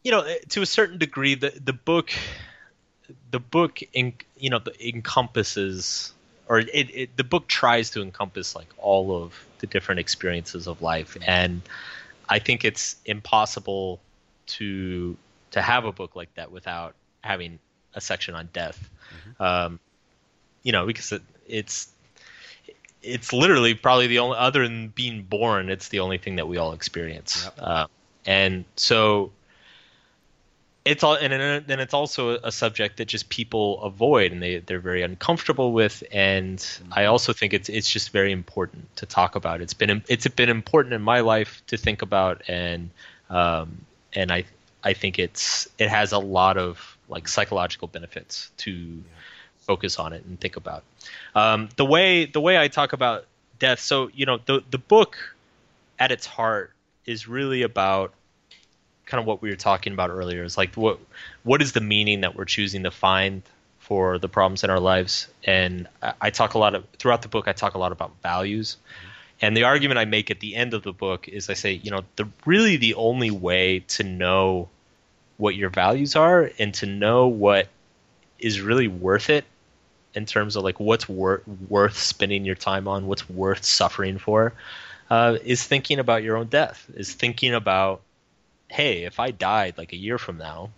you 0.04 0.12
know, 0.12 0.26
to 0.50 0.62
a 0.62 0.66
certain 0.66 0.98
degree, 0.98 1.36
the 1.36 1.54
the 1.64 1.72
book, 1.74 2.12
the 3.32 3.40
book, 3.40 3.80
in, 3.94 4.14
you 4.38 4.50
know, 4.50 4.60
the, 4.60 4.74
encompasses 4.90 6.14
or 6.54 6.60
it, 6.60 6.70
it 6.72 7.18
the 7.18 7.24
book 7.24 7.48
tries 7.48 7.90
to 7.90 8.04
encompass 8.04 8.56
like 8.56 8.68
all 8.78 9.24
of 9.24 9.34
the 9.58 9.66
different 9.66 10.00
experiences 10.00 10.68
of 10.68 10.84
life, 10.84 11.18
and 11.26 11.64
I 12.30 12.38
think 12.38 12.64
it's 12.64 12.96
impossible 13.06 14.00
to 14.46 15.18
to 15.52 15.62
have 15.64 15.86
a 15.86 15.92
book 15.92 16.16
like 16.16 16.32
that 16.36 16.52
without 16.52 16.94
having 17.22 17.58
a 17.96 18.02
section 18.02 18.36
on 18.36 18.50
death. 18.54 18.88
Um, 19.40 19.80
you 20.62 20.72
know, 20.72 20.86
because 20.86 21.12
it, 21.12 21.24
it's 21.48 21.92
it's 23.02 23.34
literally 23.34 23.74
probably 23.74 24.06
the 24.06 24.20
only 24.20 24.38
other 24.38 24.62
than 24.62 24.90
being 24.90 25.24
born, 25.24 25.72
it's 25.72 25.90
the 25.90 26.02
only 26.02 26.20
thing 26.20 26.36
that 26.36 26.48
we 26.48 26.58
all 26.58 26.74
experience. 26.74 27.46
Yep. 27.46 27.54
Uh, 27.58 27.88
and 28.28 28.66
so 28.76 29.32
it's 30.86 31.02
all 31.04 31.16
and 31.16 31.32
then 31.66 31.80
it's 31.80 31.94
also 31.94 32.38
a 32.44 32.52
subject 32.52 32.98
that 32.98 33.06
just 33.06 33.30
people 33.30 33.82
avoid 33.84 34.34
and 34.34 34.44
they 34.44 34.60
they're 34.60 34.80
very 34.80 35.02
uncomfortable 35.02 35.72
with. 35.72 36.04
And 36.12 36.66
I 36.92 37.06
also 37.06 37.32
think 37.32 37.54
it's 37.54 37.70
it's 37.70 37.90
just 37.90 38.10
very 38.10 38.32
important 38.32 38.94
to 38.98 39.06
talk 39.06 39.36
about. 39.36 39.62
It's 39.62 39.74
been 39.74 40.04
it's 40.10 40.28
been 40.28 40.50
important 40.50 40.94
in 40.94 41.02
my 41.02 41.22
life 41.22 41.62
to 41.68 41.78
think 41.78 42.02
about. 42.02 42.42
And 42.50 42.90
um 43.30 43.86
and 44.14 44.32
I 44.32 44.44
I 44.84 44.94
think 44.94 45.20
it's 45.20 45.70
it 45.78 45.88
has 45.88 46.12
a 46.12 46.20
lot 46.20 46.58
of 46.58 46.98
like 47.08 47.30
psychological 47.30 47.88
benefits 47.88 48.52
to 48.58 49.04
focus 49.60 50.00
on 50.00 50.12
it 50.12 50.26
and 50.26 50.38
think 50.40 50.58
about. 50.58 50.84
Um 51.34 51.70
the 51.78 51.86
way 51.86 52.26
the 52.26 52.42
way 52.42 52.58
I 52.60 52.68
talk 52.68 52.92
about 52.92 53.26
death 53.58 53.80
so 53.80 54.10
you 54.14 54.26
know 54.26 54.38
the 54.46 54.62
the 54.70 54.80
book 54.80 55.18
at 55.98 56.12
its 56.12 56.26
heart 56.26 56.74
is 57.06 57.26
really 57.26 57.62
about 57.62 58.14
kind 59.06 59.20
of 59.20 59.26
what 59.26 59.42
we 59.42 59.50
were 59.50 59.56
talking 59.56 59.94
about 59.94 60.10
earlier 60.10 60.44
is 60.44 60.58
like 60.58 60.76
what 60.76 61.00
what 61.44 61.62
is 61.62 61.74
the 61.74 61.82
meaning 61.82 62.22
that 62.22 62.36
we're 62.36 62.46
choosing 62.46 62.84
to 62.84 62.92
find 62.92 63.42
for 63.80 64.18
the 64.18 64.30
problems 64.30 64.64
in 64.64 64.70
our 64.70 64.80
lives? 64.80 65.28
And 65.44 65.88
I, 66.22 66.30
talk 66.30 66.54
a 66.54 66.58
lot 66.58 66.74
of 66.74 66.86
throughout 67.00 67.22
the 67.22 67.28
book 67.28 67.48
i 67.48 67.54
talk 67.54 67.74
a 67.74 67.78
lot 67.78 67.92
about 67.92 68.12
values. 68.22 68.78
And 69.42 69.58
the 69.58 69.64
argument 69.64 70.00
i 70.00 70.06
make 70.06 70.32
at 70.32 70.40
the 70.40 70.56
end 70.56 70.74
of 70.74 70.84
the 70.84 70.94
book 70.94 71.28
is 71.28 71.50
i 71.50 71.54
say 71.54 71.74
you 71.74 71.92
know 71.92 72.02
the 72.16 72.28
really 72.46 72.78
the 72.78 72.94
only 72.96 73.32
way 73.32 73.80
to 73.90 74.04
know 74.04 74.70
what 75.38 75.56
your 75.56 75.70
values 75.70 76.16
are 76.16 76.52
and 76.60 76.74
to 76.76 76.86
know 76.86 77.28
what 77.28 77.68
is 78.40 78.62
really 78.62 78.88
worth 78.88 79.30
it 79.30 79.46
in 80.14 80.26
terms 80.26 80.56
of 80.56 80.64
like 80.64 80.80
what's 80.80 81.10
wor- 81.10 81.42
worth 81.68 81.98
spending 81.98 82.46
your 82.46 82.56
time 82.56 82.88
on 82.88 83.08
what's 83.08 83.30
worth 83.30 83.66
suffering 83.66 84.18
for 84.18 84.54
uh, 85.10 85.38
is 85.44 85.64
thinking 85.64 86.00
about 86.00 86.24
your 86.24 86.38
own 86.38 86.48
death 86.48 86.90
is 86.96 87.12
thinking 87.14 87.54
about 87.54 88.02
hey, 88.74 89.04
if 89.04 89.20
I 89.20 89.30
died 89.30 89.78
like 89.78 89.94
a 89.94 89.96
year 89.96 90.18
from 90.18 90.40
now, 90.40 90.72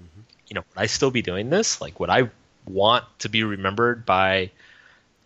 mm-hmm. 0.00 0.20
you 0.46 0.54
know, 0.54 0.60
would 0.60 0.80
I 0.80 0.86
still 0.86 1.10
be 1.10 1.20
doing 1.20 1.50
this? 1.50 1.80
Like, 1.80 1.98
would 1.98 2.08
I 2.08 2.30
want 2.64 3.04
to 3.18 3.28
be 3.28 3.42
remembered 3.42 4.06
by, 4.06 4.52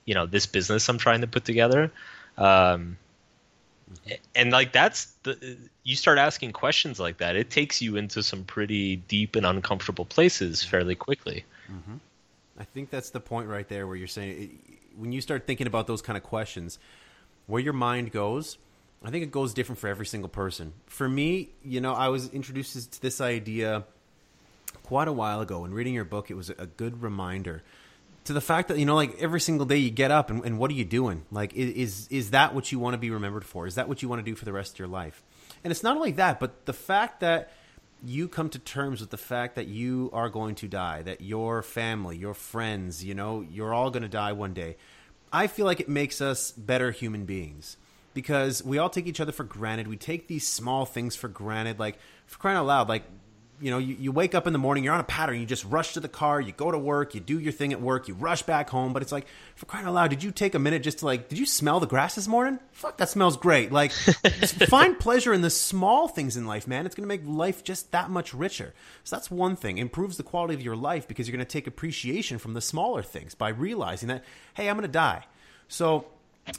you 0.07 0.15
know, 0.15 0.25
this 0.25 0.47
business 0.47 0.89
I'm 0.89 0.97
trying 0.97 1.21
to 1.21 1.27
put 1.27 1.45
together? 1.45 1.93
Um, 2.39 2.97
mm-hmm. 3.93 4.13
and 4.35 4.53
like 4.53 4.73
that's 4.73 5.13
the 5.23 5.59
you 5.85 5.97
start 5.97 6.17
asking 6.19 6.53
questions 6.53 6.99
like 6.99 7.19
that, 7.19 7.37
it 7.37 7.51
takes 7.51 7.83
you 7.83 7.97
into 7.97 8.23
some 8.23 8.45
pretty 8.45 8.97
deep 8.97 9.37
and 9.37 9.45
uncomfortable 9.45 10.07
places 10.07 10.65
fairly 10.65 10.95
quickly. 10.95 11.45
Mm-hmm. 11.71 11.97
I 12.59 12.65
think 12.65 12.89
that's 12.89 13.11
the 13.11 13.21
point 13.21 13.49
right 13.49 13.69
there 13.69 13.87
where 13.87 13.97
you're 13.97 14.09
saying 14.09 14.43
it, 14.43 14.51
when 14.99 15.13
you 15.13 15.21
start 15.21 15.47
thinking 15.47 15.67
about 15.67 15.87
those 15.87 16.01
kind 16.01 16.17
of 16.17 16.23
questions, 16.23 16.79
where 17.47 17.61
your 17.61 17.75
mind 17.75 18.13
goes, 18.13 18.57
I 19.05 19.11
think 19.11 19.23
it 19.23 19.31
goes 19.31 19.55
different 19.55 19.79
for 19.79 19.89
every 19.89 20.07
single 20.07 20.29
person. 20.29 20.73
For 20.87 21.09
me, 21.09 21.51
you 21.63 21.81
know, 21.81 21.95
I 21.95 22.09
was 22.09 22.29
introduced 22.31 22.93
to 22.93 23.01
this 23.01 23.21
idea 23.21 23.85
quite 24.83 25.09
a 25.09 25.13
while 25.13 25.41
ago, 25.41 25.65
and 25.65 25.75
reading 25.75 25.95
your 25.95 26.05
book, 26.05 26.31
it 26.31 26.35
was 26.35 26.51
a 26.51 26.67
good 26.67 27.03
reminder 27.03 27.63
to 28.25 28.33
the 28.35 28.41
fact 28.43 28.69
that 28.69 28.79
you 28.79 28.85
know, 28.85 28.95
like 28.95 29.19
every 29.21 29.41
single 29.41 29.65
day 29.65 29.79
you 29.79 29.91
get 29.91 30.11
up 30.11 30.29
and, 30.29 30.45
and 30.45 30.59
what 30.59 30.71
are 30.71 30.75
you 30.75 30.85
doing? 30.85 31.25
Like, 31.31 31.55
is 31.55 32.09
is 32.09 32.33
that 32.33 32.55
what 32.55 32.71
you 32.71 32.79
want 32.79 32.95
to 32.95 32.99
be 32.99 33.11
remembered 33.11 33.45
for? 33.45 33.67
Is 33.67 33.77
that 33.77 33.89
what 33.89 34.03
you 34.03 34.09
want 34.09 34.19
to 34.19 34.31
do 34.31 34.35
for 34.35 34.45
the 34.45 34.53
rest 34.53 34.75
of 34.75 34.79
your 34.79 34.89
life? 34.89 35.23
And 35.65 35.71
it's 35.71 35.83
not 35.83 35.97
only 35.97 36.13
that, 36.13 36.39
but 36.39 36.67
the 36.67 36.75
fact 36.75 37.21
that 37.21 37.53
you 38.05 38.29
come 38.29 38.51
to 38.51 38.59
terms 38.59 39.01
with 39.01 39.11
the 39.11 39.17
fact 39.17 39.57
that 39.57 39.67
you 39.67 40.11
are 40.13 40.29
going 40.29 40.57
to 40.57 40.69
die, 40.69 41.03
that 41.03 41.21
your 41.21 41.63
family, 41.63 42.17
your 42.17 42.35
friends, 42.35 43.03
you 43.03 43.15
know, 43.15 43.41
you're 43.41 43.73
all 43.73 43.91
going 43.91 44.03
to 44.03 44.09
die 44.09 44.33
one 44.33 44.53
day. 44.53 44.77
I 45.33 45.47
feel 45.47 45.67
like 45.67 45.81
it 45.81 45.89
makes 45.89 46.21
us 46.21 46.53
better 46.53 46.91
human 46.91 47.25
beings 47.25 47.77
because 48.19 48.65
we 48.65 48.79
all 48.79 48.91
take 48.91 49.07
each 49.07 49.21
other 49.21 49.31
for 49.31 49.45
granted. 49.45 49.87
We 49.87 49.97
take 49.97 50.27
these 50.27 50.45
small 50.45 50.85
things 50.85 51.15
for 51.15 51.29
granted. 51.29 51.79
Like, 51.79 52.01
for 52.27 52.37
crying 52.41 52.57
out 52.57 52.67
loud, 52.67 52.89
like, 52.89 53.05
you 53.61 53.71
know, 53.71 53.79
you, 53.79 53.95
you 53.95 54.11
wake 54.11 54.35
up 54.35 54.49
in 54.49 54.53
the 54.53 54.59
morning, 54.59 54.83
you're 54.83 54.93
on 54.93 54.99
a 54.99 55.05
pattern, 55.05 55.39
you 55.39 55.47
just 55.47 55.65
rush 55.65 55.93
to 55.93 56.01
the 56.01 56.09
car, 56.09 56.41
you 56.41 56.51
go 56.51 56.73
to 56.73 56.79
work, 56.79 57.15
you 57.15 57.21
do 57.21 57.39
your 57.39 57.53
thing 57.53 57.73
at 57.73 57.81
work, 57.81 58.09
you 58.09 58.15
rush 58.15 58.43
back 58.43 58.71
home. 58.71 58.93
But 58.93 59.03
it's 59.03 59.13
like, 59.13 59.29
for 59.55 59.67
crying 59.67 59.87
out 59.87 59.95
loud, 59.95 60.11
did 60.11 60.25
you 60.25 60.33
take 60.33 60.57
a 60.57 60.59
minute 60.59 60.83
just 60.83 60.99
to 60.99 61.05
like, 61.05 61.29
did 61.29 61.39
you 61.39 61.47
smell 61.47 61.79
the 61.79 61.87
grass 61.87 62.17
this 62.17 62.27
morning? 62.27 62.59
Fuck, 62.73 62.97
that 62.97 63.09
smells 63.09 63.37
great. 63.37 63.71
Like, 63.71 63.93
find 64.69 64.99
pleasure 64.99 65.33
in 65.33 65.43
the 65.43 65.49
small 65.49 66.09
things 66.09 66.37
in 66.37 66.45
life, 66.45 66.67
man. 66.67 66.87
It's 66.87 66.97
going 66.97 67.09
to 67.09 67.15
make 67.15 67.23
life 67.25 67.63
just 67.63 67.93
that 67.93 68.11
much 68.11 68.35
richer. 68.35 68.75
So 69.05 69.15
that's 69.15 69.31
one 69.31 69.55
thing. 69.55 69.79
Improves 69.79 70.17
the 70.17 70.25
quality 70.25 70.55
of 70.55 70.63
your 70.63 70.75
life 70.75 71.07
because 71.07 71.29
you're 71.29 71.37
going 71.37 71.47
to 71.47 71.53
take 71.53 71.69
appreciation 71.69 72.39
from 72.39 72.55
the 72.55 72.61
smaller 72.61 73.05
things 73.05 73.37
by 73.37 73.51
realizing 73.51 74.09
that, 74.09 74.25
hey, 74.55 74.69
I'm 74.69 74.75
going 74.75 74.83
to 74.83 74.89
die. 74.89 75.25
So 75.69 76.07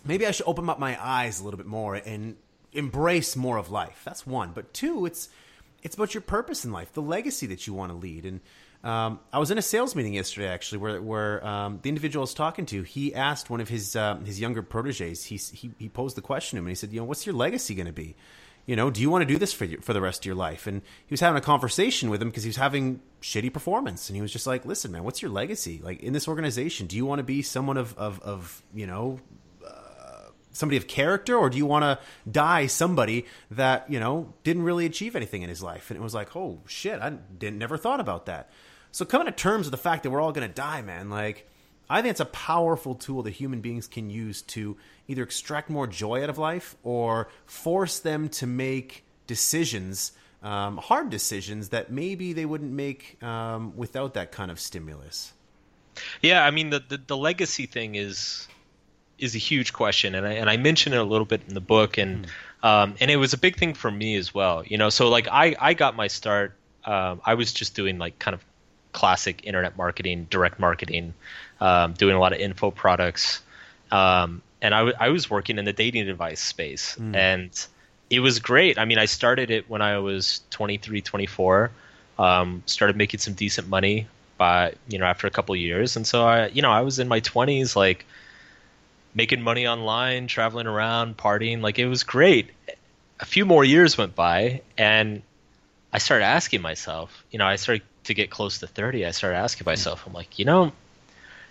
maybe 0.05 0.25
I 0.25 0.31
should 0.31 0.47
open 0.47 0.69
up 0.69 0.79
my 0.79 0.97
eyes 1.01 1.39
a 1.39 1.43
little 1.43 1.57
bit 1.57 1.67
more 1.67 1.95
and 1.95 2.35
embrace 2.73 3.35
more 3.35 3.57
of 3.57 3.71
life. 3.71 4.01
That's 4.05 4.25
one. 4.25 4.51
But 4.53 4.73
two, 4.73 5.05
it's 5.05 5.29
it's 5.81 5.95
about 5.95 6.13
your 6.13 6.21
purpose 6.21 6.65
in 6.65 6.71
life, 6.71 6.93
the 6.93 7.01
legacy 7.01 7.47
that 7.47 7.65
you 7.65 7.73
want 7.73 7.91
to 7.91 7.97
lead. 7.97 8.25
And 8.25 8.41
um, 8.83 9.19
I 9.31 9.39
was 9.39 9.51
in 9.51 9.57
a 9.57 9.61
sales 9.61 9.95
meeting 9.95 10.13
yesterday, 10.13 10.47
actually, 10.47 10.79
where 10.79 11.01
where 11.01 11.45
um, 11.45 11.79
the 11.81 11.89
individual 11.89 12.21
I 12.21 12.23
was 12.23 12.33
talking 12.33 12.65
to, 12.67 12.83
he 12.83 13.13
asked 13.13 13.49
one 13.49 13.61
of 13.61 13.69
his 13.69 13.95
um, 13.95 14.25
his 14.25 14.39
younger 14.39 14.61
proteges. 14.61 15.25
He, 15.25 15.37
he 15.37 15.71
he 15.77 15.89
posed 15.89 16.15
the 16.15 16.21
question 16.21 16.57
to 16.57 16.59
him, 16.59 16.65
and 16.65 16.71
he 16.71 16.75
said, 16.75 16.91
"You 16.91 17.01
know, 17.01 17.05
what's 17.05 17.25
your 17.25 17.35
legacy 17.35 17.75
going 17.75 17.87
to 17.87 17.93
be? 17.93 18.15
You 18.65 18.75
know, 18.75 18.91
do 18.91 19.01
you 19.01 19.09
want 19.09 19.23
to 19.23 19.25
do 19.25 19.39
this 19.39 19.51
for 19.51 19.65
you, 19.65 19.79
for 19.81 19.93
the 19.93 20.01
rest 20.01 20.21
of 20.21 20.25
your 20.25 20.35
life?" 20.35 20.65
And 20.65 20.81
he 21.05 21.11
was 21.11 21.19
having 21.19 21.37
a 21.37 21.41
conversation 21.41 22.09
with 22.09 22.21
him 22.21 22.29
because 22.29 22.43
he 22.43 22.49
was 22.49 22.55
having 22.55 23.01
shitty 23.21 23.51
performance, 23.51 24.09
and 24.09 24.15
he 24.15 24.21
was 24.21 24.31
just 24.31 24.47
like, 24.47 24.65
"Listen, 24.65 24.93
man, 24.93 25.03
what's 25.03 25.21
your 25.21 25.31
legacy? 25.31 25.81
Like 25.83 26.01
in 26.01 26.13
this 26.13 26.27
organization, 26.27 26.87
do 26.87 26.95
you 26.95 27.05
want 27.05 27.19
to 27.19 27.23
be 27.23 27.41
someone 27.41 27.75
of 27.75 27.97
of, 27.97 28.21
of 28.21 28.63
you 28.73 28.87
know 28.87 29.19
somebody 30.51 30.77
of 30.77 30.87
character 30.87 31.37
or 31.37 31.49
do 31.49 31.57
you 31.57 31.65
want 31.65 31.83
to 31.83 31.99
die 32.29 32.65
somebody 32.67 33.25
that 33.51 33.89
you 33.89 33.99
know 33.99 34.33
didn't 34.43 34.63
really 34.63 34.85
achieve 34.85 35.15
anything 35.15 35.41
in 35.41 35.49
his 35.49 35.61
life? 35.61 35.89
And 35.89 35.99
it 35.99 36.03
was 36.03 36.13
like 36.13 36.35
oh 36.35 36.61
shit 36.65 36.99
i 37.01 37.09
didn't 37.09 37.57
never 37.57 37.77
thought 37.77 37.99
about 37.99 38.25
that. 38.27 38.49
So 38.91 39.05
coming 39.05 39.27
to 39.27 39.31
terms 39.31 39.65
with 39.67 39.71
the 39.71 39.77
fact 39.77 40.03
that 40.03 40.09
we're 40.09 40.21
all 40.21 40.31
going 40.31 40.47
to 40.47 40.53
die 40.53 40.81
man 40.81 41.09
like 41.09 41.47
i 41.89 42.01
think 42.01 42.11
it's 42.11 42.19
a 42.19 42.25
powerful 42.25 42.95
tool 42.95 43.23
that 43.23 43.31
human 43.31 43.61
beings 43.61 43.87
can 43.87 44.09
use 44.09 44.41
to 44.41 44.77
either 45.07 45.23
extract 45.23 45.69
more 45.69 45.85
joy 45.87 46.23
out 46.23 46.29
of 46.29 46.37
life 46.37 46.75
or 46.83 47.29
force 47.45 47.99
them 47.99 48.29
to 48.29 48.47
make 48.47 49.05
decisions 49.27 50.11
um, 50.41 50.77
hard 50.77 51.09
decisions 51.09 51.69
that 51.69 51.91
maybe 51.91 52.33
they 52.33 52.45
wouldn't 52.45 52.71
make 52.71 53.21
um, 53.23 53.75
without 53.75 54.13
that 54.13 54.31
kind 54.31 54.51
of 54.51 54.59
stimulus. 54.59 55.33
Yeah, 56.21 56.45
I 56.45 56.51
mean 56.51 56.69
the, 56.69 56.81
the 56.87 56.97
the 56.97 57.17
legacy 57.17 57.65
thing 57.65 57.95
is 57.95 58.47
is 59.19 59.35
a 59.35 59.37
huge 59.37 59.73
question, 59.73 60.15
and 60.15 60.25
I 60.25 60.33
and 60.33 60.49
I 60.49 60.57
mention 60.57 60.93
it 60.93 60.97
a 60.97 61.03
little 61.03 61.25
bit 61.25 61.41
in 61.47 61.53
the 61.53 61.61
book, 61.61 61.97
and 61.97 62.27
um, 62.63 62.95
and 62.99 63.11
it 63.11 63.17
was 63.17 63.33
a 63.33 63.37
big 63.37 63.57
thing 63.57 63.73
for 63.73 63.91
me 63.91 64.15
as 64.15 64.33
well. 64.33 64.63
You 64.65 64.77
know, 64.77 64.89
so 64.89 65.09
like 65.09 65.27
I 65.31 65.55
I 65.59 65.73
got 65.73 65.95
my 65.95 66.07
start. 66.07 66.55
Um, 66.85 67.21
I 67.25 67.35
was 67.35 67.53
just 67.53 67.75
doing 67.75 67.97
like 67.97 68.17
kind 68.19 68.33
of 68.33 68.43
classic 68.93 69.41
internet 69.43 69.77
marketing, 69.77 70.27
direct 70.29 70.59
marketing, 70.59 71.13
um, 71.61 71.93
doing 71.93 72.15
a 72.15 72.19
lot 72.19 72.33
of 72.33 72.39
info 72.39 72.71
products, 72.71 73.41
um, 73.91 74.41
and 74.61 74.73
I, 74.73 74.79
w- 74.79 74.97
I 74.99 75.09
was 75.09 75.29
working 75.29 75.57
in 75.59 75.65
the 75.65 75.73
dating 75.73 76.05
device 76.05 76.39
space, 76.41 76.97
and 77.13 77.51
it 78.09 78.21
was 78.21 78.39
great. 78.39 78.79
I 78.79 78.85
mean, 78.85 78.97
I 78.97 79.05
started 79.05 79.51
it 79.51 79.69
when 79.69 79.81
I 79.81 79.99
was 79.99 80.41
23, 80.49 81.01
24. 81.01 81.71
Um, 82.17 82.63
started 82.65 82.97
making 82.97 83.19
some 83.19 83.33
decent 83.33 83.67
money 83.69 84.07
by 84.37 84.73
you 84.87 84.97
know 84.97 85.05
after 85.05 85.27
a 85.27 85.29
couple 85.29 85.53
of 85.53 85.61
years, 85.61 85.95
and 85.95 86.07
so 86.07 86.25
I 86.25 86.47
you 86.47 86.61
know 86.61 86.71
I 86.71 86.81
was 86.81 86.97
in 86.99 87.07
my 87.07 87.21
20s 87.21 87.75
like 87.75 88.05
making 89.13 89.41
money 89.41 89.67
online, 89.67 90.27
traveling 90.27 90.67
around, 90.67 91.17
partying. 91.17 91.61
Like 91.61 91.79
it 91.79 91.87
was 91.87 92.03
great. 92.03 92.51
A 93.19 93.25
few 93.25 93.45
more 93.45 93.65
years 93.65 93.97
went 93.97 94.15
by, 94.15 94.61
and 94.77 95.21
I 95.91 95.97
started 95.97 96.25
asking 96.25 96.61
myself, 96.61 97.23
you 97.31 97.39
know, 97.39 97.45
I 97.45 97.57
started 97.57 97.83
to 98.05 98.13
get 98.13 98.29
close 98.29 98.59
to 98.59 98.67
30. 98.67 99.05
I 99.05 99.11
started 99.11 99.37
asking 99.37 99.65
myself, 99.65 100.05
I'm 100.07 100.13
like, 100.13 100.39
you 100.39 100.45
know, 100.45 100.71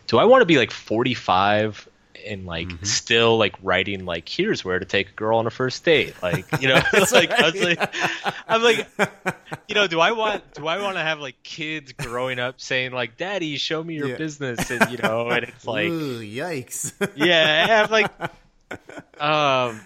do 0.06 0.18
I 0.18 0.24
want 0.24 0.42
to 0.42 0.46
be 0.46 0.56
like 0.56 0.70
45 0.70 1.88
and 2.26 2.46
like 2.46 2.68
still 2.82 3.38
like 3.38 3.54
writing 3.62 4.04
like 4.04 4.28
here's 4.28 4.64
where 4.64 4.78
to 4.78 4.84
take 4.84 5.10
a 5.10 5.12
girl 5.12 5.38
on 5.38 5.46
a 5.46 5.50
first 5.50 5.84
date. 5.84 6.14
Like 6.22 6.60
you 6.60 6.68
know 6.68 6.80
it's 6.92 7.12
like 7.12 7.30
I 7.30 7.50
was 7.50 7.60
like 7.62 7.94
I'm 8.48 8.62
like 8.62 8.86
you 9.68 9.74
know 9.74 9.86
do 9.86 10.00
I 10.00 10.12
want 10.12 10.54
do 10.54 10.66
I 10.66 10.80
want 10.82 10.96
to 10.96 11.02
have 11.02 11.20
like 11.20 11.42
kids 11.42 11.92
growing 11.92 12.38
up 12.38 12.60
saying 12.60 12.92
like 12.92 13.16
daddy 13.16 13.56
show 13.58 13.82
me 13.82 13.94
your 13.94 14.08
Yeah. 14.08 14.16
business 14.16 14.70
and 14.70 14.90
you 14.90 14.98
know 14.98 15.28
and 15.30 15.44
it's 15.44 15.66
like 15.66 15.92
Ooh, 15.92 16.20
yikes. 16.20 16.92
Yeah, 17.16 17.84
I'm 17.84 17.90
like, 17.90 18.10
um, 19.20 19.80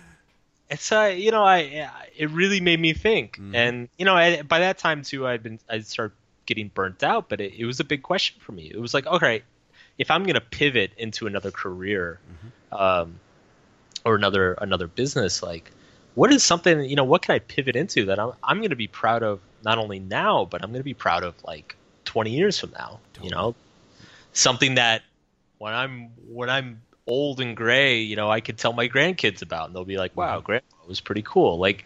it's 0.71 0.91
uh, 0.91 1.15
you 1.17 1.31
know, 1.31 1.43
I 1.45 1.89
it 2.17 2.31
really 2.31 2.61
made 2.61 2.81
me 2.81 2.93
think, 2.95 3.39
and 3.55 3.89
you 3.99 4.05
know, 4.05 4.15
I, 4.15 4.43
by 4.43 4.61
that 4.61 4.79
time 4.79 5.03
too, 5.03 5.27
I'd 5.27 5.43
been 5.43 5.59
I'd 5.69 5.87
start 5.87 6.15
getting 6.47 6.69
burnt 6.69 7.03
out, 7.03 7.29
but 7.29 7.41
it, 7.41 7.55
it 7.59 7.65
was 7.67 7.79
a 7.81 7.85
big 7.85 8.03
question 8.03 8.41
for 8.41 8.53
me. 8.53 8.71
It 8.73 8.81
was 8.81 8.93
like, 8.95 9.07
okay, 9.07 9.43
if 9.99 10.11
I'm 10.11 10.23
going 10.25 10.35
to 10.35 10.41
pivot 10.41 10.93
into 10.97 11.27
another 11.27 11.51
career, 11.51 12.19
Mm-hmm. 12.31 12.83
um, 12.83 13.21
or 14.05 14.17
another 14.17 14.55
another 14.55 14.89
business, 14.89 15.43
like 15.43 15.71
what 16.15 16.33
is 16.33 16.43
something 16.43 16.81
you 16.85 16.97
know 16.97 17.05
what 17.05 17.23
can 17.23 17.35
I 17.35 17.39
pivot 17.39 17.77
into 17.77 18.07
that 18.07 18.19
I'm 18.19 18.33
I'm 18.43 18.59
going 18.59 18.71
to 18.71 18.77
be 18.77 18.89
proud 18.89 19.23
of 19.23 19.41
not 19.65 19.79
only 19.79 20.01
now, 20.01 20.45
but 20.45 20.63
I'm 20.63 20.71
going 20.71 20.81
to 20.81 20.85
be 20.85 20.95
proud 20.95 21.23
of 21.23 21.35
like 21.45 21.77
20 22.07 22.31
years 22.31 22.59
from 22.59 22.73
now. 22.73 22.99
You 23.23 23.31
know, 23.31 23.55
something 24.33 24.75
that 24.75 25.03
when 25.59 25.73
I'm 25.73 26.11
when 26.29 26.51
I'm 26.51 26.83
old 27.07 27.41
and 27.41 27.57
gray, 27.57 28.01
you 28.01 28.17
know, 28.17 28.29
I 28.31 28.41
could 28.41 28.59
tell 28.59 28.73
my 28.73 28.89
grandkids 28.89 29.43
about, 29.43 29.67
and 29.69 29.77
they'll 29.77 29.85
be 29.85 29.99
like, 29.99 30.17
"Wow, 30.17 30.41
grandpa 30.41 30.77
was 30.89 31.01
pretty 31.01 31.23
cool." 31.23 31.59
Like, 31.59 31.85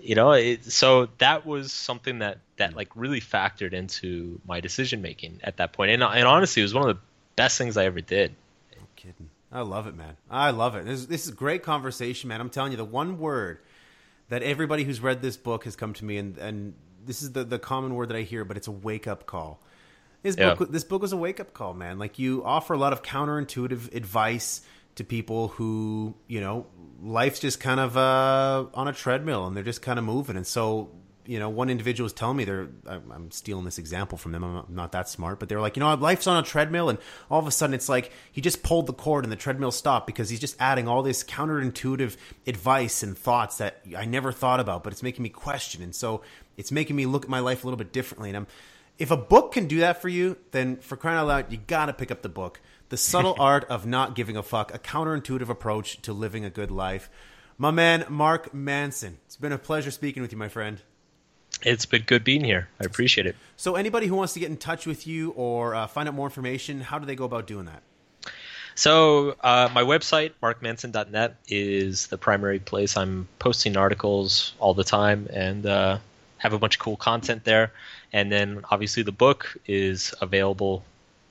you 0.00 0.16
know, 0.16 0.32
it, 0.32 0.64
so 0.64 1.08
that 1.18 1.46
was 1.46 1.72
something 1.72 2.18
that 2.18 2.38
that 2.56 2.74
like 2.74 2.88
really 2.96 3.20
factored 3.20 3.72
into 3.72 4.40
my 4.46 4.60
decision 4.60 5.00
making 5.02 5.40
at 5.44 5.58
that 5.58 5.72
point, 5.72 5.92
and 5.92 6.02
and 6.02 6.26
honestly, 6.26 6.62
it 6.62 6.64
was 6.64 6.74
one 6.74 6.88
of 6.88 6.96
the 6.96 7.02
best 7.36 7.58
things 7.58 7.76
I 7.76 7.84
ever 7.84 8.00
did. 8.00 8.34
No 8.76 8.82
kidding. 8.96 9.30
I 9.52 9.60
love 9.60 9.86
it, 9.86 9.94
man. 9.96 10.16
I 10.30 10.50
love 10.50 10.74
it. 10.74 10.84
This, 10.84 11.06
this 11.06 11.26
is 11.26 11.30
great 11.32 11.62
conversation, 11.62 12.28
man. 12.28 12.40
I'm 12.40 12.50
telling 12.50 12.72
you, 12.72 12.76
the 12.76 12.84
one 12.84 13.18
word 13.18 13.58
that 14.28 14.42
everybody 14.42 14.84
who's 14.84 15.00
read 15.00 15.22
this 15.22 15.36
book 15.36 15.64
has 15.64 15.76
come 15.76 15.92
to 15.94 16.04
me, 16.04 16.16
and, 16.18 16.36
and 16.38 16.74
this 17.04 17.22
is 17.22 17.32
the, 17.32 17.44
the 17.44 17.58
common 17.58 17.94
word 17.94 18.08
that 18.08 18.16
I 18.16 18.22
hear, 18.22 18.44
but 18.44 18.56
it's 18.56 18.66
a 18.66 18.72
wake 18.72 19.06
up 19.06 19.26
call. 19.26 19.60
This 20.22 20.36
Yeah. 20.36 20.54
book, 20.54 20.72
this 20.72 20.82
book 20.82 21.02
was 21.02 21.12
a 21.12 21.16
wake 21.16 21.38
up 21.38 21.54
call, 21.54 21.74
man. 21.74 21.98
Like 21.98 22.18
you 22.18 22.44
offer 22.44 22.74
a 22.74 22.78
lot 22.78 22.92
of 22.92 23.02
counterintuitive 23.02 23.94
advice 23.94 24.62
to 24.96 25.04
people 25.04 25.48
who, 25.48 26.14
you 26.26 26.40
know, 26.40 26.66
life's 27.02 27.38
just 27.38 27.60
kind 27.60 27.78
of 27.78 27.96
uh, 27.96 28.66
on 28.74 28.88
a 28.88 28.92
treadmill 28.92 29.46
and 29.46 29.56
they're 29.56 29.62
just 29.62 29.82
kind 29.82 29.98
of 29.98 30.04
moving. 30.04 30.36
And 30.36 30.46
so, 30.46 30.90
you 31.26 31.38
know, 31.38 31.48
one 31.48 31.70
individual 31.70 32.04
was 32.04 32.12
telling 32.12 32.36
me 32.36 32.44
they're, 32.44 32.68
I'm 32.86 33.30
stealing 33.30 33.64
this 33.64 33.78
example 33.78 34.18
from 34.18 34.32
them. 34.32 34.44
I'm 34.44 34.54
not, 34.54 34.66
I'm 34.68 34.74
not 34.74 34.92
that 34.92 35.08
smart, 35.08 35.38
but 35.38 35.48
they 35.48 35.54
were 35.54 35.60
like, 35.60 35.76
you 35.76 35.80
know, 35.80 35.92
life's 35.94 36.26
on 36.26 36.36
a 36.36 36.46
treadmill, 36.46 36.88
and 36.88 36.98
all 37.30 37.38
of 37.38 37.46
a 37.46 37.50
sudden 37.50 37.74
it's 37.74 37.88
like 37.88 38.12
he 38.32 38.40
just 38.40 38.62
pulled 38.62 38.86
the 38.86 38.92
cord 38.92 39.24
and 39.24 39.32
the 39.32 39.36
treadmill 39.36 39.70
stopped 39.70 40.06
because 40.06 40.30
he's 40.30 40.40
just 40.40 40.56
adding 40.60 40.88
all 40.88 41.02
this 41.02 41.24
counterintuitive 41.24 42.16
advice 42.46 43.02
and 43.02 43.16
thoughts 43.16 43.58
that 43.58 43.80
I 43.96 44.04
never 44.04 44.32
thought 44.32 44.60
about, 44.60 44.84
but 44.84 44.92
it's 44.92 45.02
making 45.02 45.22
me 45.22 45.28
question. 45.28 45.82
And 45.82 45.94
so 45.94 46.22
it's 46.56 46.72
making 46.72 46.96
me 46.96 47.06
look 47.06 47.24
at 47.24 47.30
my 47.30 47.40
life 47.40 47.64
a 47.64 47.66
little 47.66 47.78
bit 47.78 47.92
differently. 47.92 48.30
And 48.30 48.36
I'm, 48.36 48.46
if 48.98 49.10
a 49.10 49.16
book 49.16 49.52
can 49.52 49.66
do 49.66 49.80
that 49.80 50.00
for 50.00 50.08
you, 50.08 50.38
then 50.52 50.76
for 50.76 50.96
crying 50.96 51.18
out 51.18 51.26
loud, 51.26 51.52
you 51.52 51.58
got 51.58 51.86
to 51.86 51.92
pick 51.92 52.10
up 52.10 52.22
the 52.22 52.28
book. 52.28 52.60
The 52.88 52.96
Subtle 52.96 53.36
Art 53.40 53.64
of 53.64 53.84
Not 53.84 54.14
Giving 54.14 54.36
a 54.36 54.42
Fuck, 54.42 54.74
a 54.74 54.78
counterintuitive 54.78 55.48
approach 55.48 56.00
to 56.02 56.12
living 56.12 56.44
a 56.44 56.50
good 56.50 56.70
life. 56.70 57.10
My 57.58 57.70
man, 57.70 58.04
Mark 58.08 58.52
Manson. 58.52 59.18
It's 59.26 59.36
been 59.36 59.52
a 59.52 59.58
pleasure 59.58 59.90
speaking 59.90 60.22
with 60.22 60.32
you, 60.32 60.38
my 60.38 60.48
friend. 60.48 60.82
It's 61.62 61.86
been 61.86 62.02
good 62.02 62.22
being 62.22 62.44
here. 62.44 62.68
I 62.80 62.84
appreciate 62.84 63.26
it. 63.26 63.36
So, 63.56 63.76
anybody 63.76 64.06
who 64.06 64.14
wants 64.16 64.34
to 64.34 64.40
get 64.40 64.50
in 64.50 64.56
touch 64.56 64.86
with 64.86 65.06
you 65.06 65.30
or 65.30 65.74
uh, 65.74 65.86
find 65.86 66.08
out 66.08 66.14
more 66.14 66.26
information, 66.26 66.80
how 66.80 66.98
do 66.98 67.06
they 67.06 67.16
go 67.16 67.24
about 67.24 67.46
doing 67.46 67.66
that? 67.66 67.82
So 68.76 69.36
uh, 69.40 69.70
my 69.72 69.82
website, 69.82 70.32
markmanson.net, 70.42 71.36
is 71.48 72.08
the 72.08 72.18
primary 72.18 72.58
place. 72.58 72.94
I'm 72.94 73.26
posting 73.38 73.74
articles 73.74 74.52
all 74.58 74.74
the 74.74 74.84
time 74.84 75.28
and 75.32 75.64
uh, 75.64 75.98
have 76.36 76.52
a 76.52 76.58
bunch 76.58 76.76
of 76.76 76.80
cool 76.80 76.96
content 76.96 77.44
there. 77.44 77.72
And 78.12 78.30
then 78.30 78.64
obviously 78.70 79.02
the 79.02 79.12
book 79.12 79.56
is 79.66 80.14
available 80.20 80.84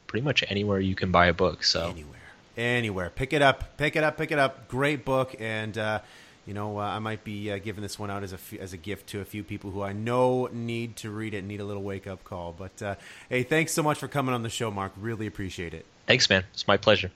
pretty 0.07 0.25
much 0.25 0.43
anywhere 0.49 0.79
you 0.79 0.95
can 0.95 1.11
buy 1.11 1.27
a 1.27 1.33
book. 1.33 1.63
So 1.63 1.91
Anywhere. 1.91 2.19
Anywhere. 2.57 3.09
Pick 3.11 3.31
it 3.31 3.43
up. 3.43 3.77
Pick 3.77 3.95
it 3.95 4.03
up. 4.03 4.17
Pick 4.17 4.31
it 4.31 4.39
up. 4.39 4.67
Great 4.67 5.05
book. 5.05 5.35
And, 5.39 5.77
uh, 5.77 5.99
you 6.45 6.53
know, 6.53 6.79
uh, 6.79 6.83
I 6.83 6.99
might 6.99 7.23
be 7.23 7.51
uh, 7.51 7.57
giving 7.57 7.81
this 7.81 7.97
one 7.97 8.09
out 8.11 8.23
as 8.23 8.31
a, 8.31 8.35
f- 8.35 8.59
as 8.59 8.73
a 8.73 8.77
gift 8.77 9.07
to 9.07 9.21
a 9.21 9.25
few 9.25 9.43
people 9.43 9.71
who 9.71 9.81
I 9.81 9.93
know 9.93 10.47
need 10.51 10.95
to 10.97 11.09
read 11.09 11.33
it, 11.33 11.43
need 11.43 11.59
a 11.59 11.65
little 11.65 11.83
wake 11.83 12.07
up 12.07 12.23
call. 12.23 12.53
But, 12.57 12.81
uh, 12.81 12.95
hey, 13.29 13.43
thanks 13.43 13.73
so 13.73 13.81
much 13.83 13.97
for 13.97 14.07
coming 14.07 14.33
on 14.33 14.43
the 14.43 14.49
show, 14.49 14.69
Mark. 14.71 14.91
Really 14.97 15.27
appreciate 15.27 15.73
it. 15.73 15.85
thanks, 16.07 16.29
man. 16.29 16.43
It's 16.53 16.67
my 16.67 16.77
pleasure. 16.77 17.11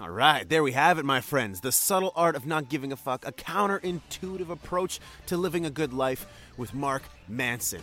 All 0.00 0.10
right, 0.10 0.48
there 0.48 0.62
we 0.62 0.72
have 0.72 0.98
it, 1.00 1.04
my 1.04 1.20
friends. 1.20 1.60
The 1.60 1.72
subtle 1.72 2.12
art 2.14 2.36
of 2.36 2.46
not 2.46 2.68
giving 2.68 2.92
a 2.92 2.96
fuck, 2.96 3.26
a 3.26 3.32
counterintuitive 3.32 4.48
approach 4.48 5.00
to 5.26 5.36
living 5.36 5.66
a 5.66 5.70
good 5.70 5.92
life 5.92 6.24
with 6.56 6.72
Mark 6.72 7.02
Manson. 7.26 7.82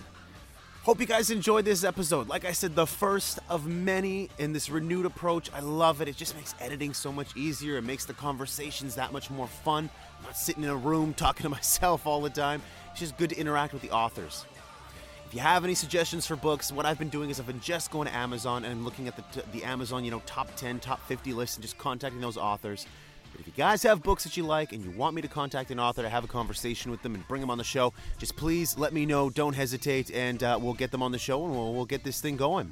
Hope 0.86 1.00
you 1.00 1.08
guys 1.08 1.32
enjoyed 1.32 1.66
this 1.66 1.84
episode. 1.84 2.30
Like 2.30 2.46
I 2.46 2.52
said, 2.52 2.76
the 2.76 2.86
first 2.86 3.40
of 3.50 3.66
many 3.66 4.30
in 4.38 4.54
this 4.54 4.70
renewed 4.70 5.08
approach. 5.08 5.50
I 5.52 5.60
love 5.60 6.00
it. 6.00 6.08
It 6.08 6.16
just 6.16 6.36
makes 6.36 6.54
editing 6.60 6.94
so 6.94 7.12
much 7.12 7.36
easier. 7.36 7.78
It 7.78 7.82
makes 7.82 8.06
the 8.06 8.14
conversations 8.14 8.94
that 8.94 9.12
much 9.12 9.32
more 9.32 9.48
fun. 9.48 9.90
I'm 10.20 10.26
not 10.26 10.38
sitting 10.38 10.64
in 10.64 10.70
a 10.70 10.76
room 10.76 11.14
talking 11.18 11.42
to 11.42 11.50
myself 11.50 12.06
all 12.06 12.22
the 12.22 12.30
time. 12.30 12.62
It's 12.92 13.00
just 13.00 13.18
good 13.18 13.32
to 13.32 13.36
interact 13.36 13.74
with 13.74 13.82
the 13.82 13.90
authors. 13.90 14.46
If 15.26 15.34
you 15.34 15.40
have 15.40 15.64
any 15.64 15.74
suggestions 15.74 16.28
for 16.28 16.36
books, 16.36 16.72
what 16.72 16.86
I've 16.86 17.00
been 17.00 17.10
doing 17.10 17.32
is 17.32 17.40
I've 17.40 17.48
been 17.48 17.62
just 17.62 17.90
going 17.90 18.08
to 18.08 18.16
Amazon 18.16 18.64
and 18.64 18.86
looking 18.86 19.08
at 19.08 19.16
the, 19.16 19.42
the 19.54 19.64
Amazon, 19.64 20.06
you 20.06 20.12
know, 20.12 20.22
top 20.28 20.56
10, 20.56 20.82
top 20.82 21.04
50 21.08 21.34
lists 21.34 21.56
and 21.56 21.64
just 21.64 21.80
contacting 21.80 22.22
those 22.22 22.38
authors. 22.38 22.86
But 23.36 23.42
if 23.42 23.48
you 23.48 23.54
guys 23.58 23.84
have 23.84 24.02
books 24.02 24.24
that 24.24 24.38
you 24.38 24.44
like 24.44 24.72
and 24.72 24.82
you 24.82 24.92
want 24.92 25.14
me 25.14 25.22
to 25.22 25.28
contact 25.28 25.70
an 25.70 25.78
author 25.78 26.02
to 26.02 26.10
have 26.10 26.24
a 26.24 26.28
conversation 26.28 26.90
with 26.90 27.02
them 27.02 27.16
and 27.16 27.28
bring 27.28 27.42
them 27.42 27.50
on 27.50 27.58
the 27.58 27.66
show, 27.66 27.94
just 28.18 28.38
please 28.38 28.78
let 28.78 28.94
me 28.94 29.06
know. 29.06 29.30
Don't 29.30 29.54
hesitate, 29.54 30.10
and 30.12 30.42
uh, 30.42 30.58
we'll 30.62 30.74
get 30.74 30.92
them 30.92 31.04
on 31.04 31.12
the 31.12 31.20
show 31.20 31.44
and 31.44 31.54
we'll, 31.54 31.74
we'll 31.74 31.86
get 31.86 32.06
this 32.06 32.22
thing 32.22 32.38
going. 32.38 32.72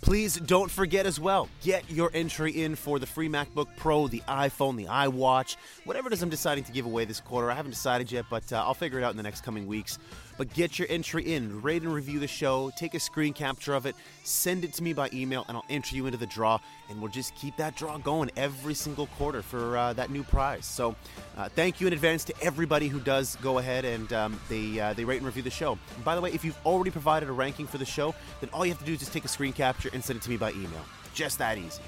Please 0.00 0.36
don't 0.36 0.70
forget 0.70 1.04
as 1.04 1.20
well, 1.20 1.48
get 1.62 1.88
your 1.90 2.10
entry 2.14 2.62
in 2.62 2.74
for 2.74 2.98
the 2.98 3.06
free 3.06 3.28
MacBook 3.28 3.66
Pro, 3.76 4.08
the 4.08 4.22
iPhone, 4.26 4.76
the 4.76 4.86
iWatch, 4.86 5.56
whatever 5.84 6.08
it 6.08 6.14
is 6.14 6.22
I'm 6.22 6.30
deciding 6.30 6.64
to 6.64 6.72
give 6.72 6.86
away 6.86 7.04
this 7.04 7.20
quarter. 7.20 7.50
I 7.50 7.54
haven't 7.54 7.72
decided 7.72 8.10
yet, 8.10 8.24
but 8.30 8.50
uh, 8.50 8.64
I'll 8.64 8.72
figure 8.72 8.98
it 8.98 9.04
out 9.04 9.10
in 9.10 9.18
the 9.18 9.22
next 9.22 9.44
coming 9.44 9.66
weeks. 9.66 9.98
But 10.38 10.54
get 10.54 10.78
your 10.78 10.88
entry 10.88 11.34
in, 11.34 11.60
rate 11.60 11.82
and 11.82 11.92
review 11.92 12.18
the 12.18 12.26
show, 12.26 12.70
take 12.74 12.94
a 12.94 12.98
screen 12.98 13.34
capture 13.34 13.74
of 13.74 13.84
it, 13.84 13.94
send 14.24 14.64
it 14.64 14.72
to 14.72 14.82
me 14.82 14.94
by 14.94 15.10
email, 15.12 15.44
and 15.48 15.54
I'll 15.54 15.66
enter 15.68 15.94
you 15.94 16.06
into 16.06 16.16
the 16.16 16.26
draw. 16.26 16.58
And 16.88 16.98
we'll 16.98 17.10
just 17.10 17.34
keep 17.34 17.58
that 17.58 17.76
draw 17.76 17.98
going 17.98 18.30
every 18.38 18.72
single 18.72 19.06
quarter 19.18 19.42
for 19.42 19.76
uh, 19.76 19.92
that 19.92 20.10
new 20.10 20.22
prize. 20.22 20.64
So 20.64 20.96
uh, 21.36 21.50
thank 21.50 21.78
you 21.78 21.86
in 21.88 21.92
advance 21.92 22.24
to 22.24 22.34
everybody 22.40 22.88
who 22.88 23.00
does 23.00 23.36
go 23.42 23.58
ahead 23.58 23.84
and 23.84 24.10
um, 24.14 24.40
they, 24.48 24.80
uh, 24.80 24.94
they 24.94 25.04
rate 25.04 25.18
and 25.18 25.26
review 25.26 25.42
the 25.42 25.50
show. 25.50 25.78
And 25.94 26.04
by 26.06 26.14
the 26.14 26.22
way, 26.22 26.32
if 26.32 26.42
you've 26.42 26.58
already 26.64 26.90
provided 26.90 27.28
a 27.28 27.32
ranking 27.32 27.66
for 27.66 27.76
the 27.76 27.84
show, 27.84 28.14
then 28.40 28.48
all 28.54 28.64
you 28.64 28.72
have 28.72 28.80
to 28.80 28.86
do 28.86 28.94
is 28.94 29.00
just 29.00 29.12
take 29.12 29.26
a 29.26 29.28
screen 29.28 29.52
capture 29.52 29.89
and 29.92 30.02
send 30.02 30.18
it 30.18 30.22
to 30.22 30.30
me 30.30 30.36
by 30.36 30.52
email. 30.52 30.84
Just 31.14 31.38
that 31.38 31.58
easy. 31.58 31.82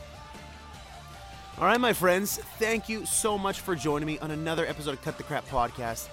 All 1.58 1.66
right, 1.66 1.80
my 1.80 1.92
friends, 1.92 2.38
thank 2.58 2.88
you 2.88 3.04
so 3.04 3.36
much 3.36 3.60
for 3.60 3.74
joining 3.74 4.06
me 4.06 4.18
on 4.18 4.30
another 4.30 4.66
episode 4.66 4.94
of 4.94 5.02
Cut 5.02 5.18
the 5.18 5.22
Crap 5.22 5.46
Podcast. 5.48 6.08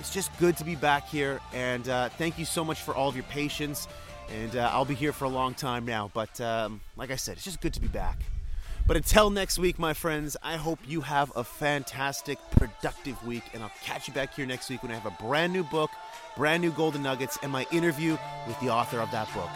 It's 0.00 0.12
just 0.12 0.36
good 0.38 0.56
to 0.56 0.64
be 0.64 0.74
back 0.74 1.06
here, 1.06 1.40
and 1.52 1.88
uh, 1.88 2.08
thank 2.08 2.38
you 2.38 2.46
so 2.46 2.64
much 2.64 2.80
for 2.80 2.94
all 2.94 3.08
of 3.08 3.14
your 3.14 3.24
patience. 3.24 3.86
And 4.30 4.56
uh, 4.56 4.70
I'll 4.72 4.84
be 4.84 4.94
here 4.94 5.12
for 5.12 5.26
a 5.26 5.28
long 5.28 5.54
time 5.54 5.84
now, 5.84 6.10
but 6.14 6.40
um, 6.40 6.80
like 6.96 7.10
I 7.10 7.16
said, 7.16 7.36
it's 7.36 7.44
just 7.44 7.60
good 7.60 7.74
to 7.74 7.80
be 7.80 7.88
back. 7.88 8.20
But 8.86 8.96
until 8.96 9.30
next 9.30 9.58
week, 9.58 9.78
my 9.78 9.92
friends, 9.92 10.36
I 10.42 10.56
hope 10.56 10.78
you 10.88 11.02
have 11.02 11.30
a 11.36 11.44
fantastic, 11.44 12.38
productive 12.52 13.24
week, 13.26 13.44
and 13.52 13.62
I'll 13.62 13.72
catch 13.84 14.08
you 14.08 14.14
back 14.14 14.34
here 14.34 14.46
next 14.46 14.70
week 14.70 14.82
when 14.82 14.90
I 14.90 14.94
have 14.94 15.06
a 15.06 15.22
brand 15.22 15.52
new 15.52 15.62
book, 15.62 15.90
brand 16.36 16.62
new 16.62 16.72
Golden 16.72 17.02
Nuggets, 17.02 17.38
and 17.42 17.52
my 17.52 17.66
interview 17.70 18.16
with 18.46 18.58
the 18.60 18.70
author 18.70 18.98
of 18.98 19.10
that 19.10 19.32
book. 19.34 19.50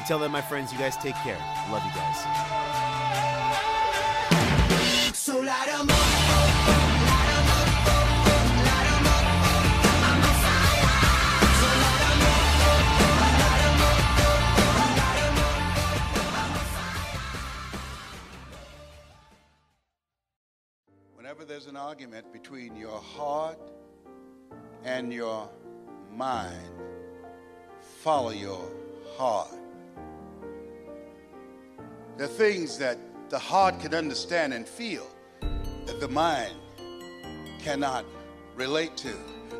Until 0.00 0.18
then, 0.18 0.30
my 0.32 0.40
friends, 0.40 0.72
you 0.72 0.78
guys 0.78 0.96
take 0.96 1.14
care. 1.16 1.36
Love 1.70 1.84
you 1.84 1.92
guys. 1.92 2.16
So 5.14 5.38
light 5.38 5.68
up. 5.68 5.86
Whenever 21.14 21.44
there's 21.44 21.66
an 21.66 21.76
argument 21.76 22.32
between 22.32 22.74
your 22.74 22.98
heart 22.98 23.58
and 24.82 25.12
your 25.12 25.50
mind, 26.10 26.70
follow 28.02 28.30
your 28.30 28.66
heart. 29.18 29.59
Are 32.20 32.26
things 32.26 32.76
that 32.76 32.98
the 33.30 33.38
heart 33.38 33.80
can 33.80 33.94
understand 33.94 34.52
and 34.52 34.68
feel 34.68 35.06
that 35.86 36.00
the 36.00 36.08
mind 36.08 36.54
cannot 37.62 38.04
relate 38.54 38.94
to. 38.98 39.14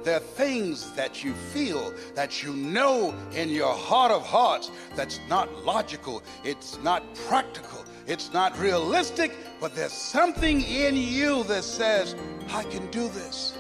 There 0.05 0.17
are 0.17 0.21
things 0.21 0.93
that 0.93 1.25
you 1.25 1.33
feel, 1.55 1.95
that 2.15 2.43
you 2.43 2.53
know 2.53 3.15
in 3.33 3.49
your 3.49 3.73
heart 3.73 4.13
of 4.13 4.27
hearts, 4.27 4.71
that's 4.95 5.21
not 5.27 5.65
logical, 5.65 6.23
it's 6.45 6.79
not 6.83 7.03
practical, 7.27 7.83
it's 8.07 8.31
not 8.31 8.59
realistic, 8.59 9.33
but 9.59 9.75
there's 9.75 9.93
something 9.93 10.61
in 10.61 10.97
you 10.97 11.45
that 11.45 11.65
says, 11.65 12.15
I 12.53 12.65
can 12.65 12.91
do 12.91 13.09
this. 13.09 13.57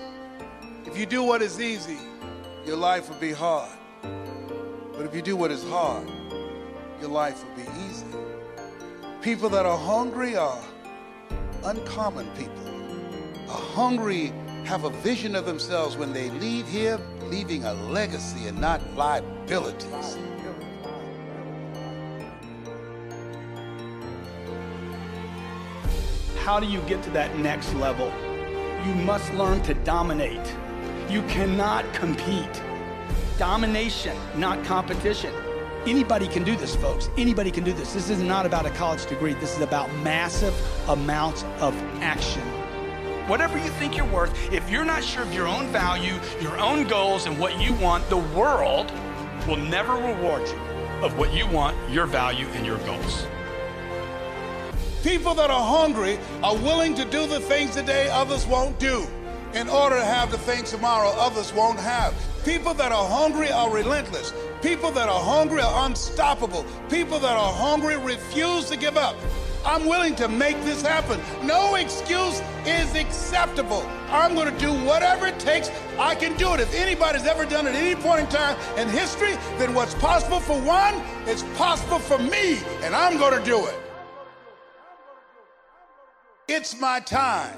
If 0.84 0.98
you 0.98 1.06
do 1.06 1.22
what 1.22 1.40
is 1.40 1.58
easy, 1.58 1.96
your 2.66 2.76
life 2.76 3.08
will 3.08 3.16
be 3.16 3.32
hard. 3.32 3.72
But 4.92 5.06
if 5.06 5.14
you 5.14 5.22
do 5.22 5.36
what 5.36 5.50
is 5.50 5.64
hard, 5.68 6.06
your 7.00 7.08
life 7.08 7.42
will 7.42 7.56
be 7.56 7.62
easy. 7.62 7.79
People 9.22 9.50
that 9.50 9.66
are 9.66 9.76
hungry 9.76 10.34
are 10.34 10.58
uncommon 11.64 12.26
people. 12.30 12.54
Are 13.50 13.60
hungry 13.60 14.32
have 14.64 14.84
a 14.84 14.90
vision 14.90 15.36
of 15.36 15.44
themselves 15.44 15.94
when 15.98 16.10
they 16.14 16.30
leave 16.30 16.66
here, 16.66 16.98
leaving 17.24 17.64
a 17.64 17.74
legacy 17.74 18.46
and 18.46 18.58
not 18.58 18.80
liabilities. 18.94 20.16
How 26.38 26.58
do 26.58 26.66
you 26.66 26.80
get 26.82 27.02
to 27.02 27.10
that 27.10 27.36
next 27.38 27.74
level? 27.74 28.10
You 28.86 28.94
must 29.04 29.30
learn 29.34 29.60
to 29.64 29.74
dominate. 29.74 30.56
You 31.10 31.20
cannot 31.24 31.92
compete. 31.92 32.62
Domination, 33.36 34.16
not 34.36 34.64
competition. 34.64 35.34
Anybody 35.86 36.28
can 36.28 36.44
do 36.44 36.56
this, 36.56 36.76
folks. 36.76 37.08
Anybody 37.16 37.50
can 37.50 37.64
do 37.64 37.72
this. 37.72 37.94
This 37.94 38.10
is 38.10 38.22
not 38.22 38.44
about 38.44 38.66
a 38.66 38.70
college 38.70 39.06
degree. 39.06 39.32
This 39.32 39.56
is 39.56 39.62
about 39.62 39.90
massive 40.02 40.54
amounts 40.90 41.42
of 41.58 41.74
action. 42.02 42.42
Whatever 43.28 43.56
you 43.56 43.70
think 43.70 43.96
you're 43.96 44.04
worth, 44.12 44.52
if 44.52 44.68
you're 44.68 44.84
not 44.84 45.02
sure 45.02 45.22
of 45.22 45.32
your 45.32 45.48
own 45.48 45.68
value, 45.68 46.20
your 46.42 46.58
own 46.58 46.86
goals, 46.86 47.24
and 47.24 47.38
what 47.38 47.58
you 47.58 47.72
want, 47.74 48.06
the 48.10 48.18
world 48.18 48.92
will 49.48 49.56
never 49.56 49.94
reward 49.94 50.46
you 50.46 50.58
of 51.02 51.16
what 51.16 51.32
you 51.32 51.46
want, 51.46 51.74
your 51.90 52.04
value, 52.04 52.46
and 52.48 52.66
your 52.66 52.78
goals. 52.78 53.26
People 55.02 55.34
that 55.34 55.50
are 55.50 55.66
hungry 55.66 56.18
are 56.42 56.56
willing 56.56 56.94
to 56.94 57.06
do 57.06 57.26
the 57.26 57.40
things 57.40 57.70
today 57.74 58.10
others 58.10 58.46
won't 58.46 58.78
do 58.78 59.06
in 59.54 59.68
order 59.68 59.96
to 59.96 60.04
have 60.04 60.30
the 60.30 60.38
things 60.38 60.70
tomorrow 60.70 61.10
others 61.16 61.52
won't 61.52 61.78
have. 61.80 62.14
People 62.44 62.74
that 62.74 62.92
are 62.92 63.06
hungry 63.06 63.50
are 63.50 63.70
relentless. 63.70 64.32
People 64.62 64.90
that 64.92 65.08
are 65.08 65.20
hungry 65.20 65.60
are 65.60 65.86
unstoppable. 65.86 66.64
People 66.88 67.18
that 67.18 67.36
are 67.36 67.52
hungry 67.52 67.96
refuse 67.96 68.66
to 68.70 68.76
give 68.76 68.96
up. 68.96 69.16
I'm 69.64 69.86
willing 69.86 70.14
to 70.16 70.28
make 70.28 70.58
this 70.64 70.80
happen. 70.80 71.20
No 71.46 71.74
excuse 71.74 72.40
is 72.64 72.94
acceptable. 72.94 73.86
I'm 74.08 74.34
going 74.34 74.52
to 74.52 74.58
do 74.58 74.72
whatever 74.84 75.26
it 75.26 75.38
takes. 75.38 75.70
I 75.98 76.14
can 76.14 76.36
do 76.36 76.54
it. 76.54 76.60
If 76.60 76.74
anybody's 76.74 77.26
ever 77.26 77.44
done 77.44 77.66
it 77.66 77.70
at 77.70 77.76
any 77.76 77.94
point 77.94 78.20
in 78.20 78.26
time 78.28 78.56
in 78.78 78.88
history, 78.88 79.34
then 79.58 79.74
what's 79.74 79.94
possible 79.94 80.40
for 80.40 80.58
one 80.62 80.94
is 81.28 81.42
possible 81.56 81.98
for 81.98 82.18
me, 82.18 82.58
and 82.82 82.94
I'm 82.94 83.18
going 83.18 83.38
to 83.38 83.44
do 83.44 83.66
it. 83.66 83.78
It's 86.48 86.80
my 86.80 87.00
time. 87.00 87.56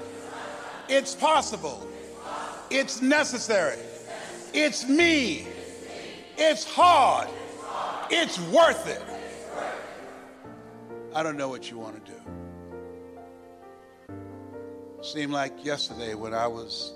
It's 0.89 1.15
possible. 1.15 1.87
It's 2.69 3.01
necessary. 3.01 3.79
It's 4.53 4.87
me. 4.87 5.47
It's 6.37 6.63
hard. 6.63 7.29
It's 8.09 8.39
worth 8.39 8.87
it. 8.87 9.01
I 11.15 11.23
don't 11.23 11.37
know 11.37 11.49
what 11.49 11.69
you 11.69 11.77
want 11.77 12.03
to 12.03 12.11
do. 12.11 12.17
Seemed 15.01 15.31
like 15.31 15.63
yesterday 15.63 16.15
when 16.15 16.33
I 16.33 16.47
was 16.47 16.93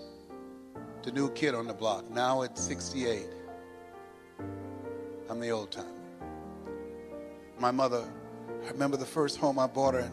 the 1.03 1.11
new 1.11 1.29
kid 1.31 1.55
on 1.55 1.67
the 1.67 1.73
block. 1.73 2.09
Now 2.09 2.43
at 2.43 2.57
68, 2.57 3.27
I'm 5.29 5.39
the 5.39 5.49
old 5.49 5.71
timer. 5.71 5.87
My 7.59 7.71
mother, 7.71 8.03
I 8.65 8.69
remember 8.71 8.97
the 8.97 9.05
first 9.05 9.37
home 9.37 9.59
I 9.59 9.67
bought 9.67 9.93
her, 9.93 10.11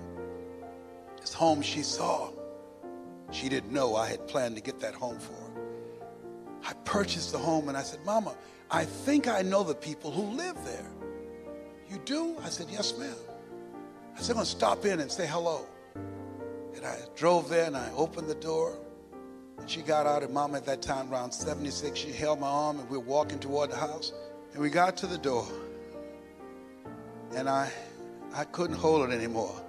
this 1.20 1.32
home 1.32 1.62
she 1.62 1.82
saw. 1.82 2.30
She 3.34 3.48
didn't 3.48 3.72
know 3.72 3.96
I 3.96 4.06
had 4.06 4.28
planned 4.28 4.54
to 4.54 4.62
get 4.62 4.78
that 4.78 4.94
home 4.94 5.18
for 5.18 5.32
her. 5.32 5.66
I 6.64 6.72
purchased 6.84 7.32
the 7.32 7.38
home 7.38 7.68
and 7.68 7.76
I 7.76 7.82
said, 7.82 7.98
Mama, 8.06 8.32
I 8.70 8.84
think 8.84 9.26
I 9.26 9.42
know 9.42 9.64
the 9.64 9.74
people 9.74 10.12
who 10.12 10.22
live 10.36 10.56
there. 10.64 10.86
You 11.90 11.98
do? 12.04 12.36
I 12.44 12.48
said, 12.48 12.68
Yes, 12.70 12.96
ma'am. 12.96 13.12
I 14.16 14.20
said, 14.20 14.30
I'm 14.30 14.36
going 14.36 14.44
to 14.44 14.50
stop 14.50 14.84
in 14.84 15.00
and 15.00 15.10
say 15.10 15.26
hello. 15.26 15.66
And 16.76 16.86
I 16.86 16.96
drove 17.16 17.48
there 17.48 17.66
and 17.66 17.76
I 17.76 17.90
opened 17.96 18.28
the 18.28 18.36
door. 18.36 18.78
And 19.58 19.68
she 19.68 19.82
got 19.82 20.06
out, 20.06 20.22
and 20.22 20.32
Mama 20.32 20.58
at 20.58 20.66
that 20.66 20.80
time, 20.80 21.12
around 21.12 21.32
76, 21.32 21.98
she 21.98 22.12
held 22.12 22.38
my 22.38 22.46
arm 22.46 22.78
and 22.78 22.88
we 22.88 22.98
were 22.98 23.04
walking 23.04 23.40
toward 23.40 23.72
the 23.72 23.76
house. 23.76 24.12
And 24.52 24.62
we 24.62 24.70
got 24.70 24.96
to 24.98 25.08
the 25.08 25.18
door. 25.18 25.48
And 27.34 27.48
I, 27.48 27.68
I 28.32 28.44
couldn't 28.44 28.76
hold 28.76 29.10
it 29.10 29.12
anymore. 29.12 29.60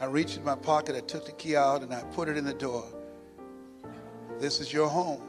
I 0.00 0.06
reached 0.06 0.38
in 0.38 0.44
my 0.44 0.56
pocket, 0.56 0.96
I 0.96 1.00
took 1.00 1.26
the 1.26 1.32
key 1.32 1.56
out, 1.56 1.82
and 1.82 1.92
I 1.92 2.00
put 2.14 2.30
it 2.30 2.38
in 2.38 2.46
the 2.46 2.54
door. 2.54 2.86
This 4.42 4.58
is 4.58 4.72
your 4.72 4.88
home. 4.88 5.22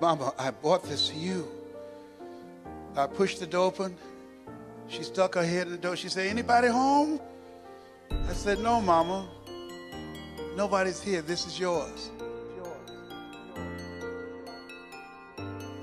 Mama, 0.00 0.34
I 0.36 0.50
bought 0.50 0.82
this 0.82 1.10
for 1.10 1.16
you. 1.16 1.46
I 2.96 3.06
pushed 3.06 3.38
the 3.38 3.46
door 3.46 3.66
open. 3.66 3.96
She 4.88 5.04
stuck 5.04 5.36
her 5.36 5.44
head 5.44 5.68
in 5.68 5.74
the 5.74 5.78
door. 5.78 5.94
She 5.94 6.08
said, 6.08 6.26
Anybody 6.26 6.66
home? 6.66 7.20
I 8.10 8.32
said, 8.32 8.58
No, 8.58 8.80
Mama. 8.80 9.28
Nobody's 10.56 11.00
here. 11.00 11.22
This 11.22 11.46
is 11.46 11.60
yours. 11.60 12.10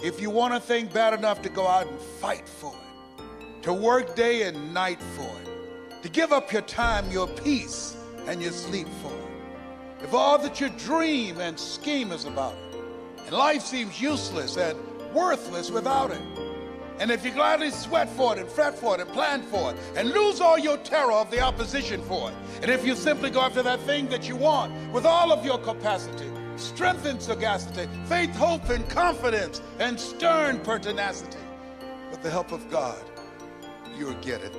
If 0.03 0.19
you 0.19 0.29
want 0.29 0.53
a 0.53 0.59
thing 0.59 0.87
bad 0.87 1.13
enough 1.13 1.41
to 1.43 1.49
go 1.49 1.65
out 1.65 1.87
and 1.87 1.97
fight 2.19 2.49
for 2.49 2.75
it, 2.75 3.63
to 3.63 3.71
work 3.71 4.17
day 4.17 4.41
and 4.41 4.73
night 4.73 5.01
for 5.15 5.31
it, 5.43 6.03
to 6.03 6.09
give 6.09 6.33
up 6.33 6.51
your 6.51 6.63
time, 6.63 7.09
your 7.09 7.27
peace, 7.29 7.95
and 8.27 8.41
your 8.41 8.51
sleep 8.51 8.89
for 9.01 9.13
it, 9.13 9.24
if 10.05 10.13
all 10.13 10.37
that 10.37 10.61
you 10.61 10.69
dream 10.77 11.39
and 11.39 11.59
scheme 11.59 12.11
is 12.11 12.25
about 12.25 12.53
it, 12.53 12.79
and 13.25 13.35
life 13.35 13.63
seems 13.63 13.99
useless 13.99 14.55
and 14.55 14.77
worthless 15.15 15.71
without 15.71 16.11
it, 16.11 16.21
and 16.99 17.09
if 17.09 17.25
you 17.25 17.31
gladly 17.31 17.71
sweat 17.71 18.07
for 18.09 18.33
it 18.33 18.39
and 18.39 18.47
fret 18.47 18.77
for 18.77 18.93
it 18.93 19.01
and 19.01 19.09
plan 19.13 19.41
for 19.41 19.71
it 19.71 19.77
and 19.95 20.11
lose 20.11 20.41
all 20.41 20.59
your 20.59 20.77
terror 20.77 21.11
of 21.11 21.31
the 21.31 21.39
opposition 21.39 22.03
for 22.03 22.29
it, 22.29 22.35
and 22.61 22.69
if 22.69 22.85
you 22.85 22.95
simply 22.95 23.31
go 23.31 23.41
after 23.41 23.63
that 23.63 23.79
thing 23.79 24.07
that 24.09 24.29
you 24.29 24.35
want 24.35 24.71
with 24.93 25.07
all 25.07 25.33
of 25.33 25.43
your 25.43 25.57
capacity, 25.57 26.29
strength 26.55 27.07
and 27.07 27.19
sagacity, 27.19 27.89
faith, 28.05 28.35
hope, 28.35 28.69
and 28.69 28.87
confidence, 28.87 29.59
and 29.79 29.99
stern 29.99 30.59
pertinacity, 30.59 31.39
with 32.11 32.21
the 32.21 32.29
help 32.29 32.51
of 32.51 32.69
God, 32.69 33.03
you'll 33.97 34.13
get 34.21 34.43
it. 34.43 34.55